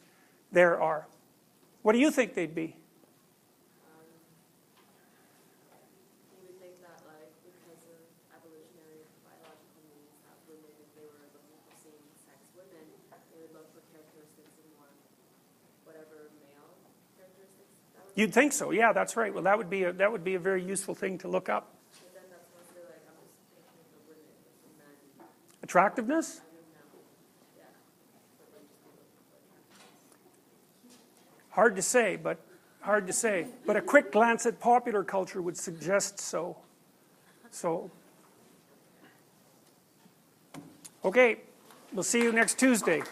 there 0.52 0.80
are. 0.80 1.08
What 1.82 1.92
do 1.92 1.98
you 1.98 2.12
think 2.12 2.34
they'd 2.34 2.54
be? 2.54 2.78
You 6.30 6.38
would 6.46 6.54
think 6.62 6.78
that 6.86 7.02
like, 7.02 7.34
because 7.42 7.82
of 7.90 7.98
evolutionary 8.30 9.02
biological 9.26 9.82
needs, 9.90 10.14
that 10.22 10.38
women, 10.46 10.70
if 10.70 10.86
they 10.94 11.02
were 11.02 11.18
looking 11.34 11.58
for 11.66 11.74
same-sex 11.82 12.38
women, 12.54 12.86
they 13.34 13.42
would 13.42 13.50
look 13.58 13.66
for 13.74 13.82
characteristics 13.90 14.54
of 14.54 14.70
more, 14.78 14.86
whatever 15.82 16.30
male 16.46 16.78
characteristics 17.18 17.74
that 17.98 18.05
would. 18.05 18.05
You'd 18.16 18.32
think 18.32 18.52
so. 18.55 18.70
Yeah, 18.70 18.94
that's 18.94 19.14
right. 19.14 19.32
Well, 19.32 19.44
that 19.44 19.56
would 19.59 19.68
be 19.68 19.84
a, 19.84 19.93
that 19.93 20.10
would 20.10 20.24
be 20.24 20.34
a 20.34 20.38
very 20.38 20.62
useful 20.62 20.94
thing 20.94 21.18
to 21.18 21.28
look 21.28 21.48
up. 21.48 21.74
Attractiveness. 25.62 26.40
Hard 31.51 31.76
to 31.76 31.82
say, 31.82 32.16
but 32.16 32.38
hard 32.80 33.06
to 33.06 33.12
say. 33.12 33.47
But 33.66 33.76
a 33.76 33.82
quick 33.82 34.12
glance 34.12 34.47
at 34.47 34.60
popular 34.60 35.05
culture 35.05 35.43
would 35.43 35.56
suggest 35.56 36.18
so. 36.18 36.56
So, 37.51 37.90
okay, 41.05 41.40
we'll 41.93 42.02
see 42.02 42.22
you 42.22 42.32
next 42.32 42.59
Tuesday. 42.59 43.02